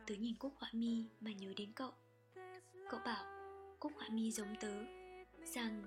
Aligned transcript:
Tớ 0.07 0.15
nhìn 0.15 0.35
Cúc 0.39 0.55
Họa 0.59 0.71
Mi 0.73 1.05
mà 1.21 1.33
nhớ 1.33 1.53
đến 1.57 1.73
cậu. 1.73 1.93
Cậu 2.91 3.01
bảo, 3.05 3.25
Cúc 3.81 3.93
Họa 3.97 4.09
Mi 4.09 4.31
giống 4.31 4.57
tớ, 4.61 4.85
Rằng 5.45 5.83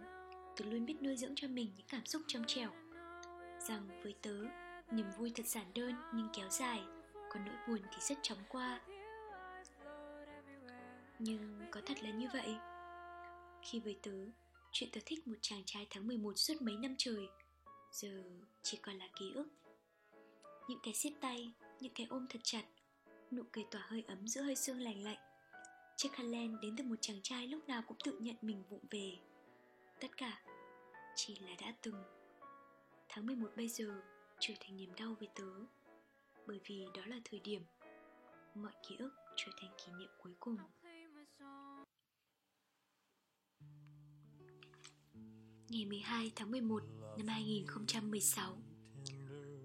tớ 0.57 0.65
luôn 0.65 0.85
biết 0.85 1.01
nuôi 1.01 1.17
dưỡng 1.17 1.33
cho 1.35 1.47
mình 1.47 1.71
những 1.77 1.87
cảm 1.87 2.05
xúc 2.05 2.21
trong 2.27 2.43
trẻo, 2.47 2.71
Rằng 3.59 4.01
với 4.03 4.15
tớ, 4.21 4.43
Niềm 4.91 5.05
vui 5.17 5.31
thật 5.35 5.45
giản 5.45 5.65
đơn 5.75 5.93
nhưng 6.13 6.27
kéo 6.33 6.49
dài 6.49 6.83
Còn 7.29 7.45
nỗi 7.45 7.55
buồn 7.67 7.79
thì 7.91 7.97
rất 8.01 8.17
chóng 8.21 8.39
qua. 8.49 8.81
Nhưng 11.19 11.61
có 11.71 11.81
thật 11.85 12.03
là 12.03 12.09
như 12.09 12.27
vậy? 12.33 12.57
Khi 13.69 13.79
với 13.79 13.99
tớ, 14.03 14.11
Chuyện 14.71 14.89
tớ 14.93 15.01
thích 15.05 15.27
một 15.27 15.35
chàng 15.41 15.63
trai 15.65 15.87
tháng 15.89 16.07
11 16.07 16.33
suốt 16.35 16.61
mấy 16.61 16.77
năm 16.77 16.95
trời. 16.97 17.27
Giờ 17.91 18.23
chỉ 18.61 18.77
còn 18.77 18.95
là 18.95 19.09
ký 19.19 19.31
ức. 19.35 19.47
Những 20.67 20.79
cái 20.83 20.93
siết 20.93 21.13
tay, 21.21 21.53
Những 21.79 21.93
cái 21.95 22.07
ôm 22.09 22.27
thật 22.29 22.39
chặt, 22.43 22.63
Nụ 23.31 23.43
cười 23.51 23.63
tỏa 23.71 23.81
hơi 23.81 24.03
ấm 24.07 24.27
giữa 24.27 24.41
hơi 24.41 24.55
sương 24.55 24.79
lành 24.79 25.03
lạnh. 25.03 25.17
Chiếc 25.97 26.11
khăn 26.11 26.31
len 26.31 26.59
đến 26.61 26.75
từ 26.77 26.83
một 26.83 26.95
chàng 27.01 27.19
trai 27.23 27.47
lúc 27.47 27.67
nào 27.67 27.81
cũng 27.87 27.97
tự 28.03 28.19
nhận 28.19 28.35
mình 28.41 28.63
vụng 28.69 28.85
về. 28.91 29.17
Tất 29.99 30.17
cả 30.17 30.43
chỉ 31.15 31.35
là 31.35 31.55
đã 31.61 31.73
từng. 31.81 32.03
Tháng 33.09 33.25
11 33.25 33.49
bây 33.55 33.67
giờ 33.67 34.01
trở 34.39 34.53
thành 34.59 34.77
niềm 34.77 34.95
đau 34.95 35.15
với 35.19 35.29
tớ, 35.35 35.51
bởi 36.47 36.59
vì 36.65 36.85
đó 36.93 37.01
là 37.05 37.19
thời 37.25 37.39
điểm 37.39 37.61
mọi 38.55 38.73
ký 38.87 38.95
ức 38.99 39.11
trở 39.35 39.51
thành 39.61 39.71
kỷ 39.77 39.91
niệm 39.99 40.09
cuối 40.23 40.33
cùng. 40.39 40.57
Ngày 45.69 45.85
12 45.85 46.31
tháng 46.35 46.51
11 46.51 46.83
năm 47.17 47.27
2016 47.27 48.57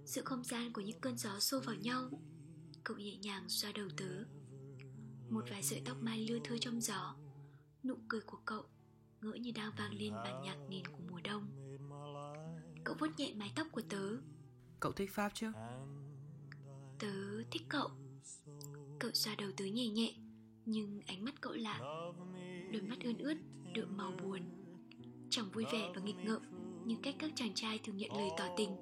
Giữa 0.04 0.22
không 0.24 0.44
gian 0.44 0.72
của 0.72 0.80
những 0.80 1.00
cơn 1.00 1.18
gió 1.18 1.40
xô 1.40 1.60
vào 1.60 1.74
nhau 1.74 2.10
Cậu 2.84 2.96
nhẹ 2.96 3.16
nhàng 3.16 3.48
xoa 3.48 3.72
đầu 3.72 3.88
tớ. 3.96 4.24
Một 5.30 5.44
vài 5.50 5.62
sợi 5.62 5.82
tóc 5.84 5.96
mai 6.00 6.26
lưa 6.28 6.38
thưa 6.44 6.58
trong 6.58 6.80
gió 6.80 7.16
Nụ 7.84 7.94
cười 8.08 8.20
của 8.20 8.38
cậu 8.44 8.64
ngỡ 9.20 9.32
như 9.34 9.52
đang 9.54 9.72
vang 9.78 9.94
lên 9.94 10.12
bản 10.12 10.42
nhạc 10.42 10.56
nền 10.70 10.86
của 10.86 11.02
mùa 11.10 11.20
đông. 11.24 11.46
Cậu 12.84 12.94
vuốt 12.98 13.08
nhẹ 13.16 13.34
mái 13.36 13.52
tóc 13.56 13.66
của 13.72 13.82
tớ. 13.88 14.16
Cậu 14.80 14.92
thích 14.92 15.10
Pháp 15.12 15.32
chứ? 15.34 15.52
Tớ 16.98 17.42
thích 17.50 17.62
cậu. 17.68 17.90
Cậu 18.98 19.10
xoa 19.14 19.34
đầu 19.34 19.50
tớ 19.56 19.64
nhẹ 19.64 19.88
nhẹ 19.88 20.14
Nhưng 20.66 21.00
ánh 21.06 21.24
mắt 21.24 21.40
cậu 21.40 21.52
lạ 21.52 21.78
Đôi 22.72 22.82
mắt 22.82 22.96
ươn 23.04 23.18
ướt, 23.18 23.36
đượm 23.74 23.96
màu 23.96 24.12
buồn 24.12 24.63
Chẳng 25.36 25.50
vui 25.50 25.64
vẻ 25.72 25.92
và 25.94 26.02
nghịch 26.02 26.24
ngợm 26.24 26.42
Như 26.86 26.96
cách 27.02 27.14
các 27.18 27.30
chàng 27.34 27.54
trai 27.54 27.80
thường 27.84 27.96
nhận 27.96 28.12
lời 28.12 28.28
tỏ 28.38 28.44
tình. 28.56 28.76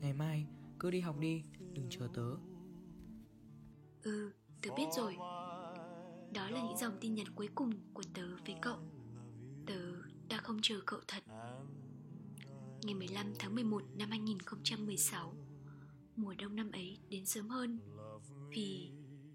Ngày 0.00 0.12
mai 0.12 0.46
cứ 0.78 0.90
đi 0.90 1.00
học 1.00 1.18
đi, 1.18 1.42
đừng 1.72 1.86
chờ 1.90 2.08
tớ. 2.14 2.30
Ừ, 4.02 4.32
tớ 4.62 4.70
biết 4.76 4.86
rồi. 4.96 5.16
Đó 6.34 6.50
là 6.50 6.62
những 6.62 6.76
dòng 6.76 6.98
tin 7.00 7.14
nhắn 7.14 7.26
cuối 7.34 7.48
cùng 7.54 7.70
của 7.94 8.02
tớ 8.14 8.22
với 8.46 8.56
cậu. 8.62 8.78
Tớ 9.66 9.92
đã 10.28 10.36
không 10.36 10.58
chờ 10.62 10.80
cậu 10.86 11.00
thật. 11.08 11.22
Ngày 12.82 12.94
15 12.94 13.32
tháng 13.38 13.54
11 13.54 13.82
năm 13.96 14.10
2016 14.10 15.34
Mùa 16.16 16.34
đông 16.38 16.56
năm 16.56 16.70
ấy 16.72 16.98
đến 17.08 17.26
sớm 17.26 17.48
hơn 17.48 17.78
Vì 18.50 18.90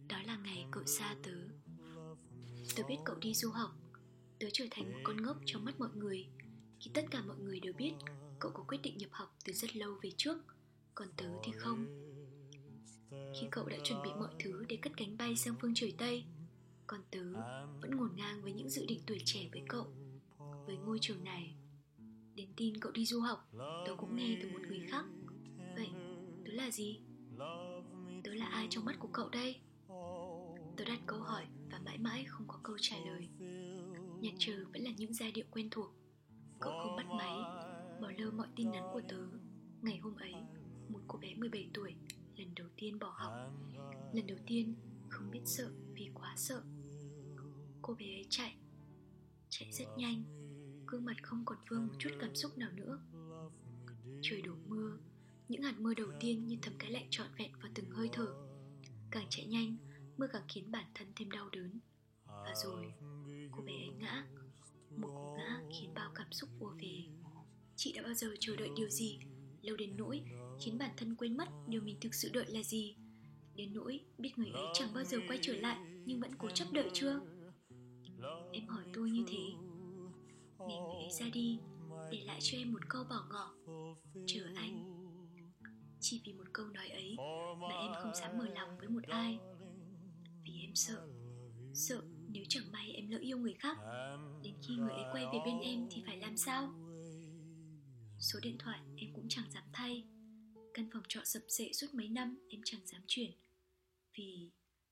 đó 0.10 0.18
là 0.26 0.38
ngày 0.38 0.66
cậu 0.72 0.84
xa 0.86 1.16
tớ. 1.24 1.38
Tớ 2.76 2.84
biết 2.88 2.98
cậu 3.06 3.16
đi 3.16 3.34
du 3.34 3.50
học 3.52 3.72
Tớ 4.40 4.48
trở 4.54 4.66
thành 4.72 4.94
một 4.94 5.00
con 5.04 5.22
ngốc 5.22 5.38
trong 5.46 5.66
mắt 5.66 5.80
mọi 5.80 5.90
người. 5.96 6.28
Khi 6.80 6.92
tất 6.94 7.06
cả 7.12 7.22
mọi 7.22 7.38
người 7.38 7.60
đều 7.60 7.74
biết, 7.74 7.94
Cậu 8.40 8.52
có 8.52 8.64
quyết 8.68 8.78
định 8.84 8.98
nhập 8.98 9.10
học 9.12 9.36
từ 9.46 9.54
rất 9.54 9.76
lâu 9.76 9.96
về 10.02 10.12
trước. 10.18 10.38
Còn 10.96 11.08
tớ 11.18 11.26
thì 11.44 11.52
không. 11.58 11.86
Khi 13.10 13.48
cậu 13.52 13.66
đã 13.66 13.78
chuẩn 13.84 14.02
bị 14.04 14.10
mọi 14.20 14.34
thứ 14.40 14.66
để 14.70 14.78
cất 14.82 14.94
cánh 14.98 15.18
bay 15.18 15.36
sang 15.36 15.56
phương 15.62 15.74
trời 15.76 15.94
Tây, 15.98 16.24
Còn 16.88 17.02
tớ 17.12 17.24
vẫn 17.82 17.98
ngổn 17.98 18.10
ngang 18.16 18.42
với 18.42 18.54
những 18.54 18.70
dự 18.70 18.86
định 18.86 19.00
tuổi 19.08 19.22
trẻ 19.26 19.50
với 19.52 19.62
cậu. 19.70 19.88
Với 20.66 20.78
ngôi 20.78 20.98
trường 21.02 21.24
này, 21.24 21.56
Đến 22.36 22.48
tin 22.56 22.80
cậu 22.80 22.92
đi 22.92 23.06
du 23.06 23.20
học, 23.22 23.50
Tớ 23.86 23.96
cũng 23.98 24.16
nghe 24.16 24.38
từ 24.44 24.50
một 24.50 24.62
người 24.68 24.82
khác. 24.90 25.06
Vậy, 25.76 25.90
tớ 26.46 26.52
là 26.52 26.72
gì? 26.72 27.00
Tớ 28.24 28.34
là 28.34 28.46
ai 28.46 28.68
trong 28.70 28.86
mắt 28.86 28.96
của 29.00 29.10
cậu 29.14 29.30
đây? 29.30 29.56
Tớ 30.78 30.86
đặt 30.86 31.00
câu 31.06 31.20
hỏi 31.20 31.46
và 31.72 31.80
mãi 31.86 31.98
mãi 31.98 32.26
không 32.28 32.48
có 32.48 32.60
câu 32.64 32.78
trả 32.82 32.96
lời. 33.06 33.28
Nhạc 34.22 34.34
trừ 34.38 34.66
vẫn 34.74 34.82
là 34.82 34.92
những 34.98 35.14
giai 35.14 35.32
điệu 35.32 35.46
quen 35.52 35.68
thuộc. 35.72 35.94
Cậu 36.60 36.74
không 36.84 36.96
bắt 36.96 37.06
máy, 37.18 37.38
Bỏ 38.02 38.12
lơ 38.18 38.32
mọi 38.32 38.48
tin 38.56 38.72
nhắn 38.72 38.84
của 38.94 39.02
tớ. 39.08 39.28
Ngày 39.82 39.98
hôm 39.98 40.16
ấy, 40.16 40.34
Một 40.90 41.00
cô 41.08 41.20
bé 41.20 41.36
17 41.36 41.70
tuổi, 41.74 41.96
Lần 42.36 42.56
đầu 42.56 42.68
tiên 42.76 43.00
bỏ 43.00 43.14
học. 43.16 43.34
Lần 44.14 44.28
đầu 44.28 44.38
tiên, 44.48 44.76
không 45.10 45.32
biết 45.32 45.42
sợ 45.46 45.72
vì 45.94 46.10
quá 46.14 46.34
sợ. 46.38 46.64
Cô 47.82 47.94
bé 47.94 48.06
ấy 48.06 48.26
chạy 48.30 48.56
Chạy 49.50 49.72
rất 49.72 49.86
nhanh. 49.98 50.24
Gương 50.88 51.06
mặt 51.06 51.16
không 51.24 51.46
còn 51.46 51.58
vương 51.70 51.88
một 51.88 51.94
chút 52.00 52.10
cảm 52.20 52.36
xúc 52.36 52.58
nào 52.58 52.72
nữa. 52.72 53.00
Trời 54.22 54.42
đổ 54.42 54.54
mưa, 54.68 54.98
Những 55.48 55.62
hạt 55.62 55.80
mưa 55.80 55.94
đầu 55.94 56.08
tiên 56.20 56.48
như 56.48 56.58
thấm 56.62 56.74
cái 56.80 56.92
lạnh 56.92 57.08
trọn 57.10 57.28
vẹn 57.38 57.52
vào 57.62 57.72
từng 57.76 57.90
hơi 57.90 58.10
thở. 58.14 58.28
Càng 59.12 59.28
chạy 59.30 59.46
nhanh, 59.46 59.78
Mưa 60.18 60.28
càng 60.34 60.44
khiến 60.48 60.72
bản 60.72 60.86
thân 60.96 61.08
thêm 61.16 61.32
đau 61.32 61.50
đớn. 61.50 61.80
Và 62.26 62.54
rồi 62.64 62.94
Cô 63.58 63.64
bé 63.64 63.74
ấy 63.74 63.92
ngã 64.00 64.26
Một 64.98 65.08
cú 65.08 65.36
ngã 65.38 65.62
khiến 65.72 65.94
bao 65.94 66.12
cảm 66.16 66.32
xúc 66.32 66.50
ùa 66.60 66.74
về. 66.82 67.04
Chị 67.76 67.94
đã 67.94 68.04
bao 68.04 68.14
giờ 68.14 68.28
chờ 68.40 68.56
đợi 68.56 68.70
điều 68.76 68.90
gì? 68.90 69.20
Lâu 69.62 69.76
đến 69.76 69.98
nỗi 69.98 70.22
Khiến 70.62 70.78
bản 70.78 70.92
thân 70.98 71.16
quên 71.16 71.38
mất 71.38 71.48
điều 71.68 71.82
mình 71.82 71.98
thực 72.02 72.14
sự 72.14 72.30
đợi 72.34 72.46
là 72.48 72.64
gì? 72.64 72.96
Đến 73.56 73.74
nỗi 73.74 74.00
biết 74.18 74.38
người 74.38 74.52
ấy 74.52 74.66
chẳng 74.74 74.94
bao 74.94 75.04
giờ 75.04 75.18
quay 75.28 75.40
trở 75.42 75.54
lại 75.54 75.78
Nhưng 76.06 76.20
vẫn 76.20 76.32
cố 76.38 76.50
chấp 76.50 76.68
đợi 76.72 76.90
chưa? 76.94 77.22
Em 78.52 78.68
hỏi 78.68 78.84
tôi 78.94 79.12
như 79.12 79.24
thế. 79.28 79.44
Ngày 80.60 80.78
người 80.80 80.96
ấy 80.96 81.12
ra 81.20 81.26
đi, 81.34 81.60
Để 82.12 82.24
lại 82.26 82.40
cho 82.42 82.58
em 82.58 82.74
một 82.74 82.90
câu 82.90 83.04
bỏ 83.04 83.26
ngỏ. 83.30 83.56
Chờ 84.28 84.42
anh. 84.56 84.94
Chỉ 86.00 86.22
vì 86.26 86.34
một 86.34 86.54
câu 86.54 86.66
nói 86.66 86.90
ấy 86.90 87.16
Mà 87.62 87.76
em 87.76 87.92
không 88.04 88.16
dám 88.16 88.38
mở 88.38 88.48
lòng 88.48 88.78
với 88.78 88.88
một 88.90 89.04
ai. 89.04 89.40
Vì 90.44 90.62
em 90.62 90.76
sợ 90.76 91.08
Sợ 91.74 92.02
nếu 92.38 92.46
chẳng 92.50 92.72
may 92.72 92.92
em 92.92 93.10
lỡ 93.10 93.18
yêu 93.18 93.38
người 93.38 93.54
khác, 93.60 93.78
Đến 94.44 94.56
khi 94.68 94.76
người 94.76 94.92
ấy 94.92 95.04
quay 95.12 95.26
về 95.26 95.40
bên 95.46 95.60
em 95.60 95.88
Thì 95.92 96.04
phải 96.06 96.18
làm 96.18 96.38
sao? 96.38 96.74
Số 98.20 98.40
điện 98.44 98.56
thoại 98.60 98.80
em 98.98 99.14
cũng 99.14 99.26
chẳng 99.30 99.52
dám 99.52 99.64
thay. 99.74 100.04
Căn 100.74 100.90
phòng 100.94 101.04
trọ 101.08 101.22
sập 101.26 101.42
sệ 101.48 101.74
suốt 101.74 101.88
mấy 101.94 102.10
năm, 102.10 102.40
Em 102.50 102.62
chẳng 102.66 102.82
dám 102.86 103.02
chuyển. 103.08 103.32
Vì 104.18 104.52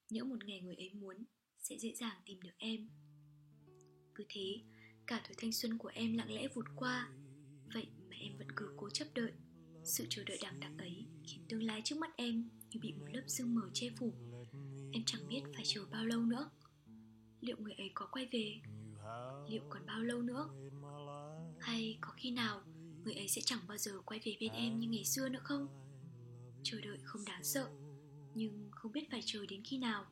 nhỡ 0.10 0.24
một 0.24 0.46
ngày 0.46 0.62
người 0.62 0.76
ấy 0.76 0.94
muốn, 0.94 1.24
Sẽ 1.60 1.78
dễ 1.78 1.94
dàng 1.96 2.22
tìm 2.26 2.42
được 2.42 2.58
em. 2.58 2.90
Cứ 4.16 4.26
thế, 4.30 4.62
Cả 5.08 5.22
tuổi 5.28 5.36
thanh 5.38 5.52
xuân 5.52 5.78
của 5.78 5.92
em 5.94 6.14
lặng 6.14 6.34
lẽ 6.34 6.48
vụt 6.48 6.66
qua. 6.76 7.10
Vậy 7.74 7.88
mà 8.10 8.16
em 8.16 8.38
vẫn 8.38 8.48
cứ 8.56 8.70
cố 8.78 8.90
chấp 8.90 9.08
đợi. 9.14 9.32
Sự 9.84 10.06
chờ 10.10 10.24
đợi 10.24 10.38
đằng 10.42 10.60
đẵng 10.60 10.78
ấy 10.78 11.06
Khiến 11.24 11.46
tương 11.50 11.64
lai 11.64 11.82
trước 11.86 11.98
mắt 11.98 12.18
em 12.18 12.50
Như 12.70 12.80
bị 12.80 12.94
một 12.94 13.08
lớp 13.14 13.24
sương 13.28 13.56
mờ 13.56 13.70
che 13.74 13.90
phủ. 13.98 14.14
Em 14.94 15.04
chẳng 15.06 15.28
biết 15.28 15.42
phải 15.56 15.64
chờ 15.66 15.86
bao 15.92 16.06
lâu 16.06 16.22
nữa 16.22 16.50
liệu 17.46 17.58
người 17.60 17.74
ấy 17.74 17.92
có 17.94 18.08
quay 18.12 18.28
về? 18.32 18.62
Liệu 19.50 19.62
còn 19.70 19.86
bao 19.86 20.00
lâu 20.00 20.22
nữa? 20.22 20.50
Hay 21.60 21.98
có 22.02 22.14
khi 22.18 22.32
nào 22.32 22.62
người 23.04 23.14
ấy 23.14 23.28
sẽ 23.28 23.42
chẳng 23.46 23.60
bao 23.68 23.78
giờ 23.78 24.02
quay 24.06 24.20
về 24.26 24.38
bên 24.40 24.52
em 24.52 24.80
như 24.80 24.88
ngày 24.88 25.06
xưa 25.06 25.30
nữa 25.30 25.42
không? 25.44 25.68
Chờ 26.64 26.82
đợi 26.82 26.98
không 27.04 27.26
đáng 27.26 27.44
sợ 27.44 27.70
nhưng 28.36 28.70
không 28.72 28.92
biết 28.92 29.12
phải 29.12 29.22
chờ 29.26 29.46
đến 29.50 29.62
khi 29.64 29.78
nào 29.78 30.06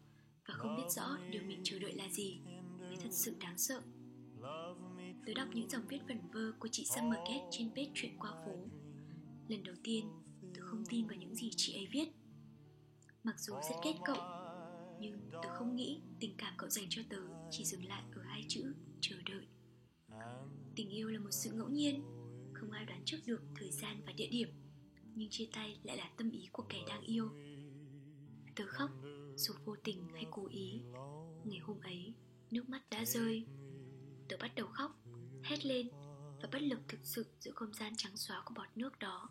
và 0.48 0.54
không 0.54 0.78
biết 0.78 0.90
rõ 0.90 1.18
điều 1.32 1.44
mình 1.44 1.62
chờ 1.64 1.80
đợi 1.80 1.94
là 1.94 2.10
gì 2.10 2.42
mới 2.80 2.96
thật 2.96 3.12
sự 3.12 3.36
đáng 3.40 3.58
sợ. 3.58 3.82
Tớ 5.26 5.34
đọc 5.36 5.48
những 5.54 5.70
dòng 5.70 5.88
viết 5.88 6.00
vẩn 6.08 6.20
vơ 6.34 6.52
của 6.60 6.68
chị 6.72 6.86
Summer 6.86 7.20
Cat 7.28 7.42
trên 7.52 7.70
page 7.70 7.92
chuyện 7.94 8.18
qua 8.20 8.32
phố. 8.46 8.52
Lần 9.48 9.64
đầu 9.64 9.76
tiên, 9.84 10.10
tớ 10.54 10.62
không 10.62 10.86
tin 10.86 11.08
vào 11.08 11.16
những 11.16 11.36
gì 11.36 11.52
chị 11.56 11.74
ấy 11.74 11.88
viết. 11.92 12.08
Mặc 13.24 13.40
dù 13.40 13.54
rất 13.54 13.76
ghét 13.84 13.96
cậu 14.06 14.43
nhưng 15.00 15.30
tớ 15.31 15.50
không 15.56 15.75
nghĩ 15.75 16.01
tình 16.19 16.34
cảm 16.38 16.54
cậu 16.57 16.69
dành 16.69 16.86
cho 16.90 17.01
tớ 17.10 17.22
chỉ 17.51 17.66
dừng 17.66 17.86
lại 17.86 18.04
ở 18.16 18.22
hai 18.22 18.45
chữ, 18.48 18.74
chờ 19.01 19.16
đợi. 19.25 19.48
Tình 20.75 20.90
yêu 20.90 21.10
là 21.10 21.19
một 21.19 21.31
sự 21.31 21.51
ngẫu 21.51 21.69
nhiên, 21.69 22.04
Không 22.54 22.72
ai 22.72 22.86
đoán 22.86 23.01
trước 23.06 23.18
được 23.25 23.42
thời 23.56 23.72
gian 23.72 24.01
và 24.06 24.13
địa 24.13 24.28
điểm, 24.31 24.50
Nhưng 25.16 25.30
chia 25.30 25.48
tay 25.54 25.80
lại 25.84 25.98
là 25.98 26.12
tâm 26.18 26.31
ý 26.31 26.50
của 26.51 26.63
kẻ 26.69 26.80
đang 26.88 27.01
yêu. 27.01 27.30
Tớ 28.56 28.63
khóc 28.68 28.90
dù 29.36 29.54
vô 29.66 29.75
tình 29.84 30.07
hay 30.13 30.25
cố 30.31 30.48
ý. 30.48 30.81
Ngày 31.46 31.60
hôm 31.60 31.80
ấy, 31.80 32.13
Nước 32.51 32.69
mắt 32.69 32.81
đã 32.92 33.06
rơi. 33.06 33.46
Tớ 34.30 34.38
bắt 34.42 34.56
đầu 34.56 34.68
khóc, 34.68 35.00
Hét 35.44 35.66
lên 35.66 35.89
Và 36.42 36.50
bất 36.51 36.62
lực 36.62 36.80
thực 36.88 37.00
sự 37.04 37.25
giữa 37.39 37.51
không 37.56 37.74
gian 37.74 37.94
trắng 37.98 38.18
xóa 38.18 38.42
của 38.46 38.54
bọt 38.57 38.68
nước 38.75 39.00
đó. 39.00 39.30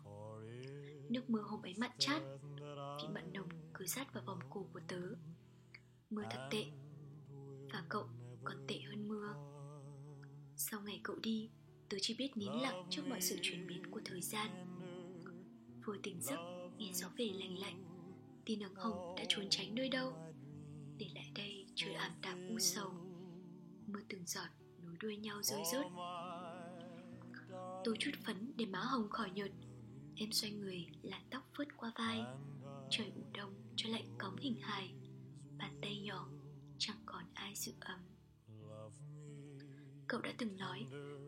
Nước 1.09 1.29
mưa 1.29 1.41
hôm 1.41 1.61
ấy 1.61 1.73
mặn 1.77 1.91
chát, 1.99 2.21
Vị 3.01 3.07
mặn 3.13 3.33
nồng 3.33 3.49
cứ 3.73 3.85
sát 3.85 4.13
vào 4.13 4.23
vòng 4.25 4.39
cổ 4.49 4.67
của 4.73 4.81
tớ. 4.87 5.15
Mưa 6.13 6.23
thật 6.31 6.47
tệ, 6.51 6.65
Và 7.73 7.83
cậu 7.89 8.07
còn 8.43 8.57
tệ 8.67 8.79
hơn 8.79 9.07
mưa. 9.07 9.33
Sau 10.55 10.81
ngày 10.81 10.99
cậu 11.03 11.15
đi, 11.15 11.49
Tớ 11.89 11.97
chỉ 12.01 12.15
biết 12.17 12.37
nín 12.37 12.51
lặng 12.51 12.87
trước 12.89 13.01
mọi 13.07 13.21
sự 13.21 13.37
chuyển 13.41 13.67
biến 13.67 13.91
của 13.91 14.01
thời 14.05 14.21
gian. 14.21 14.49
Vừa 15.85 15.97
tỉnh 16.03 16.21
giấc, 16.21 16.37
Nghe 16.77 16.91
gió 16.93 17.07
về 17.17 17.29
lành 17.33 17.59
lạnh, 17.59 17.83
Tia 18.45 18.55
nắng 18.55 18.75
hồng 18.75 19.15
đã 19.17 19.23
trốn 19.29 19.45
tránh 19.49 19.75
nơi 19.75 19.89
đâu. 19.89 20.13
Để 20.97 21.07
lại 21.15 21.31
đây 21.35 21.65
trời 21.75 21.93
ảm 21.93 22.11
đạm 22.21 22.47
u 22.49 22.59
sầu, 22.59 22.91
Mưa 23.87 24.01
từng 24.09 24.25
giọt 24.25 24.47
nối 24.83 24.95
đuôi 24.99 25.17
nhau 25.17 25.43
rơi 25.43 25.61
rớt. 25.71 25.85
Tôi 27.83 27.95
chút 27.99 28.11
phấn 28.25 28.53
để 28.55 28.65
má 28.65 28.79
hồng 28.79 29.09
khỏi 29.09 29.31
nhợt, 29.31 29.51
Em 30.15 30.31
xoay 30.31 30.51
người 30.51 30.87
làn 31.01 31.21
tóc 31.29 31.43
phớt 31.57 31.67
qua 31.77 31.91
vai. 31.95 32.23
Trời 32.89 33.11
ủ 33.15 33.21
đông 33.33 33.53
cho 33.75 33.89
lạnh 33.89 34.05
cóng 34.17 34.37
hình 34.37 34.55
hài. 34.61 34.93
Bàn 35.57 35.79
tay 35.81 35.99
nhỏ 35.99 36.29
chẳng 36.77 37.03
còn 37.05 37.25
ai 37.33 37.55
giữ 37.55 37.73
ấm. 37.79 37.99
Cậu 40.07 40.21
đã 40.21 40.33
từng 40.37 40.57
nói 40.57 40.85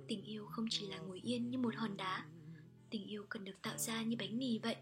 Tình 0.07 0.23
yêu 0.23 0.45
không 0.45 0.65
chỉ 0.69 0.87
là 0.87 0.97
ngồi 0.97 1.19
yên 1.19 1.49
như 1.49 1.57
một 1.57 1.75
hòn 1.75 1.97
đá. 1.97 2.25
Tình 2.89 3.05
yêu 3.07 3.25
cần 3.29 3.43
được 3.43 3.61
tạo 3.61 3.77
ra 3.77 4.03
như 4.03 4.15
bánh 4.19 4.37
mì 4.37 4.59
vậy. 4.59 4.75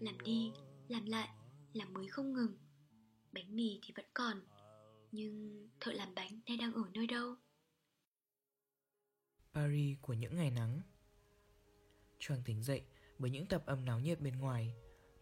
Làm 0.00 0.20
đi, 0.20 0.52
làm 0.88 1.06
lại 1.06 1.28
làm 1.72 1.92
mới 1.92 2.08
không 2.08 2.32
ngừng. 2.32 2.58
Bánh 3.32 3.56
mì 3.56 3.80
thì 3.82 3.92
vẫn 3.96 4.06
còn 4.14 4.40
Nhưng 5.12 5.68
thợ 5.80 5.92
làm 5.92 6.14
bánh 6.14 6.40
nay 6.46 6.56
đang 6.56 6.72
ở 6.72 6.82
nơi 6.94 7.06
đâu? 7.06 7.34
Paris 9.52 9.98
của 10.02 10.12
những 10.12 10.36
ngày 10.36 10.50
nắng. 10.50 10.80
Choàng 12.18 12.42
tỉnh 12.44 12.62
dậy 12.62 12.82
bởi 13.18 13.30
những 13.30 13.46
tập 13.46 13.62
âm 13.66 13.84
náo 13.84 14.00
nhiệt 14.00 14.20
bên 14.20 14.38
ngoài 14.38 14.74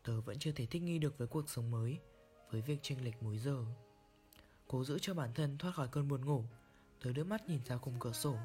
Tớ 0.02 0.20
vẫn 0.20 0.38
chưa 0.38 0.52
thể 0.52 0.66
thích 0.66 0.82
nghi 0.82 0.98
được 0.98 1.18
với 1.18 1.28
cuộc 1.28 1.50
sống 1.50 1.70
mới. 1.70 1.98
Với 2.52 2.60
việc 2.60 2.78
chênh 2.82 3.04
lệch 3.04 3.22
múi 3.22 3.38
giờ. 3.38 3.64
Cố 4.68 4.84
giữ 4.84 4.98
cho 4.98 5.14
bản 5.14 5.30
thân 5.34 5.58
thoát 5.58 5.74
khỏi 5.74 5.88
cơn 5.88 6.08
buồn 6.08 6.24
ngủ 6.24 6.44
Tớ 7.02 7.12
đưa 7.12 7.24
mắt 7.24 7.48
nhìn 7.48 7.60
ra 7.64 7.76
khung 7.76 7.94
cửa 8.00 8.12
sổ. 8.12 8.36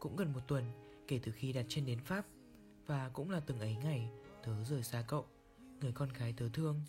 Cũng 0.00 0.16
gần 0.16 0.32
một 0.32 0.40
tuần 0.48 0.64
kể 1.08 1.20
từ 1.22 1.32
khi 1.32 1.52
đặt 1.52 1.66
chân 1.68 1.86
đến 1.86 2.00
Pháp 2.00 2.26
Và 2.86 3.10
cũng 3.12 3.30
là 3.30 3.40
từng 3.40 3.60
ấy 3.60 3.76
ngày 3.76 4.10
tớ 4.42 4.64
rời 4.64 4.82
xa 4.82 5.04
cậu 5.08 5.26
người 5.80 5.92
con 5.92 6.08
gái 6.08 6.34
tớ 6.36 6.48
thương. 6.52 6.80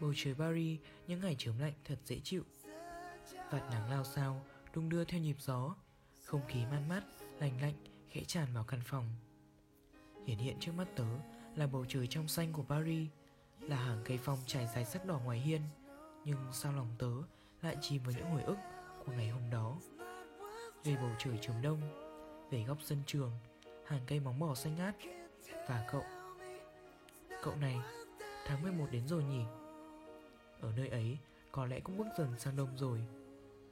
Bầu 0.00 0.12
trời 0.16 0.34
Paris 0.34 0.80
những 1.06 1.20
ngày 1.20 1.36
chớm 1.38 1.58
lạnh 1.58 1.72
thật 1.84 1.98
dễ 2.04 2.20
chịu. 2.24 2.42
Vạt 3.50 3.62
nắng 3.70 3.90
lao 3.90 4.04
sao 4.04 4.44
đung 4.74 4.88
đưa 4.88 5.04
theo 5.04 5.20
nhịp 5.20 5.36
gió 5.40 5.76
Không 6.24 6.46
khí 6.48 6.66
man 6.66 6.88
mát, 6.88 7.04
lành 7.38 7.60
lạnh 7.60 7.74
khẽ 8.08 8.24
tràn 8.24 8.48
vào 8.54 8.64
căn 8.64 8.80
phòng. 8.84 9.08
Hiển 10.26 10.38
hiện 10.38 10.56
trước 10.60 10.72
mắt 10.76 10.88
tớ 10.96 11.06
là 11.56 11.66
bầu 11.66 11.84
trời 11.88 12.06
trong 12.06 12.28
xanh 12.28 12.52
của 12.52 12.62
Paris. 12.62 13.08
Là 13.68 13.76
hàng 13.76 14.02
cây 14.04 14.18
phong 14.22 14.38
trải 14.46 14.68
dài 14.74 14.84
sắc 14.84 15.06
đỏ 15.06 15.20
ngoài 15.24 15.38
hiên 15.38 15.60
Nhưng 16.24 16.38
sao 16.52 16.72
lòng 16.72 16.88
tớ 16.98 17.12
lại 17.62 17.76
chìm 17.80 18.02
vào 18.02 18.12
những 18.16 18.30
hồi 18.30 18.42
ức 18.42 18.56
của 19.06 19.12
ngày 19.12 19.28
hôm 19.28 19.50
đó 19.50 19.76
Về 20.84 20.96
bầu 20.96 21.10
trời 21.18 21.38
trường 21.42 21.62
đông 21.62 21.80
Về 22.50 22.64
góc 22.64 22.78
sân 22.84 22.98
trường 23.06 23.30
Hàng 23.86 24.00
cây 24.06 24.20
móng 24.20 24.38
bò 24.38 24.54
xanh 24.54 24.76
ngát 24.76 24.94
Và 25.68 25.86
cậu 25.92 26.02
Cậu 27.44 27.56
này, 27.56 27.80
tháng 28.46 28.62
11 28.62 28.86
đến 28.90 29.08
rồi 29.08 29.24
nhỉ? 29.24 29.44
Ở 30.60 30.72
nơi 30.76 30.88
ấy, 30.88 31.18
có 31.52 31.66
lẽ 31.66 31.80
cũng 31.80 31.98
bước 31.98 32.06
dần 32.18 32.38
sang 32.38 32.56
đông 32.56 32.76
rồi. 32.76 33.04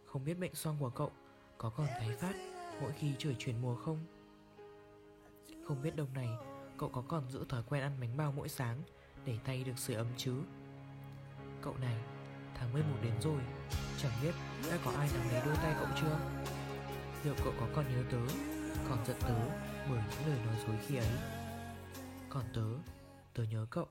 Không 0.07 0.25
biết 0.25 0.35
bệnh 0.35 0.55
xoang 0.55 0.77
của 0.81 0.91
cậu 0.91 1.11
có 1.59 1.71
còn 1.71 1.87
tái 1.87 2.17
phát 2.21 2.35
mỗi 2.81 2.93
khi 2.93 3.15
trời 3.19 3.37
chuyển 3.39 3.63
mùa 3.63 3.77
không? 3.77 3.99
Không 5.65 5.83
biết 5.83 5.97
đông 5.97 6.15
này, 6.15 6.29
cậu 6.79 6.89
có 6.89 7.03
còn 7.09 7.31
giữ 7.31 7.45
thói 7.49 7.63
quen 7.69 7.83
ăn 7.83 7.93
bánh 8.01 8.17
bao 8.17 8.33
mỗi 8.33 8.49
sáng 8.49 8.83
để 9.25 9.37
tay 9.45 9.65
được 9.65 9.79
sưởi 9.79 9.97
ấm 9.97 10.07
chứ? 10.17 10.35
Cậu 11.63 11.77
này, 11.81 11.97
tháng 12.55 12.73
11 12.73 12.89
đến 13.03 13.13
rồi, 13.21 13.41
chẳng 14.03 14.13
biết 14.23 14.35
đã 14.71 14.79
có 14.85 14.91
ai 14.91 15.09
nắm 15.15 15.29
lấy 15.33 15.43
đôi 15.47 15.57
tay 15.57 15.75
cậu 15.79 15.89
chưa? 16.01 16.19
Liệu 17.25 17.35
cậu 17.45 17.53
có 17.61 17.67
còn 17.75 17.85
nhớ 17.89 18.03
tớ, 18.11 18.35
còn 18.89 19.05
giận 19.07 19.17
tớ 19.21 19.35
bởi 19.91 20.03
những 20.11 20.29
lời 20.29 20.39
nói 20.47 20.55
dối 20.67 20.77
khi 20.87 20.97
ấy? 20.97 21.13
Còn 22.29 22.45
tớ 22.55 22.67
tớ 23.35 23.43
nhớ 23.43 23.67
cậu 23.71 23.89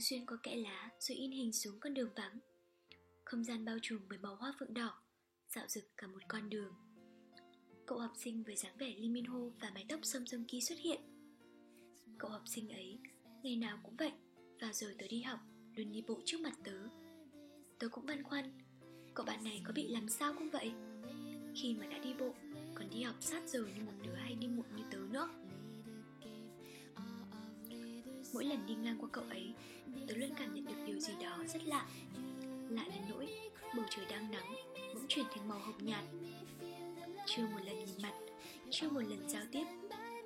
Nắng 0.00 0.04
xuyên 0.04 0.26
qua 0.26 0.36
kẽ 0.42 0.56
lá, 0.56 0.90
rồi 1.00 1.16
in 1.16 1.30
hình 1.30 1.52
xuống 1.52 1.80
con 1.80 1.94
đường 1.94 2.10
vắng. 2.16 2.38
Không 3.24 3.44
gian 3.44 3.64
bao 3.64 3.76
trùm 3.82 3.98
bởi 4.08 4.18
màu 4.18 4.36
hoa 4.36 4.54
phượng 4.58 4.74
đỏ, 4.74 5.02
Dạo 5.48 5.64
rực 5.68 5.84
cả 5.96 6.06
một 6.06 6.18
con 6.28 6.50
đường. 6.50 6.74
Cậu 7.86 7.98
học 7.98 8.12
sinh 8.16 8.42
với 8.42 8.56
dáng 8.56 8.76
vẻ 8.78 8.94
Lee 8.98 9.08
Min 9.08 9.24
Ho 9.24 9.38
và 9.60 9.70
mái 9.74 9.86
tóc 9.88 10.00
sâm 10.02 10.26
sâm 10.26 10.44
Ki 10.44 10.60
xuất 10.60 10.78
hiện. 10.78 11.00
Cậu 12.18 12.30
học 12.30 12.42
sinh 12.46 12.68
ấy, 12.68 12.98
ngày 13.42 13.56
nào 13.56 13.80
cũng 13.82 13.96
vậy 13.96 14.12
Vào 14.60 14.72
giờ 14.72 14.94
tớ 14.98 15.06
đi 15.10 15.22
học, 15.22 15.40
luôn 15.76 15.92
đi 15.92 16.02
bộ 16.08 16.20
trước 16.24 16.40
mặt 16.40 16.54
tớ. 16.64 16.78
Tớ 17.78 17.88
cũng 17.88 18.06
băn 18.06 18.22
khoăn, 18.22 18.58
Cậu 19.14 19.26
bạn 19.26 19.44
này 19.44 19.62
có 19.64 19.72
bị 19.72 19.88
làm 19.88 20.08
sao 20.08 20.34
không 20.34 20.50
vậy? 20.50 20.72
Khi 21.56 21.74
mà 21.74 21.86
đã 21.86 21.98
đi 21.98 22.14
bộ, 22.14 22.34
Còn 22.74 22.90
đi 22.90 23.02
học 23.02 23.16
sát 23.20 23.48
giờ 23.48 23.60
như 23.60 23.84
một 23.84 23.94
đứa 24.02 24.14
hay 24.14 24.34
đi 24.34 24.48
muộn 24.48 24.76
như 24.76 24.82
tớ 24.90 24.98
nữa. 25.10 25.28
Mỗi 28.32 28.44
lần 28.44 28.66
đi 28.66 28.74
ngang 28.74 28.96
qua 29.00 29.08
cậu 29.12 29.24
ấy, 29.24 29.52
Tớ 30.08 30.14
luôn 30.16 30.30
cảm 30.38 30.54
nhận 30.54 30.64
được 30.64 30.84
điều 30.86 31.00
gì 31.00 31.12
đó 31.22 31.38
rất 31.48 31.62
lạ. 31.64 31.86
Lạ 32.68 32.84
đến 32.86 33.02
nỗi, 33.08 33.28
Bầu 33.76 33.84
trời 33.90 34.04
đang 34.10 34.30
nắng, 34.30 34.54
Bỗng 34.94 35.06
chuyển 35.08 35.26
thành 35.34 35.48
màu 35.48 35.58
hồng 35.58 35.84
nhạt. 35.84 36.04
Chưa 37.26 37.42
một 37.42 37.58
lần 37.64 37.78
nhìn 37.78 38.02
mặt, 38.02 38.12
Chưa 38.70 38.90
một 38.90 39.00
lần 39.00 39.28
giao 39.28 39.42
tiếp, 39.52 39.64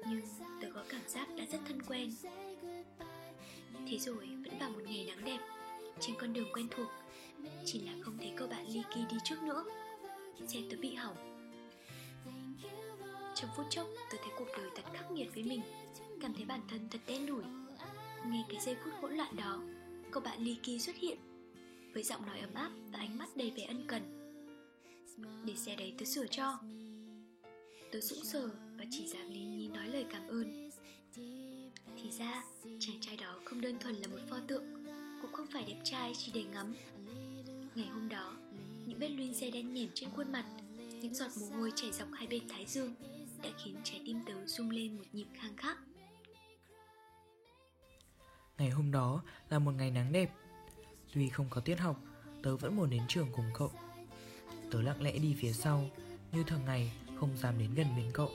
Nhưng 0.09 0.21
tớ 0.61 0.69
có 0.75 0.85
cảm 0.89 1.01
giác 1.07 1.29
đã 1.37 1.45
rất 1.53 1.59
thân 1.69 1.83
quen. 1.83 2.11
Thế 3.89 3.99
rồi, 3.99 4.29
vẫn 4.45 4.59
vào 4.61 4.71
một 4.71 4.83
ngày 4.87 5.05
nắng 5.09 5.25
đẹp, 5.25 5.39
Trên 6.01 6.17
con 6.19 6.33
đường 6.33 6.49
quen 6.53 6.69
thuộc. 6.71 6.89
Chỉ 7.65 7.81
là 7.81 7.93
không 8.01 8.19
thấy 8.19 8.33
cậu 8.37 8.49
bạn 8.49 8.67
Ly 8.69 8.83
kỳ 8.95 9.01
đi 9.11 9.17
trước 9.25 9.43
nữa. 9.43 9.65
Xe 10.47 10.61
tớ 10.71 10.77
bị 10.81 10.95
hỏng. 10.95 11.17
Trong 13.35 13.51
phút 13.57 13.67
chốc, 13.71 13.87
tớ 14.11 14.17
thấy 14.23 14.33
cuộc 14.39 14.49
đời 14.57 14.71
thật 14.75 14.83
khắc 14.95 15.11
nghiệt 15.11 15.29
với 15.35 15.43
mình. 15.43 15.61
Cảm 16.21 16.35
thấy 16.35 16.45
bản 16.45 16.61
thân 16.69 16.89
thật 16.91 17.01
đen 17.07 17.27
đủi. 17.27 17.43
Nghe 18.31 18.45
cái 18.49 18.61
giây 18.61 18.77
phút 18.85 18.95
hỗn 19.03 19.13
loạn 19.15 19.37
đó 19.37 19.63
Cậu 20.11 20.23
bạn 20.23 20.45
Ly 20.45 20.79
xuất 20.79 20.97
hiện 20.97 21.19
Với 21.95 22.03
giọng 22.03 22.27
nói 22.27 22.41
ấm 22.41 22.55
áp 22.55 22.71
và 22.93 22.99
ánh 22.99 23.19
mắt 23.19 23.37
đầy 23.37 23.53
vẻ 23.57 23.65
ân 23.65 23.85
cần. 23.87 24.03
Để 25.45 25.55
xe 25.57 25.77
đấy 25.77 25.95
tớ 25.99 26.05
sửa 26.05 26.27
cho. 26.27 26.59
Tớ 27.93 28.01
sững 28.01 28.25
sờ 28.25 28.51
và 28.79 28.85
chỉ 28.91 29.09
dám 29.09 29.31
lý 29.31 29.41
nhí 29.41 29.69
nói 29.69 29.89
lời 29.89 30.07
cảm 30.11 30.29
ơn. 30.29 30.71
Thì 31.97 32.11
ra, 32.19 32.45
chàng 32.81 33.01
trai 33.01 33.17
đó 33.17 33.41
không 33.45 33.61
đơn 33.61 33.79
thuần 33.81 33.95
là 33.95 34.09
một 34.09 34.19
pho 34.31 34.39
tượng, 34.47 34.65
Cũng 35.23 35.33
không 35.33 35.47
phải 35.47 35.65
đẹp 35.69 35.81
trai 35.85 36.13
chỉ 36.19 36.33
để 36.35 36.45
ngắm. 36.53 36.75
Ngày 37.75 37.87
hôm 37.87 38.09
đó, 38.09 38.37
Những 38.87 38.99
vết 38.99 39.09
luyên 39.09 39.35
xe 39.35 39.51
đen 39.51 39.75
nhèm 39.75 39.89
trên 39.95 40.11
khuôn 40.17 40.33
mặt, 40.33 40.45
Những 41.01 41.15
giọt 41.15 41.31
mồ 41.41 41.47
hôi 41.57 41.73
chảy 41.75 41.93
dọc 41.93 42.09
hai 42.13 42.27
bên 42.27 42.49
thái 42.49 42.67
dương 42.67 42.95
Đã 43.43 43.51
khiến 43.65 43.77
trái 43.85 44.01
tim 44.07 44.21
tớ 44.27 44.47
rung 44.47 44.71
lên 44.71 44.97
một 44.97 45.05
nhịp 45.13 45.27
khang 45.35 45.57
khắc. 45.57 45.79
Ngày 48.59 48.71
hôm 48.71 48.93
đó 48.93 49.23
là 49.51 49.59
một 49.59 49.73
ngày 49.73 49.91
nắng 49.91 50.13
đẹp. 50.13 50.31
Tuy 51.15 51.29
không 51.29 51.47
có 51.51 51.61
tiết 51.61 51.81
học, 51.81 52.01
Tớ 52.43 52.57
vẫn 52.57 52.77
muốn 52.77 52.91
đến 52.91 53.03
trường 53.09 53.29
cùng 53.33 53.51
cậu. 53.55 53.71
Tớ 54.71 54.83
lặng 54.83 55.03
lẽ 55.03 55.19
đi 55.19 55.37
phía 55.39 55.53
sau, 55.53 55.91
Như 56.33 56.45
thường 56.47 56.65
ngày, 56.65 56.93
không 57.21 57.37
dám 57.37 57.59
đến 57.59 57.75
gần 57.75 57.87
bên 57.97 58.11
cậu. 58.15 58.31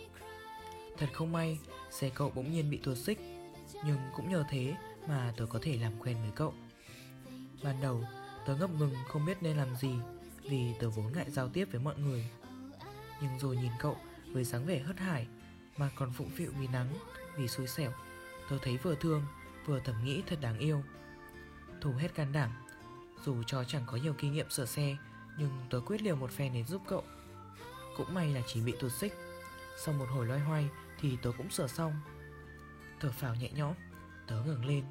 Thật 0.98 1.08
không 1.14 1.32
may, 1.32 1.60
Xe 1.92 2.10
cậu 2.10 2.32
bỗng 2.36 2.52
nhiên 2.52 2.70
bị 2.70 2.78
tuột 2.78 2.98
xích, 2.98 3.20
Nhưng 3.86 3.98
cũng 4.16 4.30
nhờ 4.30 4.44
thế 4.50 4.76
mà 5.08 5.34
tớ 5.38 5.46
có 5.46 5.60
thể 5.62 5.78
làm 5.78 6.00
quen 6.00 6.18
với 6.22 6.32
cậu. 6.36 6.54
Ban 7.64 7.82
đầu, 7.82 8.04
tớ 8.46 8.56
ngập 8.56 8.70
ngừng 8.70 8.94
không 9.08 9.26
biết 9.26 9.38
nên 9.44 9.58
làm 9.58 9.76
gì, 9.76 9.94
Vì 10.44 10.74
tớ 10.80 10.90
vốn 10.90 11.14
ngại 11.14 11.32
giao 11.32 11.50
tiếp 11.50 11.68
với 11.72 11.82
mọi 11.82 11.98
người. 11.98 12.30
Nhưng 13.22 13.40
rồi 13.40 13.58
nhìn 13.58 13.72
cậu 13.80 13.98
với 14.32 14.44
dáng 14.44 14.66
vẻ 14.66 14.80
hớt 14.80 15.00
hải, 15.00 15.28
Mà 15.78 15.90
còn 15.96 16.14
phụng 16.14 16.30
phịu 16.30 16.52
vì 16.60 16.68
nắng, 16.68 16.94
Vì 17.38 17.48
xui 17.48 17.68
xẻo, 17.68 17.92
Tớ 18.50 18.58
thấy 18.62 18.78
vừa 18.78 18.96
thương 18.96 19.24
vừa 19.70 19.80
thầm 19.80 19.96
nghĩ 20.04 20.24
thật 20.28 20.40
đáng 20.42 20.60
yêu. 20.60 20.84
Thủ 21.82 21.92
hết 21.92 22.16
can 22.16 22.32
đảm, 22.32 22.50
Dù 23.26 23.44
cho 23.44 23.64
chẳng 23.64 23.84
có 23.88 23.98
nhiều 23.98 24.14
kinh 24.18 24.34
nghiệm 24.34 24.50
sửa 24.50 24.66
xe, 24.66 24.98
Nhưng 25.38 25.50
tớ 25.70 25.80
quyết 25.86 26.02
liều 26.02 26.16
một 26.16 26.32
phen 26.32 26.54
đến 26.54 26.66
giúp 26.68 26.82
cậu. 26.88 27.04
Cũng 27.98 28.14
may 28.14 28.34
là 28.34 28.42
chỉ 28.48 28.62
bị 28.62 28.74
tụt 28.80 28.92
xích, 28.92 29.14
Sau 29.86 29.94
một 29.94 30.06
hồi 30.10 30.26
loay 30.26 30.40
hoay 30.40 30.70
Thì 31.00 31.18
tớ 31.22 31.32
cũng 31.38 31.50
sửa 31.50 31.68
xong. 31.68 31.94
Thở 33.00 33.12
phào 33.12 33.36
nhẹ 33.36 33.50
nhõm, 33.56 33.74
Tớ 34.28 34.44
ngừng 34.46 34.66
lên. 34.66 34.84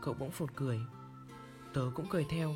Cậu 0.00 0.14
bỗng 0.14 0.30
phụt 0.30 0.50
cười, 0.56 0.80
Tớ 1.72 1.90
cũng 1.94 2.06
cười 2.10 2.26
theo. 2.30 2.54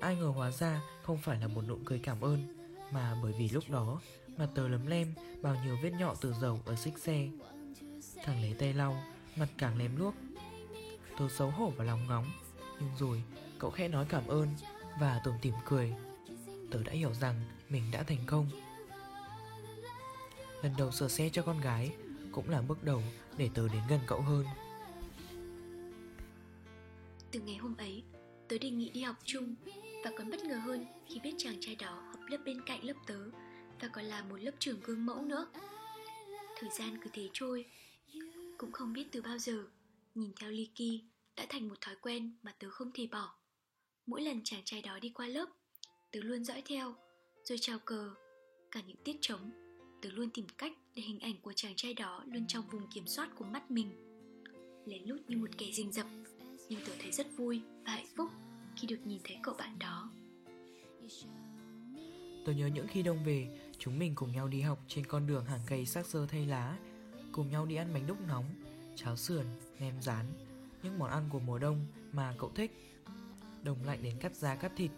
Ai 0.00 0.16
ngờ 0.16 0.26
hóa 0.26 0.50
ra 0.50 0.80
không 1.02 1.18
phải 1.18 1.40
là 1.40 1.48
một 1.48 1.62
nụ 1.68 1.78
cười 1.84 1.98
cảm 1.98 2.20
ơn, 2.20 2.68
Mà 2.92 3.16
bởi 3.22 3.32
vì 3.38 3.48
lúc 3.48 3.64
đó 3.70 4.00
Mặt 4.36 4.48
tớ 4.54 4.68
lấm 4.68 4.86
lem, 4.86 5.14
bao 5.42 5.56
nhiêu 5.64 5.76
vết 5.82 5.90
nhọ 5.90 6.14
từ 6.20 6.32
dầu 6.40 6.60
ở 6.66 6.76
xích 6.76 6.98
xe. 6.98 7.28
Thằng 8.24 8.42
lấy 8.42 8.54
tay 8.58 8.74
lau 8.74 9.11
Mặt 9.36 9.48
càng 9.58 9.78
lém 9.78 9.96
luốc. 9.96 10.14
Tôi 11.18 11.30
xấu 11.30 11.50
hổ 11.50 11.72
và 11.76 11.84
lòng 11.84 12.06
ngóng, 12.08 12.32
Nhưng 12.80 12.90
rồi 12.98 13.22
cậu 13.58 13.70
khẽ 13.70 13.88
nói 13.88 14.06
cảm 14.08 14.26
ơn 14.26 14.48
Và 15.00 15.20
tủm 15.24 15.34
tỉm 15.42 15.54
cười. 15.66 15.94
Tớ 16.70 16.82
đã 16.82 16.92
hiểu 16.92 17.14
rằng 17.14 17.40
mình 17.68 17.82
đã 17.92 18.02
thành 18.02 18.24
công. 18.26 18.50
Lần 20.62 20.72
đầu 20.78 20.90
sửa 20.90 21.08
xe 21.08 21.28
cho 21.28 21.42
con 21.42 21.60
gái 21.60 21.90
Cũng 22.32 22.50
là 22.50 22.62
bước 22.62 22.84
đầu 22.84 23.02
để 23.36 23.50
tớ 23.54 23.68
đến 23.68 23.82
gần 23.88 24.00
cậu 24.06 24.20
hơn. 24.20 24.46
Từ 27.30 27.40
ngày 27.40 27.56
hôm 27.56 27.76
ấy, 27.76 28.02
Tớ 28.48 28.58
đề 28.58 28.70
nghị 28.70 28.90
đi 28.90 29.02
học 29.02 29.16
chung 29.24 29.54
Và 30.04 30.10
còn 30.18 30.30
bất 30.30 30.44
ngờ 30.44 30.56
hơn 30.56 30.86
khi 31.08 31.20
biết 31.20 31.34
chàng 31.38 31.56
trai 31.60 31.76
đó 31.76 32.02
học 32.10 32.20
lớp 32.28 32.38
bên 32.44 32.60
cạnh 32.66 32.84
lớp 32.84 32.96
tớ 33.06 33.18
Và 33.80 33.88
còn 33.88 34.04
là 34.04 34.22
một 34.22 34.36
lớp 34.36 34.52
trưởng 34.58 34.80
gương 34.80 35.06
mẫu 35.06 35.22
nữa. 35.22 35.46
Thời 36.60 36.70
gian 36.70 36.98
cứ 37.04 37.10
thế 37.12 37.28
trôi 37.32 37.64
cũng 38.62 38.72
không 38.72 38.92
biết 38.92 39.12
từ 39.12 39.22
bao 39.22 39.38
giờ. 39.38 39.64
Nhìn 40.14 40.32
theo 40.40 40.50
Liki 40.50 41.04
đã 41.36 41.46
thành 41.48 41.68
một 41.68 41.80
thói 41.80 41.94
quen 42.02 42.32
mà 42.42 42.54
tớ 42.58 42.70
không 42.70 42.90
thể 42.94 43.08
bỏ. 43.12 43.34
Mỗi 44.06 44.22
lần 44.22 44.40
chàng 44.44 44.60
trai 44.64 44.82
đó 44.82 44.98
đi 44.98 45.08
qua 45.08 45.26
lớp, 45.26 45.46
Tớ 46.12 46.20
luôn 46.22 46.44
dõi 46.44 46.62
theo, 46.66 46.94
Rồi 47.44 47.58
chào 47.60 47.78
cờ. 47.78 48.14
Cả 48.70 48.80
những 48.86 48.96
tiết 49.04 49.16
trống, 49.20 49.50
Tớ 50.02 50.10
luôn 50.10 50.30
tìm 50.30 50.46
cách 50.58 50.72
để 50.94 51.02
hình 51.02 51.20
ảnh 51.20 51.34
của 51.42 51.52
chàng 51.52 51.72
trai 51.76 51.94
đó 51.94 52.24
Luôn 52.26 52.46
trong 52.48 52.64
vùng 52.72 52.90
kiểm 52.94 53.06
soát 53.06 53.28
của 53.36 53.44
mắt 53.44 53.70
mình. 53.70 53.90
Lén 54.86 55.02
lút 55.04 55.20
như 55.28 55.36
một 55.36 55.50
kẻ 55.58 55.66
rình 55.72 55.92
rập, 55.92 56.06
Nhưng 56.68 56.80
tớ 56.86 56.92
thấy 57.00 57.12
rất 57.12 57.26
vui 57.36 57.62
và 57.84 57.92
hạnh 57.92 58.14
phúc 58.16 58.30
Khi 58.76 58.86
được 58.86 59.00
nhìn 59.04 59.20
thấy 59.24 59.36
cậu 59.42 59.54
bạn 59.54 59.78
đó. 59.78 60.10
Tớ 62.46 62.52
nhớ 62.52 62.66
những 62.66 62.86
khi 62.88 63.02
đông 63.02 63.24
về, 63.24 63.70
Chúng 63.78 63.98
mình 63.98 64.14
cùng 64.14 64.32
nhau 64.32 64.48
đi 64.48 64.60
học 64.60 64.78
trên 64.88 65.06
con 65.06 65.26
đường 65.26 65.44
hàng 65.44 65.60
cây 65.66 65.86
sắc 65.86 66.06
sơ 66.06 66.26
thay 66.26 66.46
lá 66.46 66.78
cùng 67.32 67.50
nhau 67.50 67.66
đi 67.66 67.76
ăn 67.76 67.94
bánh 67.94 68.06
đúc 68.06 68.18
nóng, 68.28 68.44
cháo 68.96 69.16
sườn, 69.16 69.46
nem 69.78 69.94
rán, 70.02 70.26
những 70.82 70.98
món 70.98 71.10
ăn 71.10 71.28
của 71.30 71.40
mùa 71.40 71.58
đông 71.58 71.86
mà 72.12 72.34
cậu 72.38 72.50
thích. 72.54 72.70
Đông 73.62 73.78
lạnh 73.84 73.98
đến 74.02 74.16
cắt 74.20 74.36
da 74.36 74.54
cắt 74.54 74.72
thịt, 74.76 74.90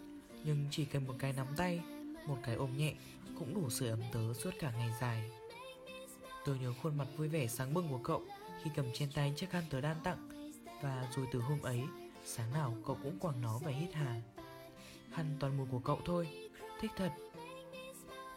nhưng 0.45 0.67
chỉ 0.71 0.85
cần 0.85 1.07
một 1.07 1.15
cái 1.19 1.33
nắm 1.33 1.47
tay, 1.57 1.81
Một 2.27 2.39
cái 2.43 2.55
ôm 2.55 2.77
nhẹ 2.77 2.95
cũng 3.39 3.55
đủ 3.55 3.71
sưởi 3.71 3.89
ấm 3.89 4.01
tớ 4.13 4.35
suốt 4.35 4.51
cả 4.61 4.73
ngày 4.73 4.91
dài. 5.01 5.31
Tôi 6.45 6.59
nhớ 6.59 6.73
khuôn 6.83 6.97
mặt 6.97 7.07
vui 7.17 7.29
vẻ 7.29 7.47
sáng 7.47 7.75
bừng 7.75 7.89
của 7.89 8.01
cậu 8.05 8.23
Khi 8.63 8.71
cầm 8.77 8.87
trên 8.95 9.09
tay 9.15 9.33
chiếc 9.37 9.51
khăn 9.51 9.65
tớ 9.71 9.81
đan 9.81 9.97
tặng 10.05 10.53
Và 10.83 11.09
rồi 11.17 11.27
từ 11.33 11.41
hôm 11.41 11.63
ấy 11.63 11.81
Sáng 12.25 12.53
nào 12.53 12.75
cậu 12.87 12.99
cũng 13.03 13.19
quàng 13.19 13.41
nó 13.41 13.59
và 13.59 13.71
hít 13.71 13.95
hà. 13.95 14.23
Khăn 15.13 15.37
toàn 15.41 15.57
mùi 15.57 15.67
của 15.71 15.79
cậu 15.79 16.01
thôi 16.05 16.29
Thích 16.81 16.91
thật. 16.97 17.13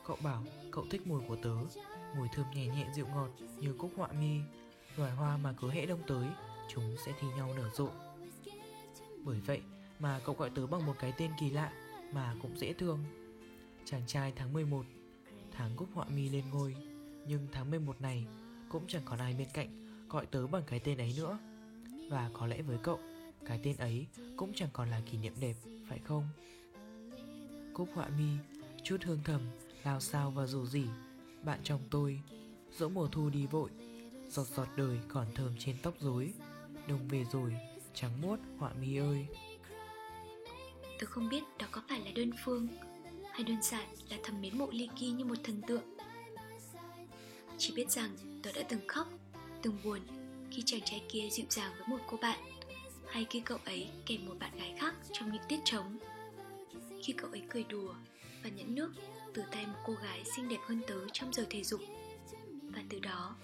Cậu 0.06 0.18
bảo 0.24 0.44
cậu 0.72 0.86
thích 0.90 1.08
mùi 1.08 1.22
của 1.28 1.36
tớ 1.36 1.56
Mùi 2.16 2.28
thơm 2.34 2.46
nhẹ 2.54 2.68
nhẹ 2.68 2.88
dịu 2.94 3.08
ngọt 3.08 3.30
như 3.60 3.74
cúc 3.74 3.92
họa 3.98 4.08
mi. 4.08 4.40
Loài 4.98 5.12
hoa 5.12 5.38
mà 5.38 5.54
cứ 5.62 5.70
hễ 5.70 5.86
đông 5.86 6.02
tới, 6.08 6.28
Chúng 6.70 6.96
sẽ 7.06 7.14
thi 7.20 7.28
nhau 7.38 7.54
nở 7.58 7.70
rộ. 7.74 7.90
Bởi 9.24 9.40
vậy 9.40 9.62
mà 10.00 10.20
cậu 10.26 10.36
gọi 10.36 10.50
tớ 10.50 10.68
bằng 10.68 10.86
một 10.86 10.96
cái 11.00 11.14
tên 11.18 11.32
kỳ 11.40 11.50
lạ 11.50 11.72
Mà 12.14 12.36
cũng 12.42 12.58
dễ 12.58 12.74
thương. 12.74 13.00
Chàng 13.86 14.02
trai 14.08 14.34
tháng 14.36 14.54
11 14.54 14.86
Tháng 15.52 15.72
cúc 15.76 15.90
họa 15.94 16.06
mi 16.06 16.30
lên 16.30 16.44
ngôi. 16.52 16.76
Nhưng 17.28 17.48
tháng 17.52 17.70
11 17.70 18.02
này 18.02 18.26
Cũng 18.70 18.84
chẳng 18.88 19.02
còn 19.06 19.20
ai 19.20 19.34
bên 19.34 19.48
cạnh 19.54 19.70
Gọi 20.10 20.26
tớ 20.26 20.48
bằng 20.48 20.64
cái 20.68 20.80
tên 20.80 20.98
ấy 20.98 21.14
nữa. 21.18 21.38
Và 22.10 22.30
có 22.34 22.48
lẽ 22.48 22.62
với 22.62 22.78
cậu, 22.84 23.00
Cái 23.46 23.60
tên 23.64 23.78
ấy 23.78 24.08
cũng 24.38 24.54
chẳng 24.56 24.70
còn 24.74 24.90
là 24.90 25.02
kỷ 25.12 25.18
niệm 25.18 25.34
đẹp, 25.40 25.56
Phải 25.90 26.00
không? 26.00 26.28
Cúc 27.74 27.90
họa 27.94 28.08
mi, 28.08 28.30
Chút 28.84 28.98
hương 29.04 29.22
thầm 29.24 29.42
Lao 29.84 30.00
sao 30.00 30.32
và 30.32 30.46
dù 30.46 30.66
gì 30.66 30.86
bạn 31.48 31.60
trong 31.64 31.82
tôi. 31.92 32.22
Dỗ 32.72 32.90
mùa 32.90 33.08
thu 33.08 33.30
đi 33.30 33.46
vội. 33.46 33.70
Giọt 34.30 34.48
giọt 34.56 34.68
đời 34.76 35.00
còn 35.08 35.28
thơm 35.36 35.56
trên 35.60 35.76
tóc 35.84 35.94
rối. 36.00 36.34
Đông 36.88 37.08
về 37.08 37.26
rồi, 37.32 37.54
Trắng 37.94 38.22
muốt, 38.22 38.40
họa 38.58 38.74
mi 38.74 38.98
ơi. 38.98 39.26
Tôi 41.00 41.08
không 41.08 41.30
biết 41.30 41.44
đó 41.60 41.68
có 41.72 41.82
phải 41.90 42.00
là 42.00 42.12
đơn 42.16 42.32
phương 42.46 42.68
Hay 43.32 43.44
đơn 43.44 43.62
giản 43.62 43.86
là 44.10 44.18
thầm 44.24 44.42
mến 44.42 44.58
mộ 44.58 44.68
Ly 44.72 44.90
kỳ 45.00 45.12
như 45.12 45.26
một 45.26 45.36
thần 45.44 45.62
tượng. 45.68 45.84
Chỉ 47.58 47.74
biết 47.76 47.92
rằng 47.92 48.16
tôi 48.44 48.54
đã 48.54 48.62
từng 48.70 48.88
khóc, 48.88 49.08
Từng 49.62 49.78
buồn 49.84 50.00
Khi 50.52 50.62
chàng 50.66 50.82
trai 50.86 51.04
kia 51.10 51.30
dịu 51.32 51.46
dàng 51.50 51.72
với 51.78 51.88
một 51.88 52.00
cô 52.08 52.18
bạn, 52.22 52.40
Hay 53.08 53.26
khi 53.30 53.40
cậu 53.40 53.58
ấy 53.66 53.90
kèm 54.06 54.26
một 54.26 54.36
bạn 54.40 54.58
gái 54.58 54.76
khác 54.80 54.96
trong 55.12 55.32
những 55.32 55.44
tiết 55.50 55.60
trống. 55.66 55.98
Khi 57.04 57.14
cậu 57.14 57.30
ấy 57.32 57.42
cười 57.50 57.64
đùa 57.64 57.94
và 58.44 58.50
nhẫn 58.50 58.76
nước 58.76 58.92
từ 59.38 59.44
tay 59.52 59.66
một 59.66 59.80
cô 59.86 59.94
gái 60.04 60.24
xinh 60.26 60.50
đẹp 60.50 60.60
hơn 60.68 60.82
tớ 60.88 60.96
trong 61.14 61.34
giờ 61.34 61.46
thể 61.50 61.64
dục. 61.64 61.82
Và 62.62 62.82
từ 62.90 63.00
đó 63.00 63.36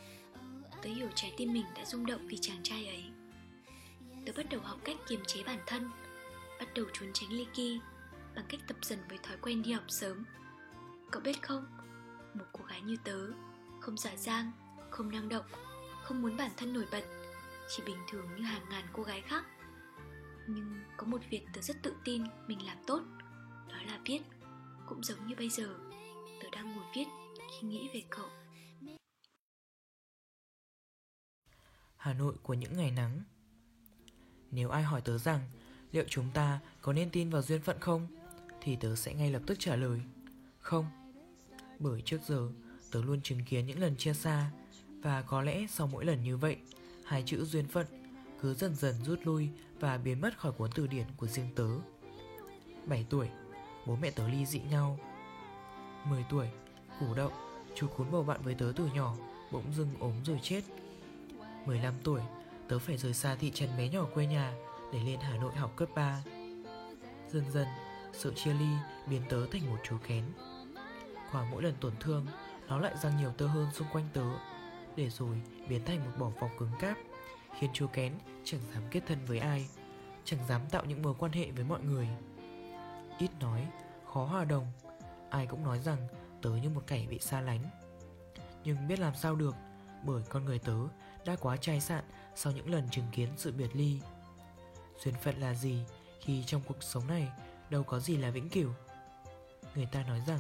Tớ 0.82 0.90
hiểu 0.90 1.10
trái 1.16 1.34
tim 1.38 1.54
mình 1.54 1.66
đã 1.76 1.86
rung 1.86 2.06
động 2.06 2.28
vì 2.28 2.38
chàng 2.42 2.64
trai 2.64 2.88
ấy. 2.88 3.04
Tớ 4.26 4.32
bắt 4.38 4.46
đầu 4.50 4.62
học 4.62 4.80
cách 4.84 4.98
kiềm 5.08 5.20
chế 5.28 5.44
bản 5.44 5.60
thân 5.66 5.90
Bắt 6.60 6.74
đầu 6.76 6.86
trốn 6.94 7.10
tránh 7.14 7.32
ly 7.32 7.48
kỳ 7.54 7.80
Bằng 8.36 8.46
cách 8.50 8.60
tập 8.68 8.78
dần 8.82 9.00
với 9.10 9.18
thói 9.18 9.38
quen 9.42 9.64
đi 9.64 9.72
học 9.72 9.84
sớm. 9.88 10.24
Cậu 11.12 11.22
biết 11.22 11.42
không 11.42 11.66
Một 12.34 12.46
cô 12.52 12.66
gái 12.66 12.82
như 12.82 12.98
tớ 13.04 13.28
Không 13.82 13.98
giả 13.98 14.16
giang, 14.16 14.52
không 14.90 15.12
năng 15.12 15.30
động 15.30 15.46
Không 16.04 16.22
muốn 16.22 16.38
bản 16.38 16.52
thân 16.58 16.74
nổi 16.74 16.86
bật 16.92 17.04
Chỉ 17.70 17.84
bình 17.86 17.98
thường 18.12 18.28
như 18.36 18.44
hàng 18.44 18.70
ngàn 18.70 18.84
cô 18.94 19.04
gái 19.04 19.22
khác. 19.22 19.46
Nhưng 20.48 20.84
có 20.98 21.08
một 21.08 21.22
việc 21.30 21.46
tớ 21.54 21.62
rất 21.62 21.82
tự 21.84 21.94
tin 22.04 22.24
mình 22.48 22.66
làm 22.66 22.78
tốt 22.88 23.02
Đó 23.70 23.78
là 23.88 24.00
viết. 24.06 24.20
Cũng 24.94 25.04
giống 25.04 25.28
như 25.28 25.36
bây 25.36 25.50
giờ. 25.50 25.76
Tớ 26.42 26.50
đang 26.52 26.76
ngồi 26.76 26.86
viết 26.96 27.06
khi 27.36 27.68
nghĩ 27.68 27.90
về 27.94 28.02
cậu. 28.10 28.30
Hà 31.96 32.14
Nội 32.14 32.36
của 32.44 32.54
những 32.54 32.78
ngày 32.78 32.92
nắng. 32.92 33.22
Nếu 34.52 34.70
ai 34.70 34.84
hỏi 34.84 35.02
tớ 35.02 35.18
rằng 35.18 35.40
liệu 35.92 36.06
chúng 36.10 36.32
ta 36.34 36.60
có 36.82 36.94
nên 36.94 37.10
tin 37.10 37.30
vào 37.30 37.42
duyên 37.42 37.62
phận 37.62 37.80
không 37.80 38.08
Thì 38.62 38.76
tớ 38.76 38.96
sẽ 38.96 39.14
ngay 39.14 39.32
lập 39.32 39.42
tức 39.48 39.56
trả 39.60 39.76
lời 39.76 40.02
Không. 40.60 40.86
Bởi 41.80 42.02
trước 42.02 42.22
giờ 42.28 42.52
tớ 42.92 43.02
luôn 43.02 43.22
chứng 43.22 43.44
kiến 43.46 43.66
những 43.66 43.80
lần 43.80 43.96
chia 43.98 44.14
xa 44.14 44.52
Và 44.88 45.22
có 45.22 45.42
lẽ 45.42 45.66
sau 45.70 45.88
mỗi 45.88 46.06
lần 46.06 46.24
như 46.24 46.38
vậy 46.38 46.58
Hai 47.06 47.24
chữ 47.26 47.46
duyên 47.46 47.68
phận 47.68 47.88
cứ 48.42 48.54
dần 48.54 48.76
dần 48.76 48.96
rút 49.06 49.20
lui 49.24 49.50
và 49.80 49.98
biến 49.98 50.22
mất 50.22 50.38
khỏi 50.38 50.52
cuốn 50.52 50.70
từ 50.76 50.88
điển 50.88 51.06
của 51.18 51.28
riêng 51.28 51.50
tớ. 51.56 51.68
7 52.86 53.06
tuổi, 53.10 53.30
bố 53.86 53.96
mẹ 53.96 54.12
tớ 54.12 54.28
ly 54.28 54.46
dị 54.46 54.60
nhau 54.60 55.00
10 56.06 56.26
tuổi, 56.30 56.48
củ 57.00 57.14
động, 57.14 57.34
chú 57.76 57.88
cún 57.88 58.12
bầu 58.12 58.24
bạn 58.24 58.42
với 58.44 58.56
tớ 58.56 58.74
từ 58.76 58.90
nhỏ 58.94 59.16
Bỗng 59.54 59.74
dưng 59.74 59.90
ốm 60.00 60.14
rồi 60.26 60.40
chết 60.44 60.62
15 61.66 61.94
tuổi, 62.04 62.22
tớ 62.68 62.80
phải 62.80 62.98
rời 62.98 63.14
xa 63.14 63.36
thị 63.36 63.52
trấn 63.52 63.70
bé 63.78 63.90
nhỏ 63.90 64.06
quê 64.14 64.26
nhà 64.26 64.54
để 64.94 65.00
lên 65.00 65.20
Hà 65.20 65.38
Nội 65.38 65.56
học 65.56 65.72
cấp 65.76 65.90
3. 65.96 66.24
Dần 67.30 67.44
dần, 67.52 67.68
sự 68.14 68.34
chia 68.34 68.54
ly 68.54 68.68
biến 69.10 69.22
tớ 69.30 69.46
thành 69.52 69.70
một 69.70 69.78
chú 69.84 69.98
kén. 70.08 70.24
Qua 71.32 71.48
mỗi 71.52 71.64
lần 71.64 71.74
tổn 71.82 71.94
thương, 72.00 72.26
nó 72.68 72.80
lại 72.80 72.94
răng 73.02 73.18
nhiều 73.18 73.32
tơ 73.38 73.48
hơn 73.48 73.68
xung 73.74 73.88
quanh 73.94 74.08
tớ, 74.14 74.26
để 74.96 75.10
rồi 75.10 75.42
biến 75.70 75.86
thành 75.86 76.06
một 76.06 76.12
bỏ 76.20 76.30
vòng 76.40 76.52
cứng 76.60 76.72
cáp, 76.80 76.98
khiến 77.60 77.70
chú 77.74 77.88
kén 77.88 78.14
chẳng 78.44 78.62
dám 78.74 78.84
kết 78.92 79.02
thân 79.08 79.18
với 79.28 79.40
ai, 79.40 79.68
chẳng 80.26 80.40
dám 80.48 80.62
tạo 80.72 80.86
những 80.86 81.02
mối 81.02 81.14
quan 81.20 81.32
hệ 81.32 81.52
với 81.52 81.64
mọi 81.64 81.82
người. 81.82 82.08
Ít 83.18 83.32
nói, 83.40 83.68
khó 84.14 84.26
hòa 84.26 84.46
đồng, 84.46 84.68
ai 85.30 85.48
cũng 85.48 85.64
nói 85.64 85.80
rằng 85.80 86.08
tớ 86.42 86.50
như 86.50 86.70
một 86.70 86.84
kẻ 86.88 87.06
bị 87.10 87.20
xa 87.20 87.42
lánh. 87.42 87.64
Nhưng 88.64 88.88
biết 88.88 89.00
làm 89.00 89.16
sao 89.16 89.36
được, 89.36 89.56
bởi 90.04 90.24
con 90.30 90.46
người 90.46 90.60
tớ 90.60 90.78
đã 91.26 91.36
quá 91.36 91.58
chai 91.58 91.82
sạn 91.82 92.04
sau 92.36 92.54
những 92.54 92.72
lần 92.72 92.90
chứng 92.90 93.08
kiến 93.12 93.30
sự 93.38 93.52
biệt 93.52 93.76
ly. 93.76 94.00
Duyên 95.04 95.16
phận 95.24 95.42
là 95.42 95.54
gì 95.54 95.84
khi 96.22 96.44
trong 96.44 96.62
cuộc 96.68 96.84
sống 96.84 97.08
này 97.08 97.32
đâu 97.70 97.84
có 97.84 98.00
gì 98.00 98.18
là 98.18 98.30
vĩnh 98.30 98.50
cửu? 98.50 98.70
Người 99.76 99.88
ta 99.92 100.04
nói 100.04 100.22
rằng 100.28 100.40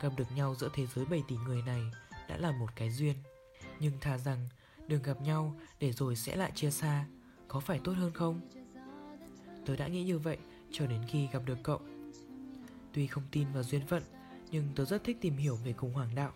gặp 0.00 0.12
được 0.16 0.32
nhau 0.34 0.54
giữa 0.54 0.68
thế 0.74 0.86
giới 0.86 1.04
7 1.04 1.22
tỷ 1.28 1.36
người 1.36 1.62
này 1.62 1.82
đã 2.28 2.36
là 2.36 2.52
một 2.52 2.68
cái 2.76 2.90
duyên. 2.90 3.16
Nhưng 3.80 4.00
thà 4.00 4.18
rằng 4.18 4.48
đừng 4.86 5.02
gặp 5.02 5.20
nhau 5.20 5.54
để 5.80 5.92
rồi 5.92 6.16
sẽ 6.16 6.36
lại 6.36 6.52
chia 6.54 6.70
xa, 6.70 7.06
có 7.48 7.60
phải 7.60 7.80
tốt 7.84 7.92
hơn 7.92 8.12
không? 8.12 8.40
Tớ 9.66 9.76
đã 9.76 9.86
nghĩ 9.86 10.04
như 10.04 10.18
vậy 10.18 10.38
cho 10.72 10.86
đến 10.86 11.00
khi 11.08 11.28
gặp 11.32 11.42
được 11.44 11.58
cậu. 11.62 11.80
Tuy 12.94 13.06
không 13.06 13.24
tin 13.30 13.46
vào 13.52 13.62
duyên 13.62 13.86
phận, 13.86 14.02
nhưng 14.50 14.64
tớ 14.74 14.84
rất 14.84 15.04
thích 15.04 15.16
tìm 15.20 15.36
hiểu 15.36 15.58
về 15.64 15.72
khủng 15.72 15.94
hoảng 15.94 16.14
đạo. 16.14 16.32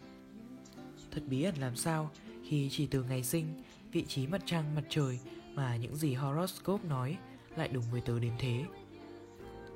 Thật 1.10 1.20
bí 1.26 1.42
ẩn 1.42 1.54
làm 1.56 1.76
sao 1.76 2.10
khi 2.48 2.68
chỉ 2.72 2.86
từ 2.86 3.02
ngày 3.02 3.22
sinh 3.22 3.62
vị 3.92 4.04
trí 4.08 4.26
mặt 4.26 4.42
trăng 4.44 4.74
mặt 4.74 4.84
trời 4.88 5.18
mà 5.54 5.76
những 5.76 5.96
gì 5.96 6.14
horoscope 6.14 6.88
nói 6.88 7.16
lại 7.56 7.68
đúng 7.68 7.84
với 7.92 8.00
tớ 8.00 8.18
đến 8.18 8.32
thế. 8.38 8.64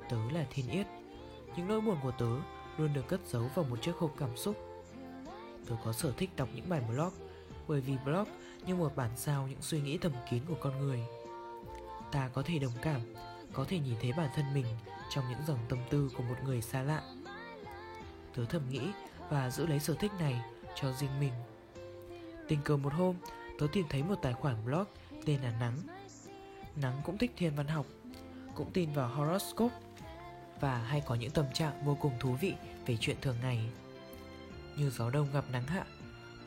Tớ 0.09 0.17
là 0.31 0.47
thiên 0.49 0.69
yết, 0.69 0.87
những 1.57 1.67
nỗi 1.67 1.81
buồn 1.81 1.97
của 2.03 2.11
tớ 2.11 2.35
luôn 2.77 2.93
được 2.93 3.07
cất 3.07 3.21
giấu 3.27 3.49
vào 3.55 3.65
một 3.65 3.81
chiếc 3.81 3.95
hộp 3.95 4.15
cảm 4.17 4.37
xúc. 4.37 4.55
Tớ 5.67 5.75
có 5.85 5.93
sở 5.93 6.13
thích 6.17 6.29
đọc 6.35 6.49
những 6.55 6.69
bài 6.69 6.81
blog 6.89 7.13
bởi 7.67 7.81
vì 7.81 7.97
blog 8.05 8.27
như 8.67 8.75
một 8.75 8.95
bản 8.95 9.11
sao 9.15 9.47
những 9.47 9.61
suy 9.61 9.81
nghĩ 9.81 9.97
thầm 9.97 10.11
kín 10.29 10.41
của 10.47 10.57
con 10.59 10.79
người. 10.79 10.99
Ta 12.11 12.29
có 12.33 12.41
thể 12.41 12.59
đồng 12.59 12.73
cảm, 12.81 13.01
có 13.53 13.65
thể 13.67 13.79
nhìn 13.79 13.95
thấy 14.01 14.11
bản 14.17 14.29
thân 14.35 14.53
mình 14.53 14.65
trong 15.09 15.29
những 15.29 15.39
dòng 15.47 15.59
tâm 15.69 15.79
tư 15.89 16.09
của 16.17 16.23
một 16.23 16.35
người 16.43 16.61
xa 16.61 16.81
lạ. 16.81 17.01
Tớ 18.35 18.45
thầm 18.45 18.61
nghĩ 18.69 18.81
và 19.29 19.49
giữ 19.49 19.65
lấy 19.65 19.79
sở 19.79 19.95
thích 19.99 20.11
này 20.19 20.41
cho 20.75 20.91
riêng 20.91 21.19
mình. 21.19 21.33
Tình 22.47 22.61
cờ 22.61 22.77
một 22.77 22.93
hôm, 22.93 23.15
tớ 23.59 23.67
tìm 23.73 23.85
thấy 23.89 24.03
một 24.03 24.15
tài 24.21 24.33
khoản 24.33 24.65
blog 24.65 24.85
tên 25.25 25.41
là 25.41 25.53
Nắng. 25.59 25.77
Nắng 26.75 27.01
cũng 27.05 27.17
thích 27.17 27.31
thiên 27.37 27.55
văn 27.55 27.67
học, 27.67 27.85
cũng 28.55 28.71
tin 28.71 28.93
vào 28.93 29.07
horoscope 29.07 29.75
và 30.59 30.77
hay 30.77 31.01
có 31.05 31.15
những 31.15 31.31
tâm 31.31 31.45
trạng 31.53 31.85
vô 31.85 31.97
cùng 32.01 32.13
thú 32.19 32.33
vị 32.41 32.53
về 32.85 32.97
chuyện 32.99 33.17
thường 33.21 33.37
ngày. 33.41 33.69
Như 34.77 34.89
gió 34.89 35.09
đông 35.09 35.27
gặp 35.33 35.45
nắng 35.51 35.67
hạ, 35.67 35.85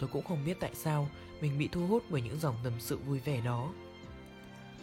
tôi 0.01 0.09
cũng 0.13 0.25
không 0.25 0.45
biết 0.45 0.57
tại 0.61 0.75
sao 0.75 1.09
mình 1.41 1.59
bị 1.59 1.69
thu 1.73 1.87
hút 1.87 2.03
bởi 2.11 2.23
những 2.23 2.39
dòng 2.39 2.57
tâm 2.65 2.73
sự 2.79 2.97
vui 2.97 3.19
vẻ 3.19 3.41
đó. 3.41 3.73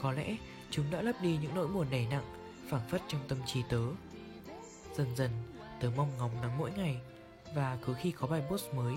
Có 0.01 0.11
lẽ 0.11 0.37
chúng 0.75 0.85
đã 0.91 1.01
lấp 1.01 1.15
đi 1.21 1.37
những 1.41 1.55
nỗi 1.55 1.67
buồn 1.67 1.87
nảy 1.91 2.07
nặng 2.11 2.23
phảng 2.67 2.87
phất 2.89 3.01
trong 3.07 3.21
tâm 3.27 3.37
trí 3.45 3.63
tớ. 3.69 3.81
Dần 4.97 5.15
dần, 5.15 5.29
tớ 5.79 5.89
mong 5.95 6.11
ngóng 6.17 6.41
nắng 6.41 6.57
mỗi 6.57 6.71
ngày 6.77 6.97
và 7.55 7.77
cứ 7.85 7.93
khi 7.93 8.11
có 8.11 8.27
bài 8.27 8.41
post 8.49 8.73
mới, 8.73 8.95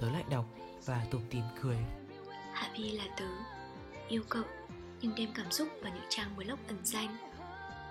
tớ 0.00 0.10
lại 0.10 0.24
đọc 0.30 0.44
và 0.84 1.06
tủm 1.10 1.22
tìm 1.30 1.42
cười. 1.62 1.76
Hạ 2.52 2.70
Vi 2.76 2.90
là 2.90 3.04
tớ 3.16 3.24
Yêu 4.08 4.22
cậu 4.28 4.42
Nhưng 5.00 5.14
đem 5.14 5.28
cảm 5.34 5.50
xúc 5.50 5.68
vào 5.82 5.92
những 5.94 6.06
trang 6.08 6.36
blog 6.36 6.58
ẩn 6.68 6.78
danh 6.84 7.16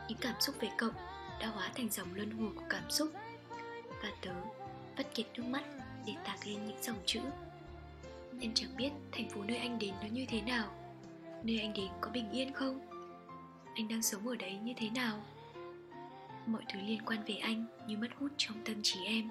Những 0.08 0.18
cảm 0.22 0.36
xúc 0.40 0.56
về 0.60 0.70
cậu 0.78 0.92
Đã 1.40 1.48
hóa 1.48 1.72
thành 1.76 1.90
dòng 1.90 2.08
luân 2.14 2.32
hồi 2.32 2.50
của 2.56 2.66
cảm 2.70 2.90
xúc 2.90 3.12
Và 4.04 4.10
tớ 4.22 4.32
vắt 4.98 5.14
kiệt 5.16 5.26
nước 5.36 5.46
mắt 5.46 5.64
Để 6.06 6.14
tạc 6.26 6.48
lên 6.48 6.66
những 6.66 6.84
dòng 6.84 6.98
chữ 7.06 7.20
Em 8.42 8.52
chẳng 8.54 8.78
biết 8.78 8.90
thành 9.12 9.30
phố 9.30 9.44
nơi 9.44 9.58
anh 9.58 9.80
đến 9.80 9.94
nó 10.02 10.08
như 10.12 10.26
thế 10.30 10.42
nào 10.42 10.68
Nơi 11.44 11.60
anh 11.60 11.74
đến 11.74 11.88
có 12.02 12.10
bình 12.10 12.32
yên 12.32 12.54
không 12.54 12.91
anh 13.82 13.88
đang 13.88 14.02
sống 14.02 14.28
ở 14.28 14.36
đấy 14.36 14.58
như 14.64 14.74
thế 14.78 14.90
nào? 14.90 15.24
Mọi 16.46 16.64
thứ 16.74 16.80
liên 16.82 17.02
quan 17.06 17.24
về 17.28 17.36
anh 17.36 17.66
như 17.88 17.98
mất 17.98 18.08
hút 18.20 18.32
trong 18.38 18.58
tâm 18.66 18.76
trí 18.84 19.06
em. 19.06 19.30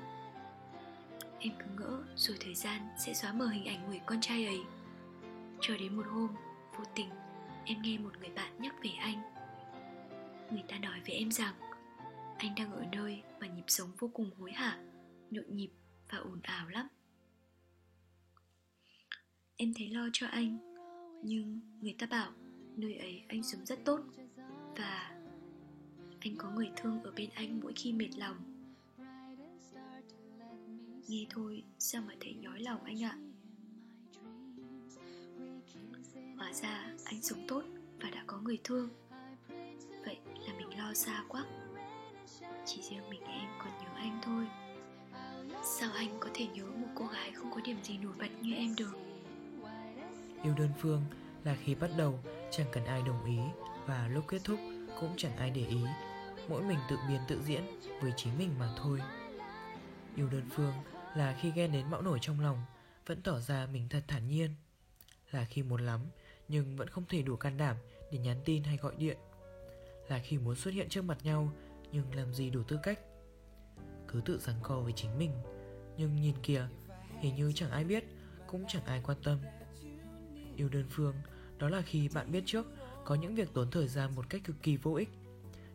Em 1.39 1.53
cứ 1.59 1.65
ngỡ 1.79 2.03
rồi 2.17 2.37
thời 2.41 2.55
gian 2.55 2.89
sẽ 2.99 3.15
xóa 3.15 3.33
mờ 3.33 3.47
hình 3.47 3.65
ảnh 3.65 3.89
người 3.89 4.01
con 4.07 4.21
trai 4.21 4.47
ấy. 4.47 4.61
Cho 5.61 5.77
đến 5.77 5.97
một 5.97 6.07
hôm, 6.07 6.29
vô 6.79 6.85
tình, 6.95 7.09
em 7.65 7.83
nghe 7.83 7.99
một 7.99 8.19
người 8.21 8.31
bạn 8.31 8.53
nhắc 8.59 8.75
về 8.83 8.91
anh. 8.91 9.23
Người 10.51 10.65
ta 10.69 10.79
nói 10.79 11.01
với 11.07 11.17
em 11.17 11.31
rằng, 11.31 11.55
anh 12.39 12.55
đang 12.57 12.73
ở 12.73 12.85
nơi 12.93 13.23
mà 13.41 13.47
nhịp 13.47 13.65
sống 13.67 13.91
vô 13.99 14.11
cùng 14.15 14.31
hối 14.39 14.53
hả, 14.53 14.79
nhộn 15.31 15.45
nhịp 15.49 15.71
và 16.09 16.19
ồn 16.19 16.41
ào 16.43 16.69
lắm. 16.69 16.89
Em 19.57 19.73
thấy 19.75 19.89
lo 19.89 20.09
cho 20.13 20.27
anh, 20.27 20.59
nhưng 21.25 21.61
người 21.81 21.95
ta 21.99 22.07
bảo 22.07 22.33
nơi 22.77 22.97
ấy 22.97 23.23
anh 23.29 23.43
sống 23.43 23.67
rất 23.67 23.79
tốt 23.85 24.01
và 24.81 25.11
anh 26.21 26.37
có 26.37 26.51
người 26.51 26.71
thương 26.77 27.03
ở 27.03 27.13
bên 27.17 27.31
anh 27.35 27.61
mỗi 27.61 27.73
khi 27.77 27.93
mệt 27.93 28.11
lòng. 28.17 28.37
Nghe 31.09 31.27
thôi, 31.31 31.63
sao 31.79 32.03
mà 32.03 32.15
thấy 32.21 32.35
nhói 32.35 32.61
lòng 32.61 32.85
anh 32.85 33.05
ạ? 33.05 33.19
Hóa 36.37 36.53
ra 36.53 36.93
anh 37.05 37.23
sống 37.23 37.45
tốt 37.49 37.63
và 38.01 38.11
đã 38.11 38.25
có 38.27 38.41
người 38.41 38.59
thương. 38.65 38.89
Vậy 40.05 40.19
là 40.47 40.55
mình 40.59 40.79
lo 40.79 40.95
xa 40.95 41.25
quá. 41.29 41.45
Chỉ 42.67 42.83
riêng 42.83 43.11
mình 43.11 43.23
em 43.23 43.49
còn 43.59 43.69
nhớ 43.69 43.89
anh 43.97 44.21
thôi. 44.23 44.47
Sao 45.65 45.93
anh 45.93 46.17
có 46.21 46.29
thể 46.35 46.47
nhớ 46.47 46.65
một 46.65 46.89
cô 46.95 47.07
gái 47.07 47.33
không 47.33 47.51
có 47.51 47.61
điểm 47.65 47.77
gì 47.83 47.99
nổi 47.99 48.13
bật 48.19 48.29
như 48.41 48.55
em 48.55 48.75
được? 48.77 48.93
Yêu 50.43 50.55
đơn 50.59 50.71
phương 50.79 51.03
là 51.45 51.57
khi 51.65 51.75
bắt 51.75 51.91
đầu, 51.99 52.19
chẳng 52.51 52.67
cần 52.73 52.85
ai 52.85 53.03
đồng 53.07 53.25
ý 53.25 53.39
và 53.87 54.09
lúc 54.09 54.25
kết 54.29 54.41
thúc 54.45 54.59
cũng 55.01 55.15
chẳng 55.17 55.37
ai 55.37 55.51
để 55.51 55.67
ý. 55.67 55.81
Mỗi 56.49 56.63
mình 56.63 56.79
tự 56.91 56.97
biến 57.09 57.21
tự 57.29 57.43
diễn 57.43 57.63
với 58.01 58.13
chính 58.17 58.39
mình 58.39 58.59
mà 58.59 58.69
thôi. 58.77 59.01
Yêu 60.17 60.29
đơn 60.29 60.49
phương 60.51 60.75
là 61.17 61.37
khi 61.41 61.53
ghen 61.55 61.73
đến 61.73 61.91
bão 61.91 62.03
nổi 62.03 62.19
trong 62.23 62.41
lòng, 62.41 62.65
vẫn 63.07 63.23
tỏ 63.23 63.41
ra 63.41 63.67
mình 63.73 63.89
thật 63.89 64.05
thản 64.09 64.29
nhiên. 64.29 64.55
Là 65.31 65.45
khi 65.45 65.63
muốn 65.63 65.87
lắm, 65.87 66.01
nhưng 66.49 66.77
vẫn 66.77 66.89
không 66.89 67.05
thể 67.09 67.23
đủ 67.23 67.37
can 67.37 67.57
đảm 67.57 67.77
để 68.13 68.19
nhắn 68.19 68.41
tin 68.45 68.63
hay 68.65 68.77
gọi 68.77 68.95
điện. 68.99 69.17
Là 70.09 70.19
khi 70.19 70.39
muốn 70.39 70.57
xuất 70.57 70.75
hiện 70.75 70.89
trước 70.89 71.03
mặt 71.03 71.19
nhau, 71.23 71.53
nhưng 71.93 72.15
làm 72.15 72.35
gì 72.35 72.51
đủ 72.51 72.63
tư 72.63 72.79
cách. 72.83 73.01
Cứ 74.09 74.21
tự 74.25 74.39
giằng 74.39 74.61
co 74.63 74.81
với 74.81 74.93
chính 74.93 75.19
mình 75.19 75.33
nhưng 76.01 76.17
nhìn 76.17 76.35
kìa, 76.43 76.69
hình 77.21 77.37
như 77.37 77.53
chẳng 77.55 77.71
ai 77.71 77.85
biết, 77.85 78.05
cũng 78.47 78.65
chẳng 78.69 78.85
ai 78.85 79.01
quan 79.05 79.19
tâm 79.25 79.39
yêu 80.57 80.69
đơn 80.69 80.85
phương, 80.91 81.15
đó 81.59 81.69
là 81.69 81.83
khi 81.83 82.09
bạn 82.09 82.33
biết 82.33 82.43
trước 82.47 82.67
có 83.11 83.17
những 83.17 83.35
việc 83.35 83.55
tốn 83.55 83.71
thời 83.71 83.89
gian 83.89 84.15
một 84.15 84.25
cách 84.29 84.41
cực 84.45 84.63
kỳ 84.63 84.77
vô 84.77 84.95
ích, 84.95 85.09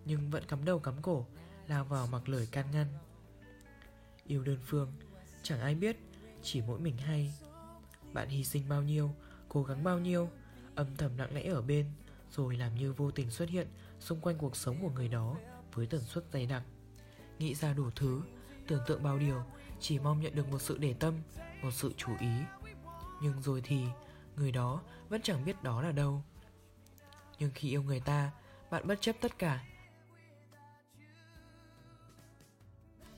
nhưng 0.05 0.29
vẫn 0.29 0.43
cắm 0.47 0.65
đầu 0.65 0.79
cắm 0.79 1.01
cổ, 1.01 1.25
lao 1.67 1.85
vào 1.85 2.07
mặc 2.07 2.29
lời 2.29 2.47
can 2.51 2.65
ngăn. 2.71 2.87
Yêu 4.27 4.43
đơn 4.43 4.57
phương, 4.65 4.93
chẳng 5.43 5.59
ai 5.59 5.75
biết, 5.75 5.97
chỉ 6.41 6.61
mỗi 6.61 6.79
mình 6.79 6.97
hay. 6.97 7.33
Bạn 8.13 8.29
hy 8.29 8.43
sinh 8.43 8.69
bao 8.69 8.83
nhiêu, 8.83 9.11
cố 9.49 9.63
gắng 9.63 9.83
bao 9.83 9.99
nhiêu, 9.99 10.29
âm 10.75 10.95
thầm 10.95 11.17
lặng 11.17 11.33
lẽ 11.33 11.47
ở 11.47 11.61
bên, 11.61 11.85
rồi 12.31 12.55
làm 12.55 12.75
như 12.75 12.93
vô 12.93 13.11
tình 13.11 13.31
xuất 13.31 13.49
hiện 13.49 13.67
xung 13.99 14.21
quanh 14.21 14.37
cuộc 14.37 14.55
sống 14.55 14.77
của 14.81 14.89
người 14.89 15.07
đó 15.07 15.37
với 15.73 15.87
tần 15.87 16.01
suất 16.01 16.23
dày 16.33 16.45
đặc. 16.45 16.63
Nghĩ 17.39 17.55
ra 17.55 17.73
đủ 17.73 17.89
thứ, 17.95 18.21
tưởng 18.67 18.83
tượng 18.87 19.03
bao 19.03 19.19
điều, 19.19 19.43
chỉ 19.79 19.99
mong 19.99 20.21
nhận 20.21 20.35
được 20.35 20.47
một 20.47 20.61
sự 20.61 20.77
để 20.77 20.93
tâm, 20.93 21.13
một 21.63 21.71
sự 21.71 21.93
chú 21.97 22.11
ý. 22.19 22.31
Nhưng 23.21 23.41
rồi 23.41 23.61
thì, 23.63 23.85
người 24.35 24.51
đó 24.51 24.81
vẫn 25.09 25.21
chẳng 25.21 25.45
biết 25.45 25.63
đó 25.63 25.81
là 25.81 25.91
đâu 25.91 26.23
nhưng 27.39 27.51
khi 27.55 27.69
yêu 27.69 27.83
người 27.83 27.99
ta, 27.99 28.31
bạn 28.71 28.87
bất 28.87 29.01
chấp 29.01 29.15
tất 29.21 29.39
cả. 29.39 29.65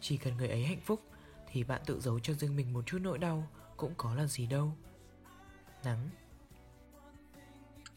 Chỉ 0.02 0.18
cần 0.18 0.38
người 0.38 0.50
ấy 0.50 0.66
hạnh 0.66 0.82
phúc, 0.86 1.02
thì 1.52 1.64
bạn 1.64 1.82
tự 1.86 2.00
giấu 2.00 2.20
cho 2.20 2.34
riêng 2.34 2.56
mình 2.56 2.74
một 2.74 2.84
chút 2.86 3.00
nỗi 3.02 3.18
đau, 3.18 3.48
cũng 3.78 3.94
có 3.98 4.16
là 4.16 4.26
gì 4.26 4.48
đâu. 4.48 4.72
Nắng. 5.84 6.10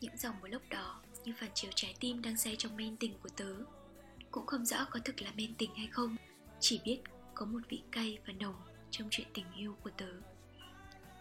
Những 0.00 0.16
dòng 0.16 0.40
một 0.40 0.46
lúc 0.46 0.62
đó, 0.70 1.02
như 1.24 1.32
phản 1.40 1.50
chiếu 1.54 1.70
trái 1.74 1.94
tim 2.00 2.22
đang 2.22 2.36
say 2.36 2.56
trong 2.58 2.76
men 2.76 2.96
tình 2.96 3.14
của 3.22 3.28
tớ. 3.36 3.54
Cũng 4.30 4.46
không 4.46 4.66
rõ 4.66 4.84
có 4.90 5.00
thực 5.04 5.22
là 5.22 5.32
men 5.36 5.54
tình 5.54 5.74
hay 5.74 5.86
không, 5.86 6.16
chỉ 6.60 6.80
biết 6.84 7.00
có 7.34 7.46
một 7.46 7.60
vị 7.68 7.82
cay 7.92 8.18
và 8.26 8.32
nồng 8.32 8.54
trong 8.90 9.08
chuyện 9.10 9.26
tình 9.34 9.46
yêu 9.56 9.76
của 9.82 9.90
tớ. 9.96 10.12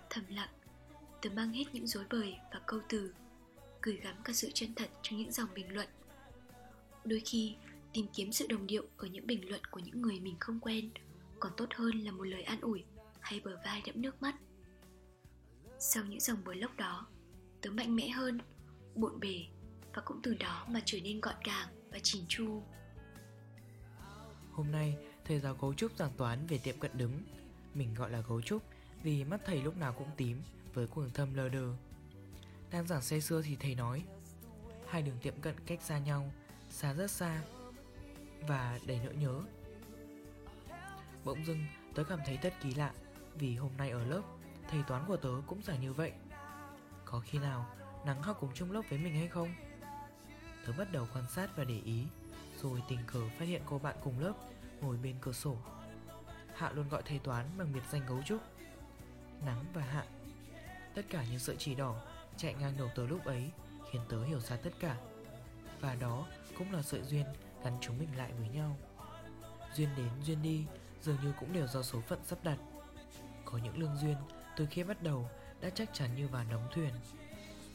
Thầm 0.10 0.24
lặng, 0.30 0.50
tớ 1.22 1.30
mang 1.30 1.54
hết 1.54 1.64
những 1.74 1.88
dối 1.88 2.06
bời 2.10 2.38
và 2.54 2.62
câu 2.66 2.80
từ 2.90 3.14
gửi 3.82 4.00
gắm 4.04 4.16
cả 4.24 4.34
sự 4.34 4.52
chân 4.54 4.76
thật 4.76 4.90
trong 5.02 5.20
những 5.20 5.32
dòng 5.32 5.50
bình 5.56 5.74
luận. 5.74 5.88
Đôi 7.06 7.22
khi, 7.26 7.56
tìm 7.94 8.06
kiếm 8.14 8.32
sự 8.32 8.48
đồng 8.48 8.68
điệu 8.68 8.84
ở 8.98 9.08
những 9.08 9.28
bình 9.28 9.50
luận 9.50 9.62
của 9.72 9.80
những 9.80 10.02
người 10.02 10.20
mình 10.20 10.36
không 10.40 10.60
quen 10.60 10.90
còn 11.40 11.52
tốt 11.58 11.66
hơn 11.76 12.00
là 12.00 12.12
một 12.12 12.24
lời 12.24 12.44
an 12.44 12.62
ủi 12.62 12.84
hay 13.20 13.40
bờ 13.40 13.58
vai 13.66 13.82
đẫm 13.86 14.02
nước 14.02 14.22
mắt. 14.22 14.36
Sau 15.80 16.04
những 16.06 16.20
dòng 16.20 16.44
bờ 16.46 16.54
lốc 16.54 16.78
đó, 16.78 17.08
tớ 17.62 17.70
mạnh 17.70 17.96
mẽ 17.96 18.10
hơn, 18.10 18.40
bộn 18.96 19.20
bề 19.20 19.46
và 19.94 20.02
cũng 20.06 20.20
từ 20.24 20.34
đó 20.34 20.66
mà 20.70 20.82
trở 20.86 20.98
nên 21.04 21.22
gọn 21.22 21.36
gàng 21.44 21.68
và 21.92 22.00
chỉn 22.04 22.24
chu. 22.28 22.64
Hôm 24.52 24.72
nay, 24.72 24.98
thầy 25.26 25.40
giáo 25.40 25.56
cấu 25.56 25.74
trúc 25.74 25.98
giảng 25.98 26.12
toán 26.18 26.48
về 26.48 26.58
tiệm 26.58 26.80
cận 26.80 26.92
đứng. 26.98 27.24
Mình 27.74 27.94
gọi 27.94 28.12
là 28.12 28.22
cấu 28.22 28.42
trúc 28.42 28.64
vì 29.04 29.24
mắt 29.24 29.42
thầy 29.46 29.62
lúc 29.62 29.78
nào 29.78 29.94
cũng 29.98 30.08
tím 30.18 30.42
với 30.74 30.88
cuồng 30.88 31.10
thâm 31.14 31.34
lờ 31.34 31.50
đờ. 31.50 31.74
Đang 32.72 32.88
giảng 32.88 33.02
say 33.02 33.22
xưa 33.22 33.42
thì 33.42 33.56
thầy 33.56 33.76
nói 33.76 34.04
Hai 34.90 35.02
đường 35.02 35.18
tiệm 35.22 35.42
cận 35.42 35.56
cách 35.66 35.80
xa 35.82 35.98
nhau, 35.98 36.32
xa 36.70 36.94
rất 36.94 37.12
xa 37.12 37.42
Và 38.48 38.80
đầy 38.86 39.00
nỗi 39.06 39.16
nhớ. 39.16 39.42
Bỗng 41.24 41.46
dưng 41.46 41.66
tớ 41.96 42.04
cảm 42.04 42.20
thấy 42.26 42.38
thật 42.38 42.54
kỳ 42.62 42.74
lạ 42.74 42.94
Vì 43.36 43.56
hôm 43.56 43.72
nay 43.78 43.90
ở 43.90 44.06
lớp 44.06 44.22
Thầy 44.70 44.84
toán 44.88 45.04
của 45.08 45.18
tớ 45.18 45.30
cũng 45.48 45.62
giảng 45.64 45.82
như 45.82 45.94
vậy. 45.94 46.12
Có 47.06 47.20
khi 47.20 47.40
nào 47.40 47.76
nắng 48.06 48.24
học 48.24 48.38
cùng 48.40 48.50
chung 48.54 48.72
lớp 48.72 48.82
với 48.90 49.00
mình 49.00 49.14
hay 49.14 49.28
không? 49.28 49.54
Tớ 50.66 50.74
bắt 50.78 50.92
đầu 50.92 51.08
quan 51.14 51.26
sát 51.30 51.50
và 51.56 51.64
để 51.64 51.80
ý 51.86 52.04
Rồi 52.62 52.82
tình 52.88 53.00
cờ 53.08 53.30
phát 53.40 53.46
hiện 53.46 53.62
cô 53.66 53.80
bạn 53.80 53.96
cùng 54.04 54.20
lớp 54.20 54.34
Ngồi 54.82 54.98
bên 54.98 55.16
cửa 55.22 55.32
sổ. 55.32 55.58
Hạ 56.56 56.72
luôn 56.72 56.90
gọi 56.90 57.02
thầy 57.06 57.20
toán 57.20 57.46
bằng 57.58 57.74
biệt 57.74 57.84
danh 57.92 58.06
gấu 58.08 58.22
trúc. 58.26 58.42
Nắng 59.46 59.66
và 59.74 59.82
Hạ 59.82 60.06
Tất 60.96 61.06
cả 61.10 61.26
những 61.30 61.40
sợi 61.40 61.56
chỉ 61.60 61.76
đỏ 61.76 62.02
chạy 62.40 62.54
ngang 62.54 62.74
đầu 62.78 62.90
tớ 62.96 63.06
lúc 63.06 63.26
ấy, 63.26 63.52
Khiến 63.92 64.02
tớ 64.10 64.24
hiểu 64.24 64.40
ra 64.40 64.56
tất 64.56 64.70
cả. 64.80 64.98
Và 65.80 65.96
đó 65.96 66.28
cũng 66.58 66.72
là 66.72 66.82
sợi 66.82 67.04
duyên 67.04 67.26
gắn 67.64 67.78
chúng 67.82 68.00
mình 68.00 68.18
lại 68.18 68.32
với 68.40 68.50
nhau. 68.50 68.78
Duyên 69.74 69.90
đến, 69.98 70.10
duyên 70.24 70.42
đi, 70.42 70.66
dường 71.02 71.18
như 71.24 71.34
cũng 71.40 71.54
đều 71.54 71.68
do 71.68 71.82
số 71.82 72.02
phận 72.02 72.20
sắp 72.26 72.40
đặt. 72.44 72.58
Có 73.46 73.58
những 73.58 73.78
lương 73.78 73.98
duyên 74.02 74.16
từ 74.58 74.68
khi 74.72 74.84
bắt 74.84 75.04
đầu 75.04 75.30
đã 75.62 75.70
chắc 75.70 75.90
chắn 75.94 76.10
như 76.16 76.28
vào 76.28 76.46
đóng 76.52 76.68
thuyền. 76.72 76.94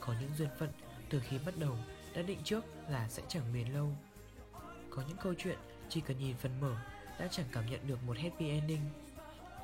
Có 0.00 0.14
những 0.20 0.30
duyên 0.38 0.48
phận 0.58 0.72
từ 1.10 1.20
khi 1.20 1.38
bắt 1.46 1.54
đầu 1.58 1.76
đã 2.14 2.22
định 2.22 2.38
trước 2.44 2.64
là 2.88 3.08
sẽ 3.08 3.22
chẳng 3.28 3.52
bền 3.54 3.68
lâu. 3.68 3.88
Có 4.90 5.02
những 5.08 5.16
câu 5.22 5.34
chuyện 5.38 5.58
chỉ 5.88 6.00
cần 6.00 6.18
nhìn 6.18 6.36
phần 6.36 6.60
mở 6.60 6.76
đã 7.18 7.28
chẳng 7.30 7.46
cảm 7.52 7.70
nhận 7.70 7.80
được 7.86 7.98
một 8.06 8.18
happy 8.18 8.48
ending. 8.48 8.90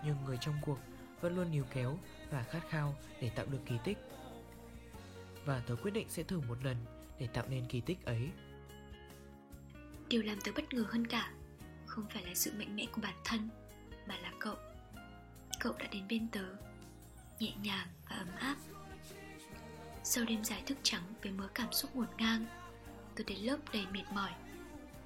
Nhưng 0.04 0.16
người 0.24 0.38
trong 0.40 0.54
cuộc 0.62 0.78
vẫn 1.20 1.36
luôn 1.36 1.50
níu 1.50 1.64
kéo 1.72 1.98
và 2.30 2.42
khát 2.42 2.60
khao 2.68 2.94
để 3.20 3.30
tạo 3.30 3.46
được 3.46 3.60
kỳ 3.66 3.74
tích. 3.84 3.98
Và 5.44 5.62
tớ 5.66 5.76
quyết 5.76 5.90
định 5.90 6.09
sẽ 6.09 6.22
thử 6.22 6.40
một 6.40 6.64
lần 6.64 6.76
để 7.18 7.26
tạo 7.26 7.44
nên 7.48 7.66
kỳ 7.68 7.81
tích 7.81 8.05
ấy. 8.05 8.31
Điều 10.09 10.22
làm 10.22 10.40
tớ 10.40 10.53
bất 10.57 10.74
ngờ 10.74 10.85
hơn 10.88 11.07
cả 11.07 11.33
không 11.87 12.07
phải 12.14 12.22
là 12.24 12.35
sự 12.35 12.53
mạnh 12.59 12.76
mẽ 12.76 12.87
của 12.92 13.00
bản 13.00 13.14
thân, 13.24 13.48
mà 14.07 14.16
là 14.18 14.33
cậu. 14.38 14.57
Cậu 15.61 15.72
đã 15.79 15.87
đến 15.92 16.09
bên 16.09 16.29
tớ, 16.29 16.44
nhẹ 17.38 17.53
nhàng 17.62 17.88
và 18.09 18.16
ấm 18.16 18.29
áp. 18.38 18.57
Sau 20.05 20.24
đêm 20.24 20.44
dài 20.44 20.62
thức 20.66 20.79
trắng 20.83 21.03
với 21.22 21.33
mớ 21.33 21.48
cảm 21.55 21.72
xúc 21.72 21.96
ngổn 21.96 22.07
ngang, 22.18 22.46
tớ 23.16 23.24
đến 23.26 23.38
lớp 23.38 23.59
đầy 23.72 23.87
mệt 23.92 24.05
mỏi. 24.14 24.31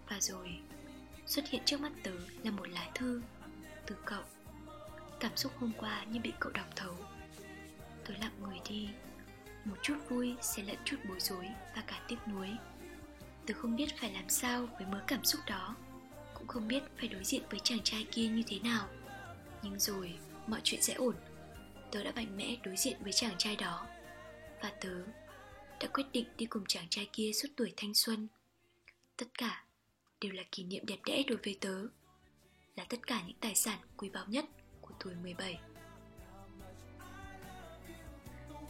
Và 0.09 0.21
rồi, 0.21 0.59
xuất 1.27 1.49
hiện 1.49 1.63
trước 1.65 1.81
mắt 1.81 1.93
tớ 2.03 2.13
là 2.43 2.51
một 2.51 2.69
lá 2.69 2.91
thư 2.95 3.23
từ 3.87 3.97
cậu. 4.05 4.23
Cảm 5.21 5.37
xúc 5.37 5.53
hôm 5.59 5.73
qua 5.79 6.05
như 6.05 6.21
bị 6.21 6.33
cậu 6.41 6.53
đọc 6.53 6.67
thấu. 6.77 6.95
Tớ 8.05 8.15
lặng 8.21 8.35
người 8.41 8.61
đi 8.69 8.89
một 9.65 9.77
chút 9.83 9.97
vui 10.09 10.35
sẽ 10.41 10.63
lẫn 10.63 10.77
chút 10.85 10.97
bối 11.09 11.21
rối 11.21 11.49
và 11.77 11.83
cả 11.87 12.01
tiếc 12.09 12.17
nuối. 12.27 12.49
Tớ 13.47 13.55
không 13.55 13.77
biết 13.77 13.97
phải 14.01 14.13
làm 14.13 14.29
sao 14.29 14.69
với 14.79 14.87
mớ 14.87 15.05
cảm 15.07 15.25
xúc 15.25 15.41
đó. 15.47 15.77
Cũng 16.35 16.47
không 16.47 16.69
biết 16.69 16.83
phải 16.99 17.09
đối 17.09 17.25
diện 17.25 17.43
với 17.51 17.61
chàng 17.65 17.81
trai 17.85 18.07
kia 18.13 18.29
như 18.29 18.43
thế 18.47 18.59
nào. 18.59 18.89
Nhưng 19.63 19.79
rồi, 19.79 20.19
mọi 20.47 20.61
chuyện 20.65 20.83
sẽ 20.83 20.95
ổn. 20.95 21.15
Tớ 21.91 22.05
đã 22.05 22.13
mạnh 22.17 22.37
mẽ 22.37 22.57
đối 22.65 22.77
diện 22.77 22.97
với 23.01 23.13
chàng 23.13 23.35
trai 23.39 23.57
đó. 23.57 23.87
Và 24.63 24.73
tớ 24.81 25.05
đã 25.81 25.87
quyết 25.93 26.05
định 26.13 26.27
đi 26.37 26.47
cùng 26.47 26.65
chàng 26.69 26.87
trai 26.91 27.09
kia 27.13 27.31
suốt 27.43 27.49
tuổi 27.57 27.73
thanh 27.77 27.95
xuân. 27.95 28.29
Tất 29.17 29.27
cả 29.39 29.65
đều 30.21 30.33
là 30.33 30.43
kỷ 30.53 30.65
niệm 30.65 30.87
đẹp 30.87 30.99
đẽ 31.07 31.23
đối 31.27 31.39
với 31.45 31.59
tớ. 31.61 31.87
Là 32.77 32.85
tất 32.89 33.07
cả 33.07 33.23
những 33.27 33.37
tài 33.41 33.55
sản 33.55 33.79
quý 33.97 34.11
báu 34.11 34.25
nhất 34.29 34.45
của 34.81 34.95
tuổi 35.05 35.15
17 35.15 35.59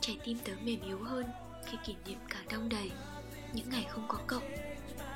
Trái 0.06 0.18
tim 0.24 0.38
tớ 0.44 0.52
mềm 0.64 0.80
yếu 0.82 0.98
hơn 0.98 1.26
khi 1.66 1.78
kỷ 1.84 1.94
niệm 2.06 2.18
càng 2.28 2.46
đong 2.50 2.68
đầy 2.68 2.90
Những 3.54 3.68
ngày 3.70 3.86
không 3.90 4.04
có 4.08 4.18
cậu. 4.26 4.40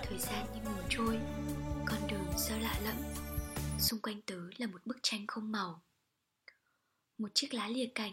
Thời 0.02 0.18
gian 0.18 0.46
như 0.54 0.60
ngừng 0.64 0.86
trôi, 0.88 1.18
Con 1.86 1.98
đường 2.10 2.26
sao 2.36 2.58
lạ 2.58 2.80
lẫm, 2.84 2.96
Xung 3.78 4.00
quanh 4.00 4.22
tớ 4.22 4.40
là 4.56 4.66
một 4.66 4.78
bức 4.84 4.96
tranh 5.02 5.26
không 5.26 5.52
màu. 5.52 5.82
Một 7.18 7.28
chiếc 7.34 7.54
lá 7.54 7.68
lìa 7.68 7.86
cành 7.94 8.12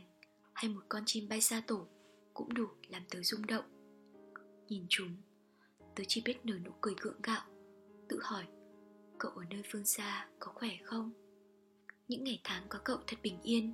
Hay 0.54 0.72
một 0.72 0.82
con 0.90 1.04
chim 1.06 1.30
bay 1.30 1.42
xa 1.42 1.62
tổ 1.68 1.88
Cũng 2.34 2.54
đủ 2.54 2.68
làm 2.88 3.04
tớ 3.10 3.24
rung 3.24 3.46
động. 3.46 3.66
Nhìn 4.68 4.86
chúng, 4.90 5.18
Tớ 5.96 6.04
chỉ 6.08 6.22
biết 6.26 6.46
nở 6.46 6.60
nụ 6.66 6.72
cười 6.82 6.94
gượng 7.02 7.22
gạo, 7.24 7.46
Tự 8.10 8.20
hỏi, 8.24 8.46
Cậu 9.18 9.32
ở 9.32 9.44
nơi 9.50 9.62
phương 9.72 9.86
xa 9.86 10.28
có 10.40 10.52
khỏe 10.56 10.72
không? 10.84 11.12
những 12.08 12.24
ngày 12.24 12.42
tháng 12.44 12.64
có 12.70 12.80
cậu 12.84 12.98
thật 13.08 13.18
bình 13.24 13.42
yên 13.42 13.74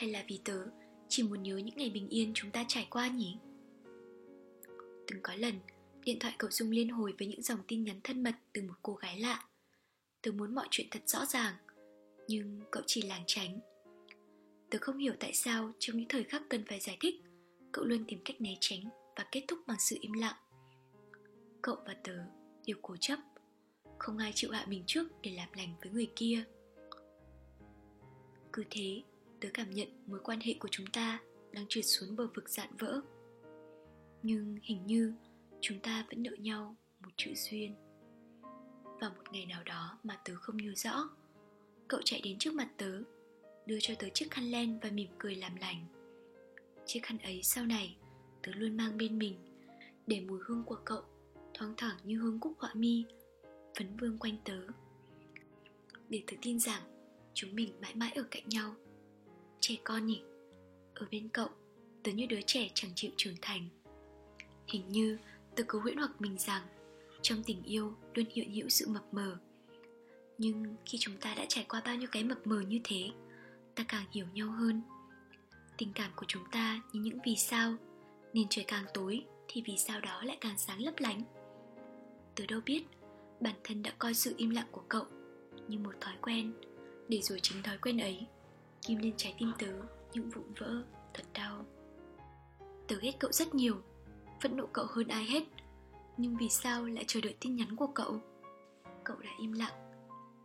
hay 0.00 0.10
là 0.10 0.24
vì 0.28 0.40
tớ, 0.44 0.66
chỉ 1.08 1.22
muốn 1.22 1.42
nhớ 1.42 1.56
những 1.56 1.76
ngày 1.76 1.90
bình 1.90 2.08
yên 2.08 2.32
chúng 2.34 2.50
ta 2.50 2.64
trải 2.68 2.86
qua 2.90 3.08
nhỉ? 3.08 3.36
Từng 5.06 5.20
có 5.22 5.34
lần, 5.34 5.54
điện 6.04 6.18
thoại 6.18 6.34
cậu 6.38 6.50
dung 6.50 6.70
liên 6.70 6.88
hồi 6.88 7.14
với 7.18 7.28
những 7.28 7.42
dòng 7.42 7.58
tin 7.68 7.84
nhắn 7.84 8.00
thân 8.04 8.22
mật 8.22 8.34
từ 8.52 8.62
một 8.62 8.74
cô 8.82 8.94
gái 8.94 9.20
lạ. 9.20 9.44
Tớ 10.22 10.30
muốn 10.30 10.54
mọi 10.54 10.68
chuyện 10.70 10.86
thật 10.90 11.00
rõ 11.06 11.26
ràng, 11.26 11.54
nhưng 12.28 12.60
cậu 12.70 12.82
chỉ 12.86 13.02
làng 13.02 13.22
tránh. 13.26 13.58
Tớ 14.70 14.78
không 14.80 14.98
hiểu 14.98 15.14
tại 15.20 15.34
sao 15.34 15.72
trong 15.78 15.96
những 15.96 16.08
thời 16.08 16.24
khắc 16.24 16.42
cần 16.48 16.64
phải 16.68 16.80
giải 16.80 16.96
thích, 17.00 17.14
cậu 17.72 17.84
luôn 17.84 18.04
tìm 18.08 18.18
cách 18.24 18.40
né 18.40 18.56
tránh 18.60 18.80
và 19.16 19.26
kết 19.32 19.44
thúc 19.48 19.58
bằng 19.66 19.78
sự 19.80 19.96
im 20.00 20.12
lặng. 20.12 20.36
Cậu 21.62 21.76
và 21.86 21.94
tớ 22.04 22.18
đều 22.66 22.76
cố 22.82 22.96
chấp, 22.96 23.18
không 23.98 24.18
ai 24.18 24.32
chịu 24.34 24.50
hạ 24.50 24.66
mình 24.68 24.84
trước 24.86 25.08
để 25.22 25.30
làm 25.30 25.48
lành 25.56 25.74
với 25.82 25.92
người 25.92 26.10
kia. 26.16 26.44
Cứ 28.52 28.64
thế 28.70 29.02
tớ 29.40 29.48
cảm 29.54 29.70
nhận 29.70 29.88
mối 30.06 30.20
quan 30.24 30.40
hệ 30.40 30.54
của 30.60 30.68
chúng 30.70 30.86
ta 30.86 31.20
đang 31.52 31.66
trượt 31.68 31.84
xuống 31.84 32.16
bờ 32.16 32.26
vực 32.34 32.48
dạn 32.48 32.68
vỡ. 32.78 33.00
Nhưng 34.22 34.56
hình 34.62 34.86
như 34.86 35.14
chúng 35.60 35.80
ta 35.80 36.06
vẫn 36.08 36.22
nợ 36.22 36.30
nhau 36.38 36.76
một 37.00 37.10
chữ 37.16 37.30
duyên. 37.34 37.74
Và 39.00 39.08
một 39.08 39.32
ngày 39.32 39.46
nào 39.46 39.62
đó 39.64 39.98
mà 40.02 40.20
tớ 40.24 40.34
không 40.36 40.56
nhớ 40.56 40.72
rõ, 40.76 41.10
cậu 41.88 42.00
chạy 42.04 42.20
đến 42.24 42.38
trước 42.38 42.54
mặt 42.54 42.68
tớ, 42.76 43.02
đưa 43.66 43.78
cho 43.80 43.94
tớ 43.98 44.08
chiếc 44.14 44.30
khăn 44.30 44.44
len 44.44 44.78
và 44.82 44.90
mỉm 44.90 45.08
cười 45.18 45.34
làm 45.34 45.56
lành. 45.56 45.86
Chiếc 46.86 47.00
khăn 47.02 47.18
ấy 47.18 47.40
sau 47.42 47.66
này 47.66 47.96
tớ 48.42 48.52
luôn 48.52 48.76
mang 48.76 48.96
bên 48.96 49.18
mình, 49.18 49.34
để 50.06 50.20
mùi 50.20 50.38
hương 50.46 50.64
của 50.64 50.78
cậu 50.84 51.02
thoáng 51.54 51.74
thoảng 51.76 51.96
như 52.04 52.18
hương 52.18 52.40
cúc 52.40 52.52
họa 52.58 52.74
mi, 52.74 53.04
phấn 53.78 53.96
vương 53.96 54.18
quanh 54.18 54.36
tớ. 54.44 54.60
Để 56.08 56.22
tớ 56.26 56.36
tin 56.42 56.58
rằng 56.58 56.82
chúng 57.34 57.54
mình 57.54 57.72
mãi 57.80 57.94
mãi 57.94 58.12
ở 58.12 58.22
cạnh 58.30 58.48
nhau 58.48 58.74
trẻ 59.60 59.76
con 59.84 60.06
nhỉ, 60.06 60.22
ở 60.94 61.06
bên 61.10 61.28
cậu, 61.28 61.48
tớ 62.02 62.12
như 62.12 62.26
đứa 62.26 62.40
trẻ 62.46 62.70
chẳng 62.74 62.90
chịu 62.94 63.10
trưởng 63.16 63.34
thành. 63.42 63.68
Hình 64.66 64.88
như 64.88 65.18
tớ 65.56 65.62
cứ 65.68 65.78
huyễn 65.78 65.96
hoặc 65.96 66.20
mình 66.20 66.38
rằng, 66.38 66.62
trong 67.22 67.42
tình 67.42 67.62
yêu 67.62 67.94
luôn 68.14 68.26
hiện 68.30 68.52
hữu 68.52 68.68
sự 68.68 68.88
mập 68.88 69.14
mờ. 69.14 69.36
Nhưng 70.38 70.76
khi 70.86 70.98
chúng 70.98 71.16
ta 71.16 71.34
đã 71.34 71.44
trải 71.48 71.64
qua 71.68 71.82
bao 71.84 71.96
nhiêu 71.96 72.08
cái 72.12 72.24
mập 72.24 72.46
mờ 72.46 72.60
như 72.60 72.80
thế, 72.84 73.10
ta 73.74 73.84
càng 73.88 74.04
hiểu 74.10 74.26
nhau 74.34 74.50
hơn. 74.50 74.82
Tình 75.78 75.92
cảm 75.94 76.10
của 76.16 76.26
chúng 76.28 76.42
ta 76.52 76.82
như 76.92 77.00
những 77.00 77.18
vì 77.24 77.36
sao, 77.36 77.74
nên 78.32 78.46
trời 78.50 78.64
càng 78.68 78.84
tối 78.94 79.24
thì 79.48 79.62
vì 79.66 79.76
sao 79.78 80.00
đó 80.00 80.22
lại 80.22 80.38
càng 80.40 80.58
sáng 80.58 80.82
lấp 80.82 80.94
lánh. 80.98 81.22
Tớ 82.34 82.46
đâu 82.48 82.60
biết, 82.66 82.84
bản 83.40 83.54
thân 83.64 83.82
đã 83.82 83.92
coi 83.98 84.14
sự 84.14 84.34
im 84.36 84.50
lặng 84.50 84.68
của 84.70 84.82
cậu 84.88 85.04
như 85.68 85.78
một 85.78 85.94
thói 86.00 86.14
quen, 86.22 86.52
để 87.08 87.20
rồi 87.22 87.40
chính 87.40 87.62
thói 87.62 87.78
quen 87.78 87.98
ấy 87.98 88.26
kim 88.82 88.98
lên 88.98 89.12
trái 89.16 89.34
tim 89.38 89.52
tớ 89.58 89.72
những 90.12 90.30
vụn 90.30 90.54
vỡ, 90.58 90.84
thật 91.14 91.24
đau. 91.34 91.64
Tớ 92.88 92.96
ghét 93.00 93.12
cậu 93.18 93.32
rất 93.32 93.54
nhiều, 93.54 93.74
phẫn 94.42 94.56
nộ 94.56 94.66
cậu 94.72 94.86
hơn 94.88 95.08
ai 95.08 95.24
hết. 95.24 95.42
Nhưng 96.16 96.36
vì 96.36 96.48
sao 96.48 96.84
lại 96.84 97.04
chờ 97.06 97.20
đợi 97.20 97.36
tin 97.40 97.56
nhắn 97.56 97.76
của 97.76 97.86
cậu? 97.86 98.20
Cậu 99.04 99.16
đã 99.16 99.30
im 99.38 99.52
lặng 99.52 99.90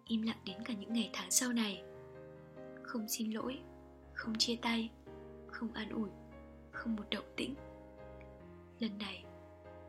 im 0.08 0.21
lặng 0.21 0.38
đến 0.45 0.58
cả 0.65 0.74
những 0.74 0.93
ngày 0.93 1.10
tháng 1.13 1.32
sau 1.32 1.54
này. 1.54 1.84
Không 2.84 3.08
xin 3.08 3.32
lỗi, 3.32 3.60
không 4.13 4.38
chia 4.38 4.56
tay, 4.62 4.91
không 5.48 5.74
an 5.74 5.89
ủi, 5.89 6.10
không 6.71 6.95
một 6.95 7.04
động 7.12 7.26
tĩnh. 7.36 7.56
Lần 8.80 8.98
này, 8.98 9.26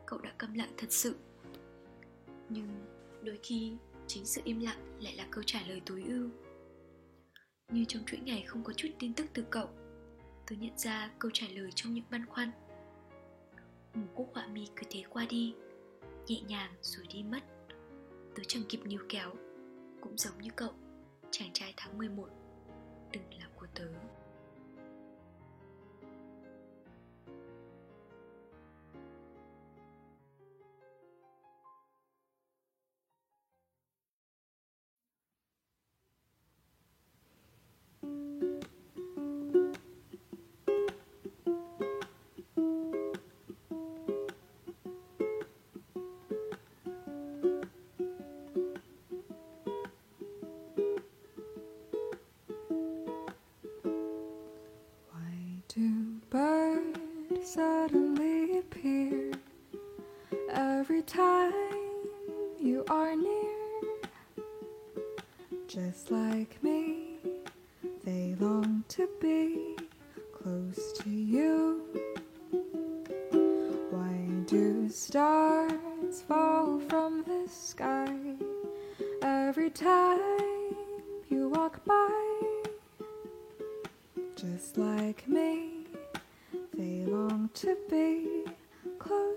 cậu 0.05 0.19
đã 0.19 0.33
câm 0.37 0.53
lặng 0.53 0.73
thật 0.77 0.87
sự. 0.89 1.15
Nhưng 2.49 2.67
đôi 3.23 3.39
khi, 3.43 3.77
chính 4.07 4.25
sự 4.25 4.41
im 4.43 4.59
lặng 4.59 4.97
lại 5.01 5.15
là 5.15 5.27
câu 5.31 5.43
trả 5.43 5.61
lời 5.67 5.81
tối 5.85 6.03
ưu 6.07 6.29
như 7.71 7.85
trong 7.87 8.03
chuỗi 8.05 8.19
ngày 8.19 8.43
không 8.47 8.63
có 8.63 8.73
chút 8.73 8.87
tin 8.99 9.13
tức 9.13 9.25
từ 9.33 9.45
cậu. 9.49 9.67
Tôi 10.47 10.57
nhận 10.57 10.77
ra 10.77 11.11
câu 11.19 11.31
trả 11.33 11.47
lời 11.55 11.69
trong 11.75 11.93
những 11.93 12.05
băn 12.09 12.25
khoăn. 12.25 12.51
Mù 13.93 14.05
cúc 14.15 14.31
họa 14.33 14.47
mi 14.47 14.67
cứ 14.75 14.87
thế 14.89 15.03
qua 15.09 15.25
đi, 15.29 15.55
nhẹ 16.27 16.41
nhàng 16.41 16.71
rồi 16.81 17.05
đi 17.13 17.23
mất. 17.23 17.43
Tôi 18.35 18.45
chẳng 18.47 18.63
kịp 18.69 18.79
níu 18.85 18.99
kéo, 19.09 19.31
cũng 20.01 20.17
giống 20.17 20.37
như 20.41 20.49
cậu, 20.55 20.73
chàng 21.31 21.49
trai 21.53 21.73
tháng 21.77 21.97
11 21.97 22.29
đừng 23.11 23.33
là 23.39 23.47
của 23.55 23.67
tớ. 23.75 23.87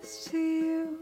Close 0.01 0.25
to 0.25 0.39
you. 0.39 0.99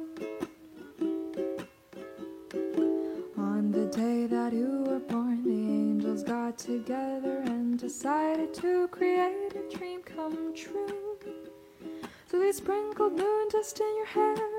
On 3.36 3.70
the 3.70 3.86
day 3.86 4.26
that 4.26 4.52
you 4.52 4.84
were 4.86 4.98
born, 4.98 5.42
the 5.44 5.50
angels 5.50 6.22
got 6.22 6.58
together 6.58 7.42
and 7.44 7.78
decided 7.78 8.52
to 8.54 8.88
create 8.88 9.54
a 9.54 9.76
dream 9.76 10.02
come 10.02 10.54
true. 10.54 11.16
So 12.30 12.38
they 12.38 12.52
sprinkled 12.52 13.16
moon 13.16 13.48
dust 13.50 13.80
in 13.80 13.96
your 13.96 14.06
hair 14.06 14.57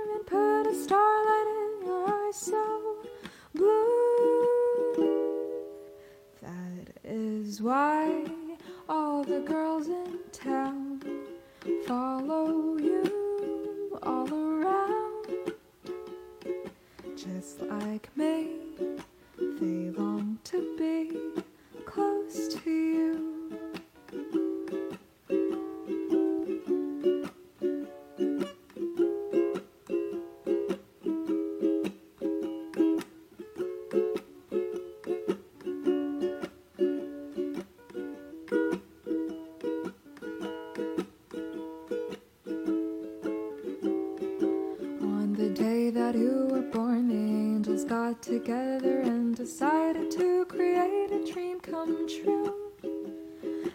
together 48.40 49.02
and 49.02 49.36
decided 49.36 50.10
to 50.10 50.46
create 50.46 51.12
a 51.12 51.32
dream 51.32 51.60
come 51.60 52.08
true. 52.08 52.72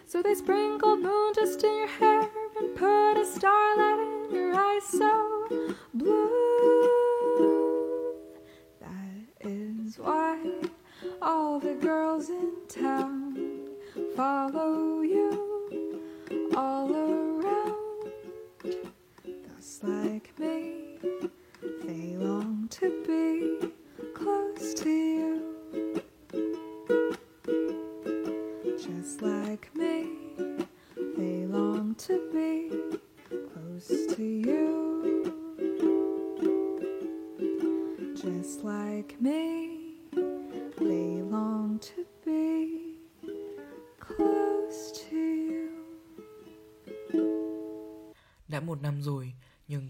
So 0.07 0.23
they 0.23 0.33
sprinkled 0.33 1.01
moon 1.01 1.33
just 1.35 1.63
in 1.63 1.77
your 1.77 1.87
hair 1.87 2.14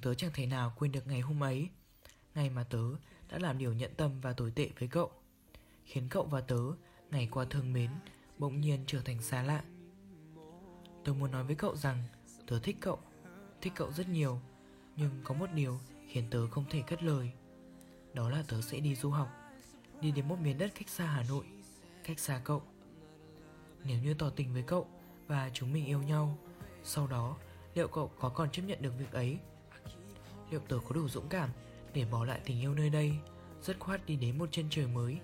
tớ 0.06 0.14
chẳng 0.14 0.32
thể 0.34 0.46
nào 0.46 0.74
quên 0.78 0.92
được 0.92 1.08
ngày 1.08 1.20
hôm 1.20 1.44
ấy. 1.44 1.70
Ngày 2.36 2.50
mà 2.50 2.64
tớ 2.64 2.84
đã 3.30 3.38
làm 3.40 3.58
điều 3.58 3.74
nhận 3.74 3.92
tâm 3.98 4.22
và 4.22 4.34
tồi 4.34 4.52
tệ 4.52 4.70
với 4.80 4.88
cậu. 4.88 5.12
Khiến 5.84 6.08
cậu 6.10 6.24
và 6.24 6.42
tớ, 6.42 6.60
ngày 7.12 7.28
qua 7.32 7.46
thương 7.50 7.74
mến, 7.74 7.90
bỗng 8.38 8.62
nhiên 8.62 8.84
trở 8.88 9.02
thành 9.02 9.22
xa 9.22 9.44
lạ. 9.44 9.64
Tớ 11.04 11.14
muốn 11.14 11.32
nói 11.32 11.44
với 11.44 11.56
cậu 11.56 11.76
rằng 11.76 12.04
tớ 12.48 12.60
thích 12.60 12.78
cậu, 12.80 13.00
thích 13.62 13.74
cậu 13.76 13.92
rất 13.92 14.10
nhiều. 14.10 14.40
Nhưng 14.96 15.22
có 15.24 15.34
một 15.34 15.50
điều 15.54 15.80
khiến 16.08 16.28
tớ 16.32 16.48
không 16.48 16.66
thể 16.70 16.84
cất 16.88 17.04
lời. 17.04 17.32
Đó 18.14 18.30
là 18.30 18.44
tớ 18.48 18.62
sẽ 18.62 18.80
đi 18.80 18.96
du 18.96 19.10
học, 19.10 19.30
đi 20.02 20.12
đến 20.12 20.28
một 20.28 20.40
miền 20.40 20.58
đất 20.58 20.72
cách 20.76 20.90
xa 20.90 21.06
Hà 21.06 21.24
Nội, 21.30 21.46
cách 22.04 22.20
xa 22.20 22.42
cậu. 22.44 22.64
Nếu 23.84 24.00
như 24.00 24.14
tỏ 24.14 24.30
tình 24.30 24.54
với 24.54 24.64
cậu 24.64 24.88
và 25.28 25.50
chúng 25.54 25.74
mình 25.74 25.86
yêu 25.86 26.04
nhau, 26.04 26.38
sau 26.84 27.08
đó 27.08 27.38
liệu 27.74 27.88
cậu 27.88 28.12
có 28.20 28.30
còn 28.30 28.52
chấp 28.52 28.62
nhận 28.62 28.82
được 28.82 28.94
việc 29.00 29.12
ấy? 29.12 29.40
Liệu 30.50 30.60
tớ 30.60 30.80
có 30.88 30.96
đủ 30.96 31.08
dũng 31.08 31.30
cảm 31.30 31.50
để 31.94 32.06
bỏ 32.06 32.26
lại 32.26 32.40
tình 32.46 32.62
yêu 32.62 32.74
nơi 32.74 32.90
đây, 32.90 33.14
dứt 33.62 33.80
khoát 33.80 34.06
đi 34.06 34.16
đến 34.16 34.38
một 34.38 34.50
chân 34.52 34.66
trời 34.70 34.88
mới? 34.88 35.18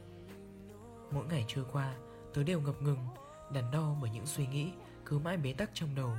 Mỗi 1.12 1.26
ngày 1.26 1.46
trôi 1.48 1.66
qua, 1.72 1.96
tớ 2.34 2.44
đều 2.44 2.62
ngập 2.62 2.82
ngừng, 2.82 3.08
đắn 3.54 3.72
đo 3.72 3.96
bởi 4.02 4.10
những 4.10 4.26
suy 4.26 4.48
nghĩ 4.48 4.72
cứ 5.06 5.20
mãi 5.20 5.38
bế 5.38 5.54
tắc 5.54 5.70
trong 5.74 5.96
đầu. 5.96 6.18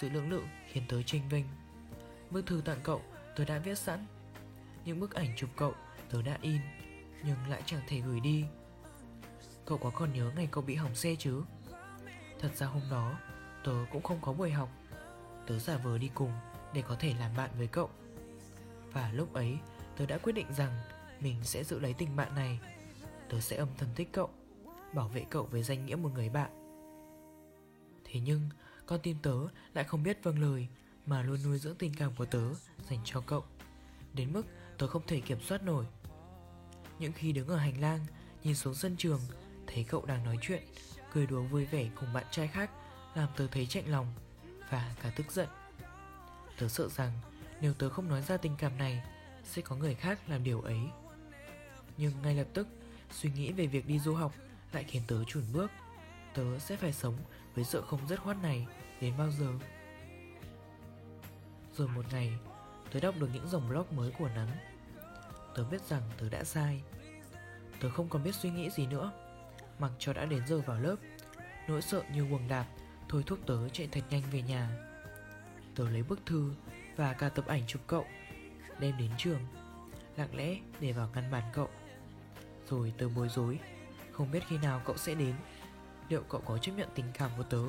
Sự 0.00 0.08
lưỡng 0.08 0.30
lự 0.30 0.42
khiến 0.72 0.84
tớ 0.88 1.02
tranh 1.02 1.28
vinh. 1.28 1.46
Bức 2.30 2.46
thư 2.46 2.62
tặng 2.64 2.80
cậu 2.82 3.02
tớ 3.36 3.44
đã 3.44 3.58
viết 3.58 3.78
sẵn. 3.78 4.06
Những 4.84 5.00
bức 5.00 5.14
ảnh 5.14 5.36
chụp 5.36 5.50
cậu 5.56 5.74
tớ 6.10 6.22
đã 6.22 6.38
in, 6.42 6.60
nhưng 7.24 7.36
lại 7.48 7.62
chẳng 7.66 7.82
thể 7.88 8.00
gửi 8.00 8.20
đi. 8.20 8.44
Cậu 9.66 9.78
có 9.78 9.90
còn 9.90 10.12
nhớ 10.12 10.32
ngày 10.36 10.48
cậu 10.50 10.64
bị 10.64 10.74
hỏng 10.74 10.94
xe 10.94 11.14
chứ? 11.18 11.42
Thật 12.38 12.56
ra 12.56 12.66
hôm 12.66 12.82
đó, 12.90 13.18
tớ 13.64 13.72
cũng 13.92 14.02
không 14.02 14.20
có 14.22 14.32
buổi 14.32 14.50
học. 14.50 14.68
Tớ 15.46 15.58
giả 15.58 15.76
vờ 15.76 15.98
đi 15.98 16.10
cùng 16.14 16.32
để 16.74 16.82
có 16.82 16.96
thể 16.98 17.14
làm 17.18 17.36
bạn 17.36 17.50
với 17.58 17.66
cậu. 17.66 17.90
Và 18.92 19.12
lúc 19.12 19.32
ấy, 19.32 19.58
tớ 19.96 20.06
đã 20.06 20.18
quyết 20.18 20.32
định 20.32 20.46
rằng 20.56 20.72
mình 21.20 21.36
sẽ 21.42 21.64
giữ 21.64 21.78
lấy 21.78 21.92
tình 21.92 22.16
bạn 22.16 22.34
này. 22.34 22.60
Tớ 23.28 23.40
sẽ 23.40 23.56
âm 23.56 23.68
thầm 23.78 23.88
thích 23.94 24.08
cậu, 24.12 24.30
bảo 24.94 25.08
vệ 25.08 25.24
cậu 25.30 25.44
với 25.44 25.62
danh 25.62 25.86
nghĩa 25.86 25.96
một 25.96 26.10
người 26.14 26.28
bạn. 26.28 26.50
Thế 28.04 28.20
nhưng, 28.20 28.40
con 28.86 29.00
tim 29.02 29.16
tớ 29.22 29.34
lại 29.74 29.84
không 29.84 30.02
biết 30.02 30.18
vâng 30.22 30.38
lời 30.38 30.68
mà 31.06 31.22
luôn 31.22 31.38
nuôi 31.44 31.58
dưỡng 31.58 31.76
tình 31.76 31.94
cảm 31.98 32.12
của 32.16 32.24
tớ 32.24 32.42
dành 32.90 32.98
cho 33.04 33.20
cậu. 33.20 33.44
Đến 34.14 34.32
mức 34.32 34.46
tớ 34.78 34.86
không 34.86 35.02
thể 35.06 35.20
kiểm 35.20 35.40
soát 35.40 35.62
nổi. 35.62 35.86
Những 36.98 37.12
khi 37.12 37.32
đứng 37.32 37.48
ở 37.48 37.56
hành 37.56 37.80
lang, 37.80 38.00
nhìn 38.44 38.54
xuống 38.54 38.74
sân 38.74 38.96
trường, 38.96 39.20
thấy 39.66 39.84
cậu 39.84 40.06
đang 40.06 40.24
nói 40.24 40.38
chuyện, 40.42 40.62
cười 41.12 41.26
đùa 41.26 41.42
vui 41.42 41.64
vẻ 41.64 41.90
cùng 42.00 42.12
bạn 42.12 42.24
trai 42.30 42.48
khác 42.48 42.70
làm 43.14 43.28
tớ 43.36 43.46
thấy 43.46 43.66
chạnh 43.66 43.90
lòng 43.90 44.06
và 44.70 44.94
cả 45.02 45.12
tức 45.16 45.32
giận. 45.32 45.48
Tớ 46.60 46.68
sợ 46.68 46.88
rằng 46.88 47.12
nếu 47.60 47.74
tớ 47.74 47.88
không 47.88 48.08
nói 48.08 48.22
ra 48.22 48.36
tình 48.36 48.56
cảm 48.58 48.78
này 48.78 49.02
sẽ 49.44 49.62
có 49.62 49.76
người 49.76 49.94
khác 49.94 50.18
làm 50.28 50.44
điều 50.44 50.60
ấy. 50.60 50.80
Nhưng 51.96 52.22
ngay 52.22 52.34
lập 52.34 52.46
tức, 52.54 52.68
suy 53.10 53.30
nghĩ 53.30 53.52
về 53.52 53.66
việc 53.66 53.86
đi 53.86 53.98
du 53.98 54.14
học 54.14 54.32
lại 54.72 54.84
khiến 54.84 55.02
tớ 55.06 55.24
chùn 55.24 55.42
bước. 55.52 55.70
Tớ 56.34 56.58
sẽ 56.58 56.76
phải 56.76 56.92
sống 56.92 57.16
với 57.54 57.64
sự 57.64 57.82
không 57.86 58.08
dứt 58.08 58.16
khoát 58.16 58.36
này 58.42 58.66
đến 59.00 59.14
bao 59.18 59.30
giờ? 59.30 59.48
Rồi 61.76 61.88
một 61.88 62.04
ngày, 62.12 62.32
tớ 62.92 63.00
đọc 63.00 63.14
được 63.18 63.28
những 63.34 63.48
dòng 63.48 63.68
blog 63.68 63.86
mới 63.96 64.10
của 64.18 64.28
Nắng. 64.28 64.50
Tớ 65.54 65.64
biết 65.64 65.82
rằng 65.88 66.02
tớ 66.18 66.28
đã 66.28 66.44
sai. 66.44 66.82
Tớ 67.80 67.90
không 67.90 68.08
còn 68.08 68.22
biết 68.22 68.34
suy 68.34 68.50
nghĩ 68.50 68.70
gì 68.70 68.86
nữa. 68.86 69.12
Mặc 69.78 69.90
cho 69.98 70.12
đã 70.12 70.24
đến 70.24 70.46
giờ 70.46 70.60
vào 70.66 70.80
lớp, 70.80 70.96
nỗi 71.68 71.82
sợ 71.82 72.02
như 72.14 72.22
quần 72.30 72.48
đạp 72.48 72.66
thôi 73.08 73.22
thúc 73.26 73.38
tớ 73.46 73.68
chạy 73.68 73.88
thật 73.92 74.02
nhanh 74.10 74.22
về 74.32 74.42
nhà. 74.42 74.89
Tớ 75.80 75.90
lấy 75.90 76.02
bức 76.02 76.26
thư 76.26 76.52
và 76.96 77.12
cả 77.12 77.28
tập 77.28 77.46
ảnh 77.46 77.62
chụp 77.66 77.82
cậu, 77.86 78.06
đem 78.78 78.98
đến 78.98 79.10
trường, 79.18 79.40
lặng 80.16 80.34
lẽ 80.34 80.56
để 80.80 80.92
vào 80.92 81.08
ngăn 81.14 81.30
bàn 81.30 81.42
cậu. 81.52 81.68
Rồi 82.68 82.92
tớ 82.98 83.08
bối 83.08 83.28
rối, 83.28 83.58
không 84.12 84.30
biết 84.30 84.40
khi 84.48 84.58
nào 84.58 84.82
cậu 84.84 84.96
sẽ 84.96 85.14
đến, 85.14 85.34
liệu 86.08 86.22
cậu 86.22 86.40
có 86.40 86.58
chấp 86.58 86.72
nhận 86.72 86.88
tình 86.94 87.06
cảm 87.14 87.30
của 87.36 87.42
tớ. 87.42 87.62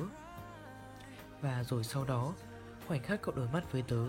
Và 1.40 1.64
rồi 1.64 1.84
sau 1.84 2.04
đó, 2.04 2.34
khoảnh 2.86 3.02
khắc 3.02 3.22
cậu 3.22 3.34
đối 3.34 3.48
mắt 3.48 3.72
với 3.72 3.82
tớ, 3.82 4.06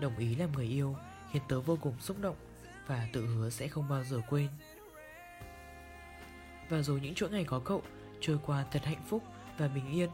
đồng 0.00 0.16
ý 0.16 0.34
làm 0.34 0.52
người 0.52 0.66
yêu 0.66 0.96
khiến 1.32 1.42
tớ 1.48 1.60
vô 1.60 1.78
cùng 1.80 2.00
xúc 2.00 2.16
động 2.20 2.36
và 2.86 3.08
tự 3.12 3.26
hứa 3.26 3.50
sẽ 3.50 3.68
không 3.68 3.88
bao 3.88 4.04
giờ 4.04 4.20
quên. 4.30 4.48
Và 6.68 6.82
rồi 6.82 7.00
những 7.00 7.14
chuỗi 7.14 7.30
ngày 7.30 7.44
có 7.44 7.60
cậu 7.64 7.82
trôi 8.20 8.38
qua 8.46 8.64
thật 8.70 8.84
hạnh 8.84 9.02
phúc 9.08 9.22
và 9.58 9.68
bình 9.68 9.92
yên. 9.92 10.10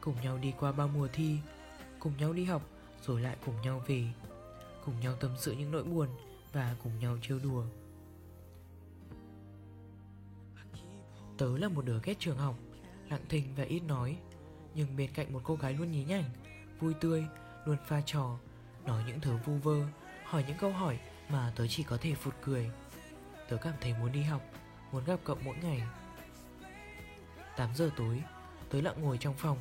Cùng 0.00 0.16
nhau 0.22 0.38
đi 0.38 0.52
qua 0.60 0.72
bao 0.72 0.88
mùa 0.88 1.08
thi, 1.12 1.38
cùng 2.00 2.16
nhau 2.16 2.32
đi 2.32 2.44
học 2.44 2.62
rồi 3.02 3.20
lại 3.20 3.36
cùng 3.46 3.60
nhau 3.62 3.82
về, 3.86 4.04
cùng 4.84 5.00
nhau 5.00 5.14
tâm 5.20 5.30
sự 5.38 5.52
những 5.52 5.70
nỗi 5.70 5.84
buồn 5.84 6.08
và 6.52 6.76
cùng 6.82 6.98
nhau 6.98 7.18
trêu 7.22 7.38
đùa. 7.38 7.64
Tớ 11.38 11.58
là 11.58 11.68
một 11.68 11.84
đứa 11.84 12.00
ghét 12.02 12.14
trường 12.18 12.38
học, 12.38 12.54
lặng 13.10 13.24
thinh 13.28 13.54
và 13.56 13.64
ít 13.64 13.80
nói, 13.80 14.18
nhưng 14.74 14.96
bên 14.96 15.10
cạnh 15.14 15.32
một 15.32 15.40
cô 15.44 15.56
gái 15.56 15.74
luôn 15.74 15.90
nhí 15.90 16.04
nhảnh, 16.04 16.24
vui 16.80 16.94
tươi, 16.94 17.24
luôn 17.64 17.76
pha 17.86 18.00
trò, 18.06 18.38
nói 18.84 19.02
những 19.06 19.20
thứ 19.20 19.36
vu 19.44 19.54
vơ, 19.56 19.86
hỏi 20.24 20.44
những 20.48 20.58
câu 20.60 20.72
hỏi 20.72 20.98
mà 21.28 21.52
tớ 21.56 21.66
chỉ 21.66 21.82
có 21.82 21.96
thể 22.00 22.14
phụt 22.14 22.34
cười. 22.42 22.70
Tớ 23.48 23.56
cảm 23.56 23.74
thấy 23.80 23.94
muốn 24.00 24.12
đi 24.12 24.22
học, 24.22 24.42
muốn 24.92 25.04
gặp 25.04 25.20
cậu 25.24 25.36
mỗi 25.44 25.56
ngày. 25.62 25.82
8 27.56 27.74
giờ 27.74 27.90
tối, 27.96 28.22
tớ 28.70 28.80
lặng 28.80 29.02
ngồi 29.02 29.18
trong 29.18 29.34
phòng, 29.34 29.58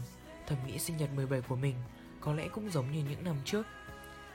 thầm 0.48 0.58
nghĩ 0.68 0.80
sinh 0.80 0.98
nhật 0.98 1.10
17 1.16 1.42
của 1.42 1.56
mình 1.56 1.76
có 2.22 2.34
lẽ 2.34 2.48
cũng 2.48 2.72
giống 2.72 2.92
như 2.92 3.04
những 3.10 3.24
năm 3.24 3.36
trước. 3.46 3.68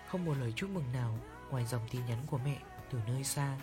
Không 0.08 0.24
một 0.24 0.34
lời 0.40 0.52
chúc 0.56 0.70
mừng 0.70 0.92
nào 0.92 1.18
ngoài 1.50 1.66
dòng 1.66 1.88
tin 1.90 2.06
nhắn 2.06 2.18
của 2.26 2.38
mẹ 2.38 2.58
từ 2.90 2.98
nơi 3.06 3.24
xa. 3.24 3.58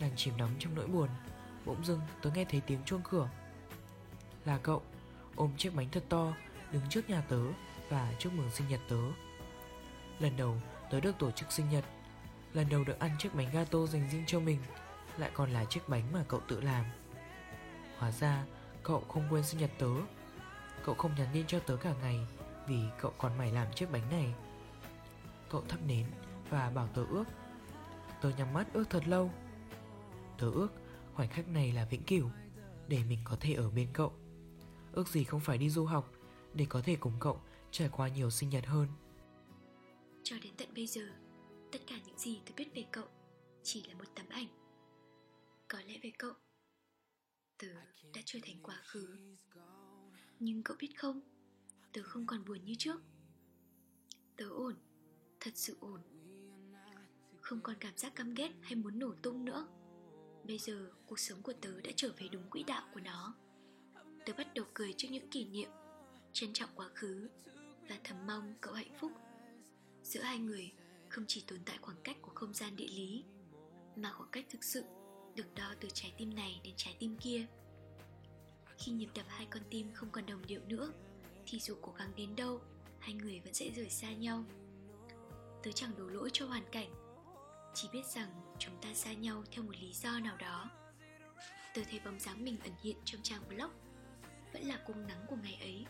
Đang 0.00 0.10
chìm 0.16 0.36
đắm 0.36 0.50
trong 0.58 0.74
nỗi 0.74 0.86
buồn, 0.86 1.08
bỗng 1.64 1.84
dưng 1.84 2.00
tớ 2.22 2.30
nghe 2.34 2.44
thấy 2.44 2.60
tiếng 2.60 2.84
chuông 2.84 3.02
cửa. 3.10 3.28
Là 4.44 4.58
cậu, 4.58 4.82
ôm 5.36 5.50
chiếc 5.56 5.74
bánh 5.74 5.88
thật 5.92 6.04
to, 6.08 6.32
đứng 6.72 6.82
trước 6.90 7.10
nhà 7.10 7.20
tớ 7.28 7.40
và 7.88 8.12
chúc 8.18 8.32
mừng 8.32 8.50
sinh 8.50 8.68
nhật 8.68 8.80
tớ. 8.88 9.00
Lần 10.18 10.36
đầu 10.36 10.56
tớ 10.90 11.00
được 11.00 11.18
tổ 11.18 11.30
chức 11.30 11.52
sinh 11.52 11.70
nhật, 11.70 11.84
lần 12.52 12.68
đầu 12.68 12.84
được 12.84 12.98
ăn 12.98 13.10
chiếc 13.18 13.34
bánh 13.34 13.50
gato 13.52 13.86
dành 13.86 14.08
riêng 14.10 14.24
cho 14.26 14.40
mình, 14.40 14.58
lại 15.18 15.30
còn 15.34 15.50
là 15.50 15.64
chiếc 15.64 15.88
bánh 15.88 16.12
mà 16.12 16.24
cậu 16.28 16.40
tự 16.48 16.60
làm. 16.60 16.84
Hóa 17.98 18.12
ra, 18.12 18.44
cậu 18.82 19.00
không 19.08 19.26
quên 19.30 19.44
sinh 19.44 19.60
nhật 19.60 19.70
tớ. 19.78 19.90
Cậu 20.84 20.94
không 20.94 21.14
nhắn 21.14 21.28
tin 21.32 21.46
cho 21.46 21.60
tớ 21.60 21.76
cả 21.76 21.94
ngày 22.02 22.26
vì 22.66 22.80
cậu 23.00 23.12
còn 23.18 23.38
mày 23.38 23.52
làm 23.52 23.72
chiếc 23.74 23.90
bánh 23.92 24.10
này. 24.10 24.34
Cậu 25.50 25.62
thắp 25.68 25.78
nến 25.86 26.06
và 26.50 26.70
bảo 26.70 26.88
tớ 26.94 27.04
ước. 27.10 27.24
Tớ 28.20 28.30
nhắm 28.30 28.52
mắt 28.52 28.66
ước 28.72 28.84
thật 28.90 29.08
lâu. 29.08 29.30
Tớ 30.38 30.50
ước 30.50 30.68
khoảnh 31.14 31.28
khắc 31.28 31.48
này 31.48 31.72
là 31.72 31.84
vĩnh 31.84 32.02
cửu 32.02 32.30
để 32.88 33.04
mình 33.08 33.18
có 33.24 33.36
thể 33.40 33.54
ở 33.54 33.70
bên 33.70 33.88
cậu. 33.92 34.12
Ước 34.92 35.08
gì 35.08 35.24
không 35.24 35.40
phải 35.40 35.58
đi 35.58 35.70
du 35.70 35.84
học 35.84 36.12
để 36.54 36.66
có 36.68 36.80
thể 36.80 36.96
cùng 36.96 37.12
cậu 37.20 37.40
trải 37.70 37.88
qua 37.88 38.08
nhiều 38.08 38.30
sinh 38.30 38.48
nhật 38.48 38.66
hơn. 38.66 38.88
Cho 40.22 40.36
đến 40.42 40.52
tận 40.58 40.68
bây 40.74 40.86
giờ, 40.86 41.02
tất 41.72 41.78
cả 41.86 41.96
những 42.06 42.18
gì 42.18 42.40
tôi 42.46 42.54
biết 42.56 42.70
về 42.74 42.84
cậu 42.92 43.04
chỉ 43.62 43.84
là 43.88 43.94
một 43.94 44.04
tấm 44.14 44.26
ảnh. 44.28 44.48
Có 45.68 45.78
lẽ 45.86 45.98
về 46.02 46.12
cậu, 46.18 46.32
tớ 47.58 47.68
đã 48.14 48.20
trở 48.24 48.38
thành 48.42 48.62
quá 48.62 48.82
khứ. 48.86 49.36
Nhưng 50.38 50.62
cậu 50.62 50.76
biết 50.80 50.92
không, 50.96 51.20
tớ 51.96 52.02
không 52.02 52.26
còn 52.26 52.44
buồn 52.44 52.64
như 52.64 52.74
trước. 52.78 53.02
Tớ 54.36 54.48
ổn, 54.48 54.74
thật 55.40 55.50
sự 55.54 55.76
ổn. 55.80 56.00
Không 57.40 57.60
còn 57.60 57.76
cảm 57.80 57.96
giác 57.96 58.14
căm 58.14 58.34
ghét 58.34 58.52
hay 58.60 58.74
muốn 58.74 58.98
nổ 58.98 59.14
tung 59.22 59.44
nữa. 59.44 59.68
Bây 60.44 60.58
giờ 60.58 60.90
cuộc 61.06 61.18
sống 61.18 61.42
của 61.42 61.52
tớ 61.52 61.80
đã 61.80 61.90
trở 61.96 62.12
về 62.18 62.28
đúng 62.28 62.50
quỹ 62.50 62.62
đạo 62.62 62.88
của 62.94 63.00
nó. 63.00 63.34
Tớ 64.26 64.32
bắt 64.38 64.54
đầu 64.54 64.66
cười 64.74 64.94
trước 64.96 65.08
những 65.10 65.30
kỷ 65.30 65.44
niệm, 65.44 65.70
trân 66.32 66.52
trọng 66.52 66.70
quá 66.74 66.88
khứ 66.94 67.28
và 67.88 67.98
thầm 68.04 68.26
mong 68.26 68.54
cậu 68.60 68.74
hạnh 68.74 68.96
phúc. 69.00 69.12
Giữa 70.02 70.22
hai 70.22 70.38
người 70.38 70.72
không 71.08 71.24
chỉ 71.28 71.44
tồn 71.46 71.58
tại 71.66 71.78
khoảng 71.80 72.02
cách 72.04 72.16
của 72.22 72.32
không 72.34 72.54
gian 72.54 72.76
địa 72.76 72.88
lý, 72.88 73.24
mà 73.96 74.12
khoảng 74.12 74.30
cách 74.30 74.46
thực 74.50 74.64
sự 74.64 74.84
được 75.36 75.54
đo 75.54 75.74
từ 75.80 75.88
trái 75.94 76.14
tim 76.18 76.34
này 76.34 76.60
đến 76.64 76.74
trái 76.76 76.96
tim 76.98 77.16
kia. 77.16 77.46
Khi 78.78 78.92
nhịp 78.92 79.08
đập 79.14 79.26
hai 79.28 79.46
con 79.50 79.62
tim 79.70 79.92
không 79.94 80.10
còn 80.10 80.26
đồng 80.26 80.46
điệu 80.46 80.60
nữa, 80.68 80.92
thì 81.46 81.60
dù 81.60 81.74
cố 81.82 81.92
gắng 81.92 82.12
đến 82.16 82.36
đâu, 82.36 82.60
hai 82.98 83.14
người 83.14 83.40
vẫn 83.40 83.54
sẽ 83.54 83.70
rời 83.76 83.90
xa 83.90 84.12
nhau. 84.12 84.44
Tớ 85.62 85.72
chẳng 85.72 85.96
đổ 85.98 86.06
lỗi 86.06 86.30
cho 86.32 86.46
hoàn 86.46 86.64
cảnh, 86.72 86.90
chỉ 87.74 87.88
biết 87.92 88.06
rằng 88.06 88.28
chúng 88.58 88.80
ta 88.82 88.94
xa 88.94 89.12
nhau 89.12 89.44
theo 89.50 89.64
một 89.64 89.76
lý 89.80 89.92
do 89.92 90.18
nào 90.18 90.36
đó. 90.36 90.70
Tớ 91.74 91.82
thấy 91.90 92.00
bóng 92.04 92.20
dáng 92.20 92.44
mình 92.44 92.56
ẩn 92.62 92.72
hiện 92.82 92.96
trong 93.04 93.22
trang 93.22 93.48
blog, 93.48 93.70
vẫn 94.52 94.62
là 94.62 94.82
cung 94.86 95.06
nắng 95.06 95.26
của 95.28 95.36
ngày 95.42 95.56
ấy, 95.60 95.86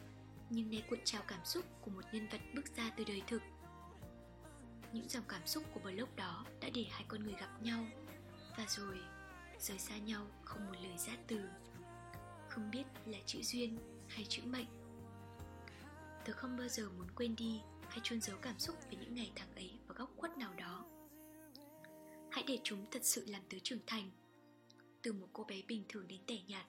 nhưng 0.50 0.70
nay 0.70 0.84
cuộn 0.90 0.98
trào 1.04 1.22
cảm 1.28 1.44
xúc 1.44 1.64
của 1.80 1.90
một 1.90 2.04
nhân 2.12 2.28
vật 2.28 2.40
bước 2.54 2.76
ra 2.76 2.90
từ 2.96 3.04
đời 3.04 3.22
thực. 3.26 3.42
Những 4.92 5.08
dòng 5.08 5.24
cảm 5.28 5.46
xúc 5.46 5.64
của 5.74 5.80
blog 5.80 6.16
đó 6.16 6.44
đã 6.60 6.68
để 6.74 6.84
hai 6.90 7.04
con 7.08 7.22
người 7.22 7.34
gặp 7.40 7.62
nhau, 7.62 7.86
và 8.58 8.64
rồi 8.68 8.98
rời 9.58 9.78
xa 9.78 9.98
nhau 9.98 10.26
không 10.44 10.66
một 10.66 10.76
lời 10.82 10.98
giã 10.98 11.16
từ 11.26 11.40
không 12.48 12.70
biết 12.70 12.84
là 13.06 13.18
chữ 13.26 13.42
duyên 13.42 13.78
hay 14.08 14.24
chữ 14.28 14.42
mệnh 14.44 14.66
tớ 16.26 16.32
không 16.32 16.56
bao 16.56 16.68
giờ 16.68 16.88
muốn 16.96 17.06
quên 17.14 17.36
đi 17.36 17.60
hay 17.88 18.00
chôn 18.02 18.20
giấu 18.20 18.36
cảm 18.42 18.58
xúc 18.58 18.76
về 18.90 18.98
những 19.00 19.14
ngày 19.14 19.32
tháng 19.36 19.54
ấy 19.54 19.78
vào 19.86 19.96
góc 19.98 20.10
khuất 20.16 20.38
nào 20.38 20.54
đó. 20.54 20.84
Hãy 22.30 22.44
để 22.46 22.58
chúng 22.64 22.86
thật 22.90 23.04
sự 23.04 23.24
làm 23.28 23.42
tớ 23.50 23.58
trưởng 23.62 23.86
thành. 23.86 24.10
Từ 25.02 25.12
một 25.12 25.26
cô 25.32 25.44
bé 25.44 25.62
bình 25.68 25.84
thường 25.88 26.08
đến 26.08 26.20
tẻ 26.26 26.38
nhạt, 26.46 26.66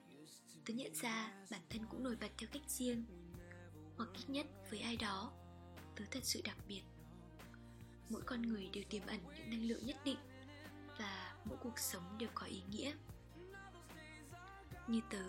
tớ 0.64 0.74
nhận 0.74 0.94
ra 0.94 1.32
bản 1.50 1.60
thân 1.70 1.86
cũng 1.90 2.04
nổi 2.04 2.16
bật 2.20 2.30
theo 2.38 2.48
cách 2.52 2.62
riêng. 2.66 3.04
Hoặc 3.96 4.08
ít 4.14 4.24
nhất 4.28 4.46
với 4.70 4.80
ai 4.80 4.96
đó, 4.96 5.32
tớ 5.96 6.04
thật 6.10 6.24
sự 6.24 6.40
đặc 6.44 6.56
biệt. 6.68 6.82
Mỗi 8.08 8.22
con 8.22 8.42
người 8.42 8.70
đều 8.72 8.84
tiềm 8.90 9.06
ẩn 9.06 9.20
những 9.36 9.50
năng 9.50 9.68
lượng 9.68 9.86
nhất 9.86 9.96
định 10.04 10.18
và 10.98 11.36
mỗi 11.44 11.58
cuộc 11.62 11.78
sống 11.78 12.18
đều 12.18 12.28
có 12.34 12.46
ý 12.46 12.62
nghĩa. 12.70 12.92
Như 14.86 15.00
tớ, 15.10 15.24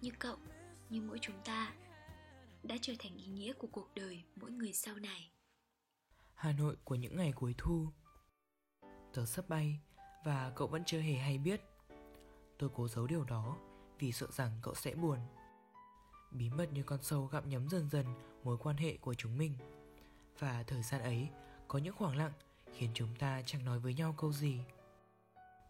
như 0.00 0.10
cậu, 0.18 0.36
như 0.90 1.00
mỗi 1.00 1.18
chúng 1.22 1.42
ta 1.44 1.72
đã 2.62 2.76
trở 2.82 2.92
thành 2.98 3.16
ý 3.16 3.26
nghĩa 3.26 3.52
của 3.52 3.68
cuộc 3.72 3.88
đời 3.94 4.24
mỗi 4.36 4.50
người 4.50 4.72
sau 4.72 4.94
này. 4.94 5.30
Hà 6.34 6.52
Nội 6.52 6.76
của 6.84 6.94
những 6.94 7.16
ngày 7.16 7.32
cuối 7.32 7.54
thu. 7.58 7.88
Tớ 9.12 9.26
sắp 9.26 9.48
bay 9.48 9.80
và 10.24 10.52
cậu 10.56 10.68
vẫn 10.68 10.82
chưa 10.86 11.00
hề 11.00 11.14
hay 11.14 11.38
biết. 11.38 11.60
Tôi 12.58 12.70
cố 12.74 12.88
giấu 12.88 13.06
điều 13.06 13.24
đó 13.24 13.56
vì 13.98 14.12
sợ 14.12 14.26
rằng 14.30 14.58
cậu 14.62 14.74
sẽ 14.74 14.94
buồn. 14.94 15.18
Bí 16.30 16.50
mật 16.50 16.72
như 16.72 16.82
con 16.82 17.02
sâu 17.02 17.26
gặm 17.26 17.48
nhấm 17.48 17.68
dần 17.68 17.90
dần 17.90 18.06
mối 18.44 18.58
quan 18.58 18.76
hệ 18.76 18.96
của 18.96 19.14
chúng 19.14 19.38
mình. 19.38 19.54
Và 20.38 20.62
thời 20.62 20.82
gian 20.82 21.00
ấy 21.00 21.28
có 21.68 21.78
những 21.78 21.94
khoảng 21.94 22.16
lặng 22.16 22.32
khiến 22.74 22.90
chúng 22.94 23.16
ta 23.18 23.42
chẳng 23.46 23.64
nói 23.64 23.78
với 23.78 23.94
nhau 23.94 24.14
câu 24.18 24.32
gì. 24.32 24.60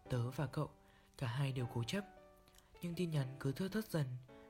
Tớ 0.09 0.29
và 0.29 0.47
cậu, 0.47 0.69
cả 1.17 1.27
hai 1.27 1.51
đều 1.51 1.67
cố 1.73 1.83
chấp. 1.83 2.05
Nhưng 2.81 2.95
tin 2.95 3.11
nhắn 3.11 3.27
cứ 3.39 3.51
thưa 3.51 3.67
thớt 3.67 3.85
dần 3.85 4.05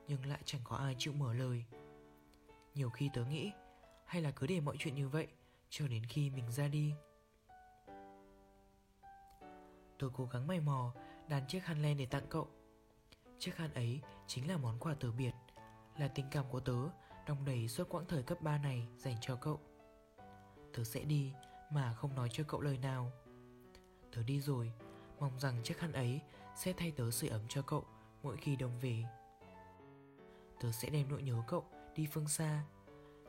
nhưng 0.08 0.26
lại 0.26 0.40
chẳng 0.44 0.60
có 0.64 0.76
ai 0.76 0.96
chịu 0.98 1.12
mở 1.12 1.34
lời. 1.34 1.64
Nhiều 2.74 2.90
khi 2.90 3.10
tớ 3.14 3.24
nghĩ, 3.24 3.52
hay 4.04 4.22
là 4.22 4.30
cứ 4.30 4.46
để 4.46 4.60
mọi 4.60 4.76
chuyện 4.78 4.94
như 4.94 5.08
vậy, 5.08 5.28
cho 5.70 5.88
đến 5.88 6.04
khi 6.06 6.30
mình 6.30 6.50
ra 6.50 6.68
đi. 6.68 6.94
Tôi 9.98 10.10
cố 10.14 10.26
gắng 10.26 10.46
mày 10.46 10.60
mò, 10.60 10.94
đàn 11.28 11.46
chiếc 11.46 11.60
khăn 11.64 11.82
len 11.82 11.96
để 11.96 12.06
tặng 12.06 12.26
cậu. 12.28 12.48
Chiếc 13.38 13.54
khăn 13.54 13.74
ấy 13.74 14.00
chính 14.26 14.48
là 14.48 14.56
món 14.56 14.78
quà 14.78 14.94
từ 15.00 15.12
biệt, 15.12 15.32
Là 15.98 16.08
tình 16.08 16.26
cảm 16.30 16.44
của 16.50 16.60
tớ, 16.60 16.88
đong 17.26 17.44
đầy 17.44 17.68
suốt 17.68 17.88
quãng 17.88 18.04
thời 18.08 18.22
cấp 18.22 18.42
3 18.42 18.58
này 18.58 18.88
dành 18.98 19.16
cho 19.20 19.36
cậu. 19.36 19.60
Tớ 20.72 20.84
sẽ 20.84 21.04
đi, 21.04 21.32
mà 21.70 21.94
không 21.94 22.14
nói 22.14 22.28
cho 22.32 22.44
cậu 22.48 22.60
lời 22.60 22.78
nào. 22.78 23.12
Tớ 24.12 24.22
đi 24.22 24.40
rồi, 24.40 24.72
Mong 25.22 25.40
rằng 25.40 25.62
chiếc 25.62 25.78
khăn 25.78 25.92
ấy 25.92 26.20
sẽ 26.56 26.72
thay 26.72 26.90
tớ 26.90 27.10
sưởi 27.10 27.30
ấm 27.30 27.40
cho 27.48 27.62
cậu 27.62 27.84
mỗi 28.22 28.36
khi 28.36 28.56
đồng 28.56 28.78
về. 28.80 29.04
Tớ 30.60 30.72
sẽ 30.72 30.90
đem 30.90 31.08
nỗi 31.08 31.22
nhớ 31.22 31.42
cậu 31.48 31.64
đi 31.96 32.06
phương 32.12 32.28
xa. 32.28 32.64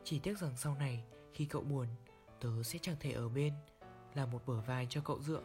Chỉ 0.04 0.20
tiếc 0.20 0.38
rằng 0.38 0.58
sau 0.58 0.76
này, 0.76 1.04
khi 1.34 1.46
cậu 1.46 1.62
buồn, 1.62 1.88
Tớ 2.40 2.64
sẽ 2.64 2.80
chẳng 2.82 2.96
thể 3.00 3.12
ở 3.12 3.30
bên, 3.30 3.54
Là 4.14 4.26
một 4.26 4.46
bờ 4.46 4.62
vai 4.62 4.88
cho 4.90 5.02
cậu 5.02 5.20
dựa. 5.22 5.42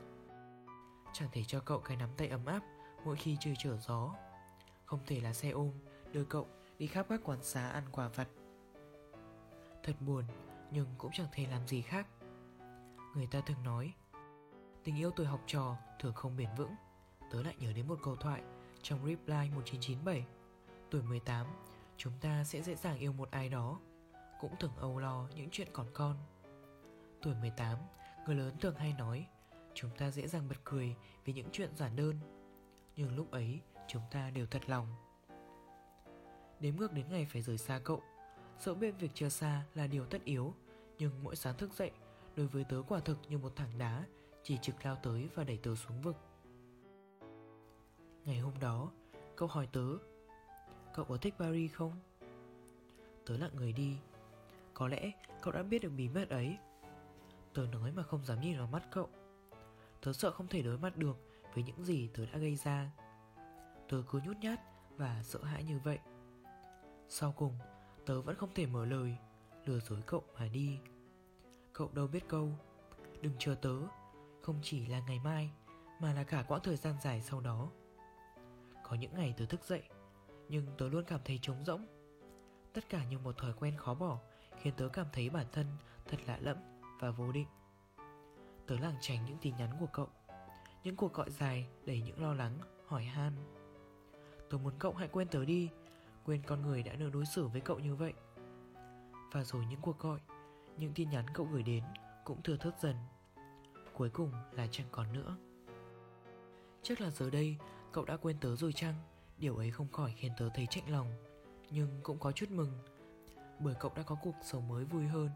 Chẳng 1.13 1.29
thể 1.33 1.45
cho 1.45 1.61
cậu 1.61 1.81
cái 1.81 1.97
nắm 1.97 2.11
tay 2.17 2.29
ấm 2.29 2.47
áp 2.47 2.63
Mỗi 3.05 3.17
khi 3.17 3.37
trời 3.41 3.55
trở 3.59 3.77
gió. 3.77 4.15
Không 4.85 5.01
thể 5.07 5.21
là 5.21 5.33
xe 5.33 5.51
ôm, 5.51 5.73
Đưa 6.13 6.25
cậu 6.25 6.49
đi 6.79 6.87
khắp 6.87 7.07
các 7.09 7.21
quán 7.25 7.43
xá 7.43 7.69
ăn 7.69 7.85
quà 7.93 8.09
vặt. 8.09 8.29
Thật 9.83 9.95
buồn, 10.01 10.25
Nhưng 10.71 10.87
cũng 10.99 11.11
chẳng 11.15 11.29
thể 11.33 11.47
làm 11.47 11.69
gì 11.69 11.83
khác. 11.83 12.07
Người 13.15 13.27
ta 13.27 13.41
thường 13.41 13.63
nói, 13.65 13.95
Tình 14.85 14.97
yêu 14.97 15.11
tuổi 15.11 15.27
học 15.27 15.41
trò 15.47 15.77
thường 15.99 16.15
không 16.15 16.37
bền 16.37 16.49
vững. 16.57 16.75
Tớ 17.31 17.43
lại 17.43 17.55
nhớ 17.59 17.73
đến 17.73 17.89
một 17.89 17.99
câu 18.03 18.17
thoại 18.17 18.43
Trong 18.83 18.99
Reply 19.07 19.51
1997 19.55 20.25
Tuổi 20.91 21.03
18 21.03 21.47
Chúng 21.99 22.13
ta 22.21 22.45
sẽ 22.45 22.63
dễ 22.63 22.75
dàng 22.75 22.99
yêu 22.99 23.13
một 23.13 23.31
ai 23.31 23.49
đó, 23.49 23.81
Cũng 24.41 24.57
thường 24.57 24.77
âu 24.77 24.99
lo 24.99 25.29
những 25.35 25.49
chuyện 25.51 25.69
còn 25.73 25.87
con. 25.95 26.17
Tuổi 27.23 27.35
18 27.35 27.79
Người 28.27 28.37
lớn 28.37 28.55
thường 28.61 28.75
hay 28.75 28.95
nói, 28.99 29.27
Chúng 29.75 29.91
ta 29.99 30.11
dễ 30.11 30.27
dàng 30.27 30.49
bật 30.49 30.57
cười 30.65 30.97
vì 31.25 31.33
những 31.33 31.49
chuyện 31.53 31.77
giản 31.77 31.97
đơn, 31.97 32.17
Nhưng 32.97 33.17
lúc 33.17 33.31
ấy 33.31 33.61
chúng 33.89 34.03
ta 34.11 34.31
đều 34.31 34.47
thật 34.47 34.63
lòng. 34.69 34.87
Đếm 36.61 36.77
ngược 36.77 36.93
đến 36.93 37.07
ngày 37.11 37.27
phải 37.33 37.43
rời 37.43 37.59
xa 37.59 37.81
cậu, 37.85 38.03
Dẫu 38.61 38.75
biết 38.75 38.95
việc 38.99 39.15
chia 39.15 39.31
xa 39.31 39.65
là 39.75 39.87
điều 39.87 40.07
tất 40.07 40.25
yếu, 40.25 40.55
Nhưng 40.99 41.25
mỗi 41.25 41.37
sáng 41.37 41.57
thức 41.57 41.73
dậy, 41.73 41.91
Đối 42.37 42.47
với 42.47 42.65
tớ 42.65 42.83
quả 42.89 43.01
thực 43.01 43.19
như 43.29 43.39
một 43.39 43.57
thẳng 43.57 43.79
đá, 43.79 44.05
Chỉ 44.43 44.59
trực 44.63 44.85
lao 44.85 44.97
tới 44.97 45.29
và 45.35 45.45
đẩy 45.45 45.59
tớ 45.63 45.75
xuống 45.75 46.03
vực. 46.03 46.17
Ngày 48.25 48.39
hôm 48.39 48.59
đó, 48.61 48.91
Cậu 49.37 49.49
hỏi 49.49 49.69
tớ 49.73 49.87
Cậu 50.99 51.05
có 51.05 51.17
thích 51.17 51.35
Paris 51.39 51.73
không? 51.73 51.93
Tớ 53.27 53.37
lặng 53.37 53.51
người 53.55 53.73
đi. 53.73 53.97
Có 54.75 54.89
lẽ 54.89 55.11
cậu 55.43 55.53
đã 55.53 55.63
biết 55.63 55.83
được 55.83 55.93
bí 55.97 56.09
mật 56.09 56.29
ấy. 56.29 56.57
Tớ 57.55 57.67
nói 57.73 57.93
mà 57.93 58.03
không 58.03 58.25
dám 58.25 58.41
nhìn 58.41 58.59
vào 58.59 58.67
mắt 58.67 58.83
cậu. 58.91 59.09
Tớ 60.03 60.13
sợ 60.13 60.31
không 60.31 60.47
thể 60.47 60.63
đối 60.63 60.79
mặt 60.79 60.97
được 60.97 61.17
Với 61.55 61.65
những 61.65 61.85
gì 61.85 62.09
tớ 62.15 62.27
đã 62.33 62.39
gây 62.39 62.57
ra. 62.57 62.91
Tớ 63.89 64.03
cứ 64.11 64.21
nhút 64.27 64.37
nhát 64.37 64.61
và 64.97 65.23
sợ 65.25 65.45
hãi 65.45 65.65
như 65.65 65.79
vậy. 65.85 65.99
Sau 67.09 67.33
cùng, 67.33 67.59
Tớ 68.07 68.21
vẫn 68.21 68.37
không 68.37 68.55
thể 68.55 68.67
mở 68.67 68.85
lời, 68.85 69.17
Lừa 69.65 69.81
dối 69.81 70.03
cậu 70.07 70.25
mà 70.39 70.49
đi. 70.49 70.79
Cậu 71.73 71.91
đâu 71.93 72.07
biết 72.07 72.29
câu, 72.29 72.49
Đừng 73.21 73.35
chờ 73.39 73.55
tớ, 73.55 73.77
Không 74.43 74.59
chỉ 74.63 74.87
là 74.87 75.01
ngày 75.01 75.19
mai, 75.25 75.51
Mà 76.01 76.13
là 76.15 76.25
cả 76.25 76.45
quãng 76.49 76.61
thời 76.65 76.77
gian 76.77 76.95
dài 77.03 77.23
sau 77.23 77.41
đó. 77.41 77.71
Có 78.83 78.97
những 78.97 79.15
ngày 79.15 79.35
tớ 79.39 79.47
thức 79.47 79.65
dậy 79.65 79.83
nhưng 80.49 80.67
tớ 80.79 80.89
luôn 80.89 81.05
cảm 81.05 81.21
thấy 81.25 81.39
trống 81.43 81.65
rỗng. 81.65 81.87
Tất 82.73 82.89
cả 82.89 83.05
như 83.05 83.19
một 83.19 83.39
thói 83.39 83.53
quen 83.53 83.77
khó 83.77 83.95
bỏ 83.95 84.19
Khiến 84.63 84.75
tớ 84.77 84.89
cảm 84.89 85.07
thấy 85.13 85.31
bản 85.31 85.47
thân 85.53 85.67
thật 86.09 86.17
lạ 86.27 86.39
lẫm 86.41 86.57
và 87.01 87.11
vô 87.11 87.33
định. 87.33 87.47
Tớ 88.67 88.77
lảng 88.79 88.97
tránh 89.01 89.25
những 89.25 89.39
tin 89.41 89.57
nhắn 89.57 89.71
của 89.81 89.87
cậu 89.93 90.09
Những 90.85 90.97
cuộc 90.97 91.13
gọi 91.13 91.31
dài 91.31 91.69
đầy 91.87 92.03
những 92.03 92.23
lo 92.23 92.35
lắng, 92.35 92.59
hỏi 92.87 93.05
han. 93.05 93.33
Tớ 94.51 94.59
muốn 94.59 94.73
cậu 94.79 94.93
hãy 94.93 95.09
quên 95.09 95.29
tớ 95.29 95.45
đi 95.45 95.71
Quên 96.25 96.43
con 96.47 96.63
người 96.63 96.83
đã 96.83 96.95
được 96.95 97.11
đối 97.13 97.27
xử 97.27 97.49
với 97.49 97.61
cậu 97.61 97.79
như 97.79 97.95
vậy. 97.95 98.13
Và 99.33 99.45
rồi 99.45 99.67
những 99.67 99.81
cuộc 99.81 99.99
gọi 99.99 100.21
Những 100.77 100.93
tin 100.95 101.11
nhắn 101.11 101.27
cậu 101.35 101.47
gửi 101.53 101.63
đến 101.63 101.85
Cũng 102.25 102.43
thừa 102.43 102.57
thớt 102.57 102.81
dần. 102.81 102.97
Cuối 103.95 104.11
cùng 104.11 104.33
là 104.53 104.67
chẳng 104.71 104.87
còn 104.91 105.13
nữa. 105.13 105.37
Chắc 106.83 107.01
là 107.01 107.11
giờ 107.11 107.31
đây 107.31 107.57
Cậu 107.93 108.05
đã 108.05 108.17
quên 108.17 108.37
tớ 108.41 108.57
rồi 108.57 108.73
chăng? 108.73 108.95
Điều 109.39 109.57
ấy 109.57 109.71
không 109.71 109.89
khỏi 109.93 110.15
khiến 110.17 110.33
tớ 110.39 110.49
thấy 110.55 110.67
chạnh 110.71 110.93
lòng, 110.93 111.07
Nhưng 111.71 112.01
cũng 112.03 112.19
có 112.19 112.33
chút 112.33 112.51
mừng. 112.51 112.73
Bởi 113.61 113.75
cậu 113.81 113.93
đã 113.97 114.03
có 114.03 114.17
cuộc 114.23 114.35
sống 114.43 114.69
mới 114.69 114.85
vui 114.85 115.05
hơn 115.05 115.31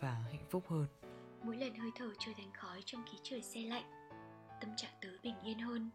Và 0.00 0.10
hạnh 0.10 0.44
phúc 0.50 0.64
hơn. 0.68 0.86
Mỗi 1.42 1.56
lần 1.56 1.74
hơi 1.74 1.90
thở 1.94 2.10
trở 2.18 2.32
thành 2.36 2.52
khói 2.52 2.82
trong 2.84 3.04
khí 3.06 3.18
trời 3.22 3.42
xe 3.42 3.60
lạnh, 3.60 4.10
tâm 4.60 4.70
trạng 4.76 4.92
tớ 5.00 5.08
bình 5.22 5.34
yên 5.42 5.58
hơn. 5.58 5.90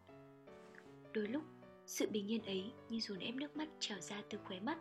Đôi 1.12 1.28
lúc, 1.28 1.42
sự 1.86 2.08
bình 2.10 2.30
yên 2.30 2.42
ấy 2.42 2.72
như 2.88 3.00
dồn 3.00 3.18
ép 3.18 3.34
nước 3.34 3.56
mắt 3.56 3.68
trào 3.80 4.00
ra 4.00 4.22
từ 4.30 4.38
khóe 4.44 4.60
mắt. 4.60 4.78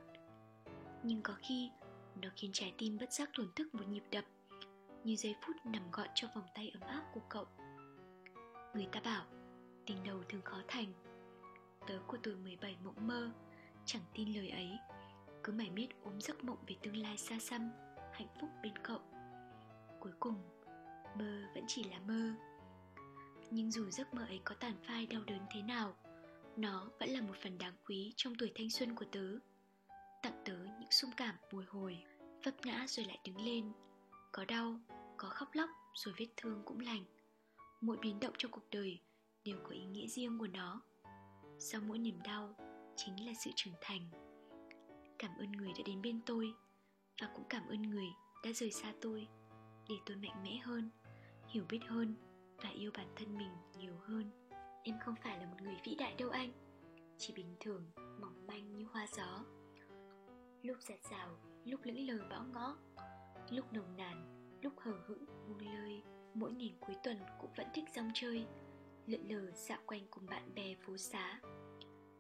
Nhưng 1.04 1.22
có 1.22 1.36
khi, 1.42 1.72
nó 2.22 2.30
khiến 2.36 2.52
trái 2.54 2.74
tim 2.78 2.98
bất 2.98 3.14
giác 3.14 3.30
thổn 3.34 3.48
thức 3.56 3.76
một 3.76 3.88
nhịp 3.88 4.04
đập, 4.12 4.24
như 5.04 5.16
giây 5.16 5.36
phút 5.42 5.56
nằm 5.66 5.92
gọn 5.92 6.08
trong 6.16 6.32
vòng 6.36 6.46
tay 6.56 6.72
ấm 6.74 6.82
áp 6.82 7.04
của 7.14 7.22
cậu. 7.30 7.46
Người 8.74 8.88
ta 8.92 9.02
bảo, 9.06 9.26
tình 9.86 10.04
đầu 10.04 10.24
thường 10.30 10.42
khó 10.42 10.58
thành 10.68 10.94
tớ 11.88 12.00
của 12.08 12.18
tuổi 12.24 12.36
17 12.36 12.78
mộng 12.84 13.08
mơ. 13.08 13.32
Chẳng 13.86 14.02
tin 14.14 14.34
lời 14.34 14.50
ấy. 14.50 14.78
Cứ 15.44 15.54
mải 15.54 15.72
miết 15.72 15.88
ôm 16.04 16.22
giấc 16.22 16.44
mộng 16.44 16.58
về 16.68 16.76
tương 16.84 16.98
lai 16.98 17.18
xa 17.18 17.40
xăm, 17.40 17.72
hạnh 18.14 18.28
phúc 18.42 18.50
bên 18.64 18.74
cậu. 18.84 19.00
Cuối 20.00 20.12
cùng, 20.20 20.44
mơ 21.18 21.44
vẫn 21.56 21.64
chỉ 21.68 21.84
là 21.84 22.00
mơ. 22.00 22.34
Nhưng 23.52 23.72
dù 23.72 23.90
giấc 23.90 24.14
mơ 24.14 24.26
ấy 24.26 24.42
có 24.44 24.56
tàn 24.56 24.74
phai 24.88 25.06
đau 25.06 25.22
đớn 25.28 25.40
thế 25.54 25.62
nào, 25.62 25.96
nó 26.58 26.90
vẫn 27.00 27.10
là 27.10 27.22
một 27.22 27.36
phần 27.44 27.58
đáng 27.58 27.74
quý 27.88 28.14
trong 28.16 28.36
tuổi 28.36 28.52
thanh 28.56 28.70
xuân 28.70 28.96
của 28.96 29.06
tớ. 29.12 29.38
Tặng 30.22 30.42
tớ 30.46 30.58
những 30.80 30.92
xung 30.92 31.12
cảm 31.18 31.36
bồi 31.52 31.66
hồi, 31.68 32.04
vấp 32.46 32.66
ngã 32.66 32.86
rồi 32.88 33.06
lại 33.06 33.20
đứng 33.26 33.46
lên. 33.46 33.72
Có 34.32 34.46
đau, 34.46 34.80
có 35.18 35.30
khóc 35.30 35.50
lóc 35.54 35.70
rồi 35.94 36.14
vết 36.18 36.28
thương 36.38 36.62
cũng 36.66 36.80
lành. 36.80 37.06
Mỗi 37.82 37.98
biến 38.02 38.20
động 38.20 38.34
trong 38.38 38.52
cuộc 38.52 38.70
đời 38.72 39.00
đều 39.44 39.58
có 39.64 39.70
ý 39.70 39.86
nghĩa 39.86 40.08
riêng 40.08 40.38
của 40.40 40.48
nó 40.48 40.82
sau 41.60 41.82
mỗi 41.88 41.98
niềm 41.98 42.20
đau, 42.24 42.56
chính 42.96 43.26
là 43.26 43.34
sự 43.44 43.52
trưởng 43.56 43.74
thành. 43.82 44.10
Cảm 45.20 45.32
ơn 45.40 45.52
người 45.52 45.72
đã 45.78 45.84
đến 45.86 46.02
bên 46.02 46.22
tôi, 46.26 46.54
và 47.22 47.30
cũng 47.36 47.46
cảm 47.50 47.68
ơn 47.68 47.82
người 47.82 48.08
đã 48.44 48.52
rời 48.52 48.72
xa 48.72 48.94
tôi 49.02 49.28
để 49.90 49.96
tôi 50.06 50.18
mạnh 50.18 50.44
mẽ 50.44 50.58
hơn, 50.58 50.90
hiểu 51.48 51.66
biết 51.70 51.80
hơn 51.88 52.16
và 52.64 52.70
yêu 52.70 52.92
bản 52.98 53.08
thân 53.16 53.38
mình 53.38 53.52
nhiều 53.78 53.98
hơn. 53.98 54.32
Em 54.84 54.96
không 55.00 55.16
phải 55.24 55.40
là 55.40 55.46
một 55.46 55.58
người 55.62 55.76
vĩ 55.84 55.96
đại 55.96 56.16
đâu 56.16 56.30
anh, 56.30 56.52
chỉ 57.18 57.34
bình 57.34 57.56
thường, 57.60 57.92
mỏng 57.96 58.48
manh 58.48 58.74
như 58.74 58.86
hoa 58.86 59.08
gió. 59.18 59.46
Lúc 60.62 60.78
giạt 60.82 61.00
rào, 61.12 61.38
lúc 61.66 61.80
lững 61.84 62.08
lờ 62.08 62.28
bão 62.30 62.46
ngõ, 62.54 62.78
lúc 63.50 63.74
nồng 63.74 63.98
nàn, 63.98 64.50
lúc 64.62 64.74
hờ 64.80 64.94
hững 65.08 65.26
buông 65.26 65.60
lơi 65.60 66.04
mỗi 66.34 66.52
ngày 66.52 66.76
cuối 66.80 66.96
tuần 67.04 67.18
cũng 67.42 67.54
vẫn 67.58 67.68
thích 67.74 67.86
rong 67.96 68.12
chơi 68.14 68.46
lượn 69.08 69.28
lờ 69.30 69.52
dạo 69.52 69.80
quanh 69.86 70.08
cùng 70.12 70.26
bạn 70.26 70.56
bè 70.56 70.76
phố 70.76 70.98
xá. 70.98 71.42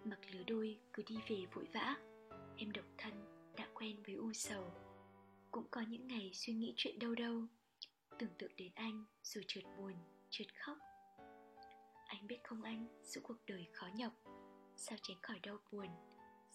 Mặc 0.03 0.19
lứa 0.31 0.43
đôi 0.47 0.79
cứ 0.93 1.03
đi 1.07 1.15
về 1.29 1.45
vội 1.53 1.67
vã, 1.73 1.95
em 2.57 2.71
độc 2.71 2.85
thân, 2.97 3.13
đã 3.57 3.67
quen 3.73 4.03
với 4.05 4.15
u 4.15 4.33
sầu. 4.33 4.71
Cũng 5.51 5.67
có 5.71 5.81
những 5.81 6.07
ngày 6.07 6.31
suy 6.33 6.53
nghĩ 6.53 6.73
chuyện 6.77 6.99
đâu 6.99 7.15
đâu, 7.15 7.41
tưởng 8.19 8.33
tượng 8.37 8.55
đến 8.57 8.71
anh 8.75 9.05
rồi 9.23 9.43
trượt 9.47 9.63
buồn 9.77 9.93
trượt 10.29 10.47
khóc. 10.59 10.77
Anh 12.07 12.27
biết 12.27 12.39
không 12.43 12.63
anh, 12.63 13.01
giữa 13.03 13.21
cuộc 13.23 13.37
đời 13.47 13.67
khó 13.73 13.87
nhọc, 13.95 14.13
sao 14.75 14.97
tránh 15.01 15.17
khỏi 15.21 15.39
đau 15.39 15.57
buồn, 15.71 15.87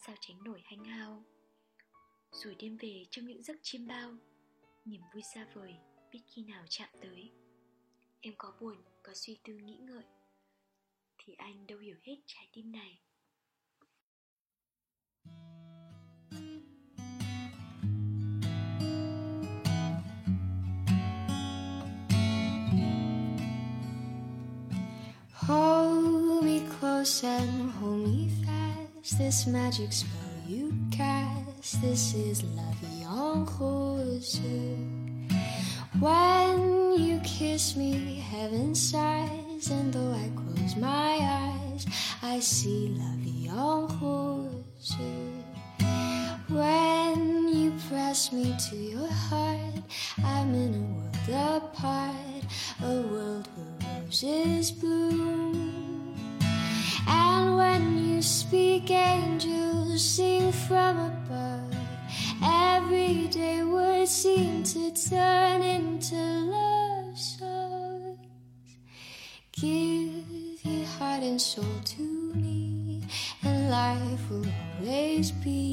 sao 0.07 0.17
tránh 0.21 0.45
nổi 0.45 0.63
hanh 0.65 0.85
hao. 0.85 1.25
Rồi 2.33 2.55
đêm 2.59 2.77
về 2.77 3.05
trong 3.11 3.27
những 3.27 3.43
giấc 3.43 3.57
chiêm 3.63 3.87
bao, 3.87 4.17
niềm 4.85 5.01
vui 5.15 5.23
xa 5.35 5.47
vời 5.55 5.75
biết 6.13 6.21
khi 6.27 6.43
nào 6.43 6.65
chạm 6.69 6.89
tới. 7.01 7.31
Em 8.21 8.35
có 8.39 8.57
buồn, 8.61 8.77
có 9.03 9.15
suy 9.15 9.39
tư 9.45 9.53
nghĩ 9.55 9.77
ngợi 9.77 10.05
thì 11.29 11.35
anh 11.35 11.67
đâu 11.67 11.79
hiểu 11.79 11.97
hết 12.03 12.17
trái 12.27 12.49
tim 12.53 12.73
này 12.73 12.99
Hold 25.33 26.45
me 26.45 26.61
close 26.81 27.29
and 27.29 27.71
hold 27.81 28.09
me 28.09 28.29
fast. 28.47 29.19
This 29.19 29.49
magic 29.49 29.93
spell 29.93 30.49
you 30.49 30.73
cast. 30.91 31.83
This 31.83 32.15
is 32.15 32.45
love, 32.57 32.77
vie 32.81 33.05
en. 33.05 34.39
When 36.01 36.93
you 36.99 37.21
kiss 37.25 37.77
me, 37.77 38.21
heaven 38.31 38.75
sighs, 38.75 39.48
and 39.67 39.93
though 39.93 40.13
I 40.13 40.31
close 40.37 40.77
my 40.77 41.19
eyes, 41.21 41.85
I 42.23 42.39
see 42.39 42.95
la 42.97 43.11
vie 43.17 43.49
en. 43.49 44.65
When 46.49 47.49
you 47.49 47.73
press 47.89 48.33
me 48.33 48.55
to 48.71 48.77
your 48.77 49.09
heart, 49.09 49.83
I'm 50.25 50.55
in 50.55 50.75
a 50.75 51.33
world 51.35 51.63
apart, 51.63 52.45
a 52.85 53.03
world 53.11 53.49
where 53.57 54.03
roses 54.05 54.71
bloom. 54.71 56.15
And 57.09 57.57
when 57.57 57.99
you 57.99 58.23
speak, 58.23 58.91
angels 58.93 60.05
sing 60.05 60.53
from 60.53 60.99
above. 60.99 61.75
Everyday 62.45 63.65
words 63.65 64.13
seem 64.13 64.63
to 64.63 64.93
turn 64.93 65.63
into 65.63 66.15
love 66.15 66.68
always 74.81 75.31
be 75.33 75.68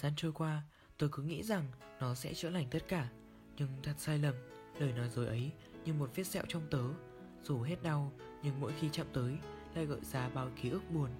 gian 0.00 0.12
trôi 0.16 0.32
qua, 0.32 0.62
tôi 0.98 1.08
cứ 1.12 1.22
nghĩ 1.22 1.42
rằng 1.42 1.64
nó 2.00 2.14
sẽ 2.14 2.34
chữa 2.34 2.50
lành 2.50 2.66
tất 2.70 2.88
cả. 2.88 3.08
Nhưng 3.56 3.68
thật 3.82 3.94
sai 3.98 4.18
lầm, 4.18 4.34
lời 4.78 4.92
nói 4.92 5.08
dối 5.08 5.26
ấy 5.26 5.50
như 5.84 5.92
một 5.92 6.10
vết 6.14 6.24
sẹo 6.24 6.44
trong 6.48 6.62
tớ. 6.70 6.82
Dù 7.42 7.60
hết 7.60 7.82
đau, 7.82 8.12
nhưng 8.42 8.60
mỗi 8.60 8.72
khi 8.80 8.88
chạm 8.92 9.06
tới 9.12 9.38
lại 9.74 9.86
gợi 9.86 10.00
ra 10.02 10.28
bao 10.28 10.50
ký 10.62 10.70
ức 10.70 10.82
buồn. 10.90 11.10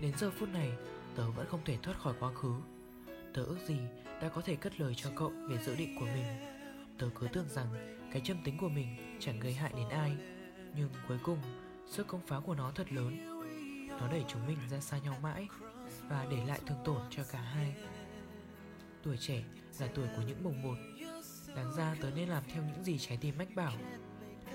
Đến 0.00 0.12
giờ 0.18 0.30
phút 0.30 0.48
này, 0.48 0.72
tớ 1.16 1.30
vẫn 1.30 1.46
không 1.46 1.64
thể 1.64 1.78
thoát 1.82 1.98
khỏi 1.98 2.14
quá 2.20 2.34
khứ. 2.34 2.54
Tớ 3.34 3.44
ước 3.44 3.58
gì 3.66 3.78
đã 4.22 4.28
có 4.28 4.40
thể 4.40 4.56
cất 4.56 4.80
lời 4.80 4.94
cho 4.94 5.10
cậu 5.16 5.32
về 5.48 5.58
dự 5.58 5.76
định 5.76 5.96
của 5.98 6.06
mình. 6.06 6.26
Tớ 6.98 7.10
cứ 7.14 7.28
tưởng 7.32 7.48
rằng 7.48 7.98
cái 8.12 8.22
châm 8.24 8.42
tính 8.44 8.58
của 8.58 8.68
mình 8.68 9.16
chẳng 9.20 9.40
gây 9.40 9.52
hại 9.54 9.72
đến 9.76 9.88
ai. 9.88 10.16
Nhưng 10.76 10.90
cuối 11.08 11.18
cùng, 11.22 11.38
sức 11.86 12.06
công 12.06 12.26
phá 12.26 12.40
của 12.40 12.54
nó 12.54 12.72
thật 12.74 12.92
lớn. 12.92 13.26
Nó 13.88 14.08
đẩy 14.08 14.24
chúng 14.28 14.46
mình 14.46 14.58
ra 14.70 14.80
xa 14.80 14.98
nhau 14.98 15.18
mãi. 15.22 15.48
Và 16.10 16.26
để 16.30 16.44
lại 16.46 16.60
thương 16.66 16.78
tổn 16.84 17.02
cho 17.10 17.22
cả 17.32 17.40
hai. 17.40 17.74
Tuổi 19.02 19.16
trẻ 19.16 19.42
là 19.78 19.88
tuổi 19.94 20.06
của 20.16 20.22
những 20.26 20.44
bồng 20.44 20.62
bột. 20.62 20.78
Đáng 21.56 21.72
ra 21.76 21.96
tớ 22.00 22.10
nên 22.10 22.28
làm 22.28 22.42
theo 22.48 22.62
những 22.62 22.84
gì 22.84 22.98
trái 22.98 23.18
tim 23.20 23.38
mách 23.38 23.54
bảo, 23.54 23.72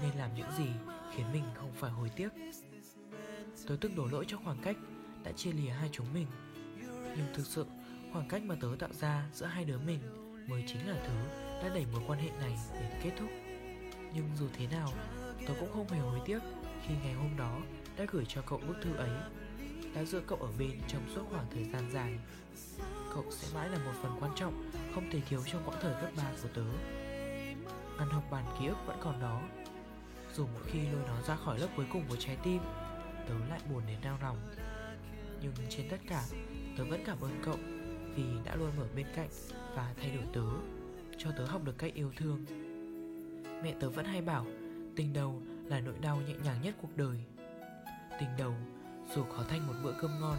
Nên 0.01 0.18
làm 0.18 0.36
những 0.36 0.51
gì 0.58 0.68
khiến 1.16 1.26
mình 1.34 1.43
không 1.56 1.74
phải 1.76 1.91
hối 1.91 2.10
tiếc. 2.10 2.30
Tớ 3.68 3.76
tức 3.82 3.91
đổ 3.95 4.06
lỗi 4.06 4.26
cho 4.28 4.38
khoảng 4.43 4.62
cách 4.62 4.78
đã 5.24 5.32
chia 5.32 5.51
lìa 5.51 5.70
hai 5.70 5.89
chúng 5.91 6.14
mình, 6.14 6.28
Nhưng 6.89 7.34
thực 7.34 7.45
sự 7.45 7.66
khoảng 8.14 8.28
cách 8.28 8.43
mà 8.43 8.56
tớ 8.62 8.68
tạo 8.80 8.93
ra 8.93 9.30
giữa 9.34 9.45
hai 9.45 9.66
đứa 9.66 9.78
mình 9.78 9.99
Mới 10.47 10.64
chính 10.68 10.88
là 10.88 10.95
thứ 11.08 11.14
đã 11.64 11.70
đẩy 11.74 11.86
mối 11.91 12.01
quan 12.08 12.20
hệ 12.20 12.30
này 12.30 12.58
đến 12.74 12.91
kết 13.03 13.12
thúc. 13.20 13.30
Nhưng 14.14 14.30
dù 14.39 14.47
thế 14.53 14.68
nào, 14.68 14.91
Tớ 15.47 15.53
cũng 15.60 15.72
không 15.74 15.88
hề 15.88 15.99
hối 15.99 16.20
tiếc 16.26 16.39
khi 16.88 16.93
ngày 17.03 17.14
hôm 17.14 17.38
đó 17.38 17.62
đã 17.97 18.06
gửi 18.12 18.26
cho 18.28 18.41
cậu 18.41 18.62
bức 18.68 18.76
thư 18.84 18.95
ấy. 18.95 19.10
Đã 19.96 20.04
giữ 20.04 20.22
cậu 20.28 20.38
ở 20.38 20.50
bên 20.60 20.72
trong 20.88 21.02
suốt 21.16 21.22
khoảng 21.30 21.46
thời 21.54 21.64
gian 21.64 21.91
dài. 21.91 22.14
Cậu 23.14 23.26
sẽ 23.32 23.48
mãi 23.56 23.70
là 23.70 23.78
một 23.78 23.91
phần 24.02 24.18
quan 24.20 24.32
trọng, 24.36 24.72
Không 24.96 25.10
thể 25.12 25.22
thiếu 25.30 25.41
trong 25.46 25.64
quãng 25.66 25.80
thời 25.82 25.93
cấp 26.02 26.10
3 26.18 26.24
của 26.43 26.50
tớ. 26.54 26.64
Ngăn 27.98 28.10
học 28.10 28.24
bàn 28.32 28.46
ký 28.60 28.68
ức 28.68 28.78
vẫn 28.86 28.98
còn 29.02 29.22
đó. 29.22 29.41
Dù 30.36 30.46
mỗi 30.54 30.64
khi 30.66 30.80
lôi 30.80 31.02
nó 31.08 31.22
ra 31.22 31.36
khỏi 31.36 31.60
lớp 31.60 31.68
cuối 31.76 31.86
cùng 31.93 32.04
của 32.10 32.16
trái 32.16 32.38
tim, 32.43 32.62
Tớ 33.28 33.34
lại 33.50 33.60
buồn 33.72 33.84
đến 33.88 33.98
đau 34.04 34.18
lòng. 34.22 34.38
Nhưng 35.41 35.54
trên 35.70 35.89
tất 35.89 36.00
cả, 36.08 36.24
Tớ 36.78 36.84
vẫn 36.84 37.04
cảm 37.06 37.18
ơn 37.22 37.39
cậu 37.43 37.58
Vì 38.16 38.24
đã 38.46 38.56
luôn 38.56 38.72
ở 38.80 38.88
bên 38.96 39.06
cạnh 39.16 39.30
Và 39.76 39.93
thay 39.98 40.12
đổi 40.12 40.26
tớ, 40.34 40.50
Cho 41.18 41.30
tớ 41.38 41.46
học 41.46 41.64
được 41.64 41.78
cách 41.78 41.93
yêu 41.93 42.12
thương. 42.18 42.46
Mẹ 43.64 43.76
tớ 43.80 43.89
vẫn 43.89 44.06
hay 44.06 44.22
bảo, 44.22 44.46
Tình 44.96 45.14
đầu 45.14 45.41
là 45.66 45.80
nỗi 45.80 45.96
đau 46.02 46.22
nhẹ 46.22 46.34
nhàng 46.43 46.62
nhất 46.62 46.76
cuộc 46.82 46.98
đời. 46.98 47.18
Tình 48.20 48.30
đầu 48.38 48.56
dù 49.14 49.24
khó 49.24 49.43
thành 49.49 49.68
một 49.68 49.74
bữa 49.84 49.93
cơm 50.01 50.20
ngon, 50.22 50.38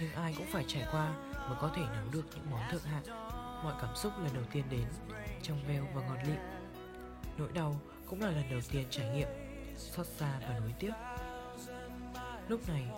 Nhưng 0.00 0.12
ai 0.12 0.34
cũng 0.38 0.46
phải 0.50 0.64
trải 0.68 0.86
qua 0.92 1.14
Mới 1.48 1.58
có 1.60 1.70
thể 1.76 1.82
nấu 1.82 2.10
được 2.12 2.24
những 2.34 2.50
món 2.50 2.60
thượng 2.70 2.82
hạng. 2.82 3.04
Mọi 3.64 3.74
cảm 3.80 3.96
xúc 3.96 4.12
lần 4.22 4.34
đầu 4.34 4.44
tiên 4.52 4.64
đến 4.70 4.86
Trong 5.42 5.58
veo 5.68 5.86
và 5.94 6.02
ngọt 6.02 6.18
lịm. 6.26 6.38
Nỗi 7.38 7.48
đau 7.54 7.80
cũng 8.06 8.20
là 8.22 8.30
lần 8.30 8.50
đầu 8.50 8.60
tiên 8.70 8.86
trải 8.90 9.08
nghiệm, 9.08 9.28
Xót 9.76 10.06
xa 10.06 10.40
và 10.40 10.58
nối 10.58 10.72
tiếc. 10.78 10.92
Lúc 12.48 12.68
này 12.68 12.90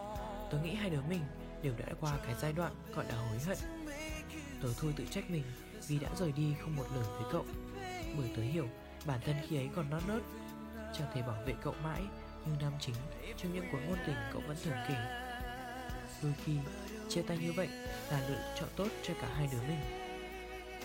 Tớ 0.51 0.59
nghĩ 0.59 0.75
hai 0.75 0.91
đứa 0.91 1.03
mình 1.09 1.23
đều 1.63 1.75
đã 1.79 1.87
qua 2.01 2.13
cái 2.27 2.35
giai 2.41 2.53
đoạn 2.53 2.73
gọi 2.95 3.05
là 3.05 3.15
hối 3.15 3.39
hận. 3.39 3.59
Tớ 4.63 4.69
thôi 4.81 4.95
tự 4.97 5.05
trách 5.11 5.31
mình 5.31 5.45
Vì 5.89 5.99
đã 5.99 6.09
rời 6.17 6.33
đi 6.33 6.55
không 6.63 6.77
một 6.77 6.87
lời 6.95 7.05
với 7.05 7.33
cậu. 7.33 7.45
Bởi 8.19 8.33
tớ 8.37 8.43
hiểu 8.43 8.69
bản 9.07 9.21
thân 9.25 9.37
khi 9.49 9.57
ấy 9.57 9.69
còn 9.77 9.91
non 9.91 10.03
nớt, 10.07 10.23
Chẳng 10.99 11.09
thể 11.15 11.23
bảo 11.23 11.43
vệ 11.47 11.55
cậu 11.63 11.75
mãi 11.83 12.03
như 12.47 12.53
nam 12.61 12.73
chính, 12.81 12.95
trong 13.37 13.55
những 13.55 13.65
cuộc 13.73 13.79
ngôn 13.87 13.99
tình 14.07 14.17
cậu 14.33 14.43
vẫn 14.47 14.57
thường 14.65 14.77
kể. 14.89 14.95
Đôi 16.23 16.33
khi, 16.45 16.53
chia 17.09 17.23
tay 17.23 17.39
như 17.39 17.53
vậy 17.53 17.69
là 18.11 18.29
lựa 18.29 18.55
chọn 18.61 18.69
tốt 18.77 18.89
cho 19.03 19.15
cả 19.21 19.29
hai 19.37 19.49
đứa 19.53 19.63
mình. 19.69 19.81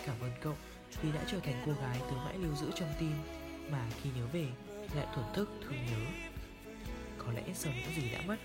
Cảm 0.06 0.20
ơn 0.20 0.30
cậu 0.40 0.54
vì 1.02 1.12
đã 1.12 1.20
trở 1.26 1.40
thành 1.40 1.62
cô 1.66 1.72
gái 1.72 1.98
tớ 2.10 2.16
mãi 2.16 2.38
lưu 2.38 2.54
giữ 2.54 2.70
trong 2.74 2.92
tim 2.98 3.12
Mà 3.70 3.86
khi 4.02 4.10
nhớ 4.16 4.26
về 4.32 4.46
lại 4.94 5.06
thổn 5.14 5.24
thức 5.34 5.48
thương 5.62 5.86
nhớ. 5.86 6.28
Có 7.18 7.32
lẽ 7.32 7.42
sau 7.54 7.72
những 7.72 7.94
gì 7.96 8.10
đã 8.10 8.20
mất, 8.26 8.36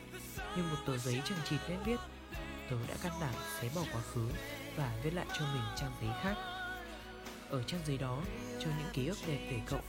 Nhưng 0.57 0.70
một 0.70 0.78
tờ 0.86 0.97
giấy 0.97 1.22
chẳng 1.26 1.39
chịt 1.49 1.59
nét 1.70 1.78
viết 1.86 1.99
Tớ 2.70 2.76
đã 2.88 2.95
can 3.03 3.14
đảm 3.22 3.34
xé 3.61 3.70
bỏ 3.76 3.82
quá 3.93 4.01
khứ 4.01 4.30
Và 4.76 4.91
viết 5.03 5.14
lại 5.14 5.26
cho 5.39 5.45
mình 5.53 5.64
trang 5.76 5.91
giấy 6.01 6.09
khác. 6.24 6.36
Ở 7.49 7.64
trang 7.64 7.82
giấy 7.86 7.97
đó, 7.97 8.22
cho 8.59 8.68
những 8.80 8.89
ký 8.93 9.07
ức 9.07 9.18
đẹp 9.28 9.47
về 9.51 9.59
cậu, 9.66 9.82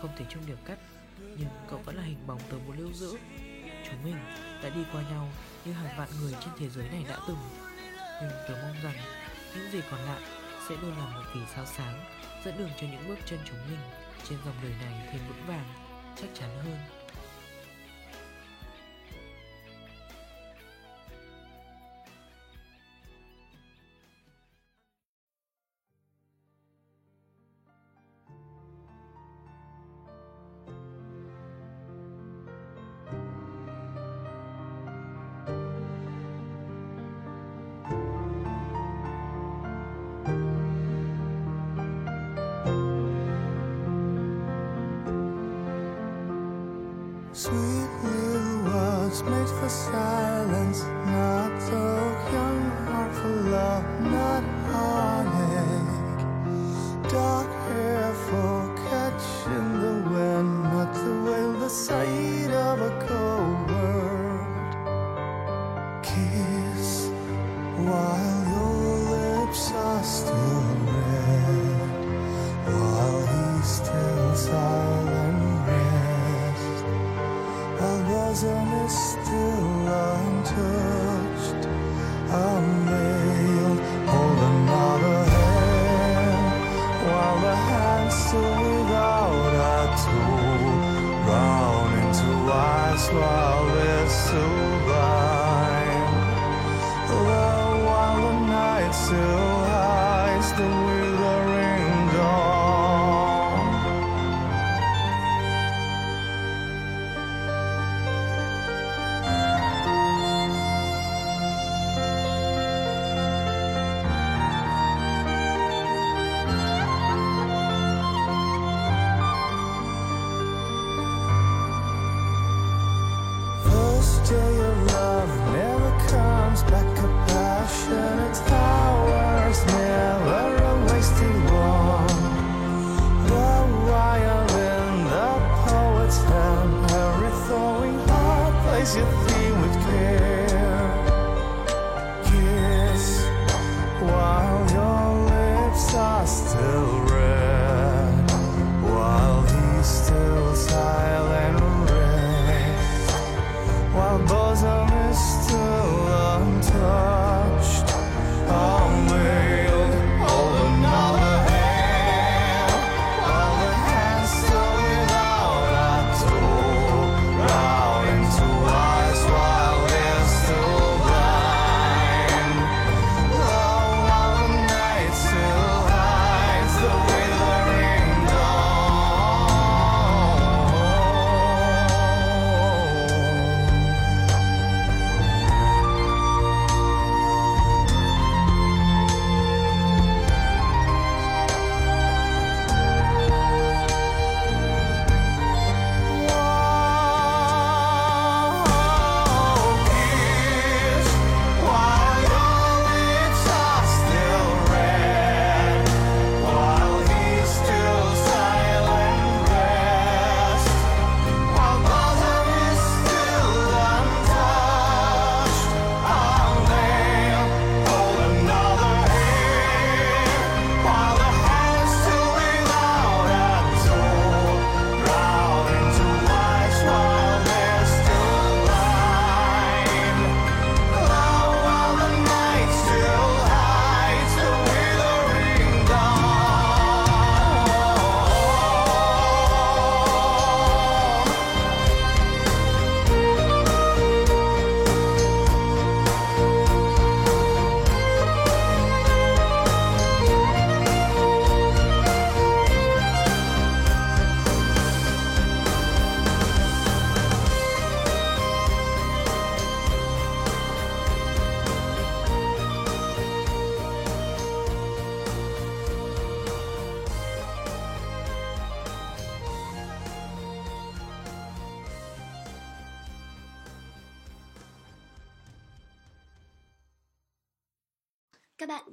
Không 0.00 0.10
thể 0.16 0.24
chung 0.30 0.46
điểm 0.46 0.58
cắt 0.64 0.78
nhưng 1.18 1.48
cậu 1.70 1.80
vẫn 1.84 1.96
là 1.96 2.02
hình 2.02 2.26
bóng 2.26 2.40
tớ 2.50 2.56
muốn 2.66 2.78
lưu 2.78 2.92
giữ 2.92 3.16
Chúng 3.90 4.04
mình 4.04 4.16
đã 4.62 4.68
đi 4.68 4.80
qua 4.92 5.02
nhau 5.10 5.28
như 5.64 5.72
hàng 5.72 5.98
vạn 5.98 6.08
người 6.20 6.32
trên 6.40 6.54
thế 6.58 6.68
giới 6.68 6.88
này 6.88 7.04
đã 7.08 7.18
từng 7.28 7.38
Nhưng 8.22 8.30
tớ 8.48 8.54
mong 8.62 8.76
rằng 8.84 8.96
những 9.54 9.70
gì 9.72 9.80
còn 9.90 10.00
lại 10.00 10.20
sẽ 10.68 10.76
luôn 10.82 10.98
là 10.98 11.06
một 11.06 11.22
vì 11.34 11.40
sao 11.54 11.66
sáng 11.66 12.04
dẫn 12.44 12.58
đường 12.58 12.70
cho 12.80 12.86
những 12.86 13.08
bước 13.08 13.18
chân 13.26 13.38
chúng 13.44 13.58
mình 13.70 13.80
trên 14.28 14.38
dòng 14.44 14.54
đời 14.62 14.72
này 14.80 15.08
thêm 15.12 15.20
vững 15.28 15.46
vàng, 15.46 15.64
chắc 16.16 16.28
chắn 16.34 16.50
hơn. 16.64 16.95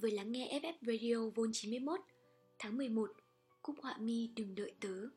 Vừa 0.03 0.09
lắng 0.09 0.31
nghe 0.31 0.59
FF 0.61 0.73
Radio 0.81 1.29
Vol 1.35 1.49
91 1.53 1.99
tháng 2.59 2.77
11 2.77 3.11
Cúc 3.61 3.75
họa 3.81 3.97
mi 3.97 4.29
đừng 4.35 4.55
đợi 4.55 4.73
tớ. 4.79 5.07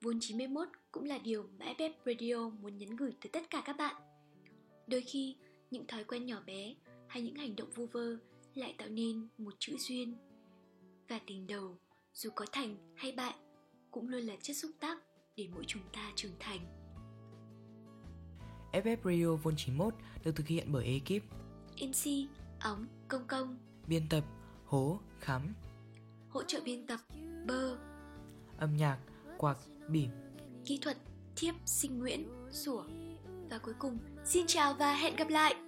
Vol 0.00 0.16
91 0.20 0.68
cũng 0.92 1.04
là 1.04 1.18
điều 1.18 1.46
mà 1.58 1.66
FF 1.78 1.90
Radio 2.06 2.48
muốn 2.48 2.78
nhắn 2.78 2.96
gửi 2.96 3.12
tới 3.20 3.30
tất 3.32 3.50
cả 3.50 3.62
các 3.64 3.76
bạn. 3.76 3.94
Đôi 4.86 5.00
khi 5.00 5.36
những 5.70 5.86
thói 5.86 6.04
quen 6.04 6.26
nhỏ 6.26 6.42
bé 6.46 6.74
hay 7.08 7.22
những 7.22 7.34
hành 7.34 7.56
động 7.56 7.70
vu 7.74 7.86
vơ 7.86 8.16
lại 8.54 8.74
tạo 8.78 8.88
nên 8.88 9.28
một 9.38 9.54
chữ 9.58 9.76
duyên. 9.78 10.14
Và 11.08 11.20
tình 11.26 11.46
đầu 11.46 11.78
dù 12.12 12.30
có 12.34 12.46
thành 12.52 12.76
hay 12.96 13.12
bại 13.12 13.34
cũng 13.90 14.08
luôn 14.08 14.22
là 14.22 14.36
chất 14.42 14.56
xúc 14.56 14.70
tác 14.80 14.98
để 15.36 15.48
mỗi 15.54 15.64
chúng 15.66 15.82
ta 15.92 16.12
trưởng 16.16 16.36
thành. 16.40 16.60
FF 18.72 18.96
Radio 19.04 19.36
Vol 19.36 19.54
91 19.56 19.94
được 20.24 20.36
thực 20.36 20.46
hiện 20.46 20.68
bởi 20.72 20.84
ekip 20.84 21.22
MC, 21.80 22.30
óng, 22.60 22.86
công 23.08 23.26
công, 23.26 23.58
biên 23.88 24.08
tập 24.08 24.24
Hố, 24.64 24.98
Khắm, 25.20 25.54
hỗ 26.28 26.42
trợ 26.42 26.60
biên 26.64 26.86
tập, 26.86 27.00
bơ, 27.46 27.76
âm 28.58 28.76
nhạc 28.76 28.98
Quạc, 29.38 29.58
Bỉm. 29.88 30.10
kỹ 30.64 30.78
thuật, 30.82 30.96
thiếp, 31.36 31.54
sinh 31.64 31.98
nguyễn, 31.98 32.28
sủa 32.50 32.82
Và 33.50 33.58
cuối 33.58 33.74
cùng, 33.78 33.98
xin 34.24 34.46
chào 34.46 34.74
và 34.74 34.94
hẹn 34.94 35.16
gặp 35.16 35.28
lại! 35.28 35.67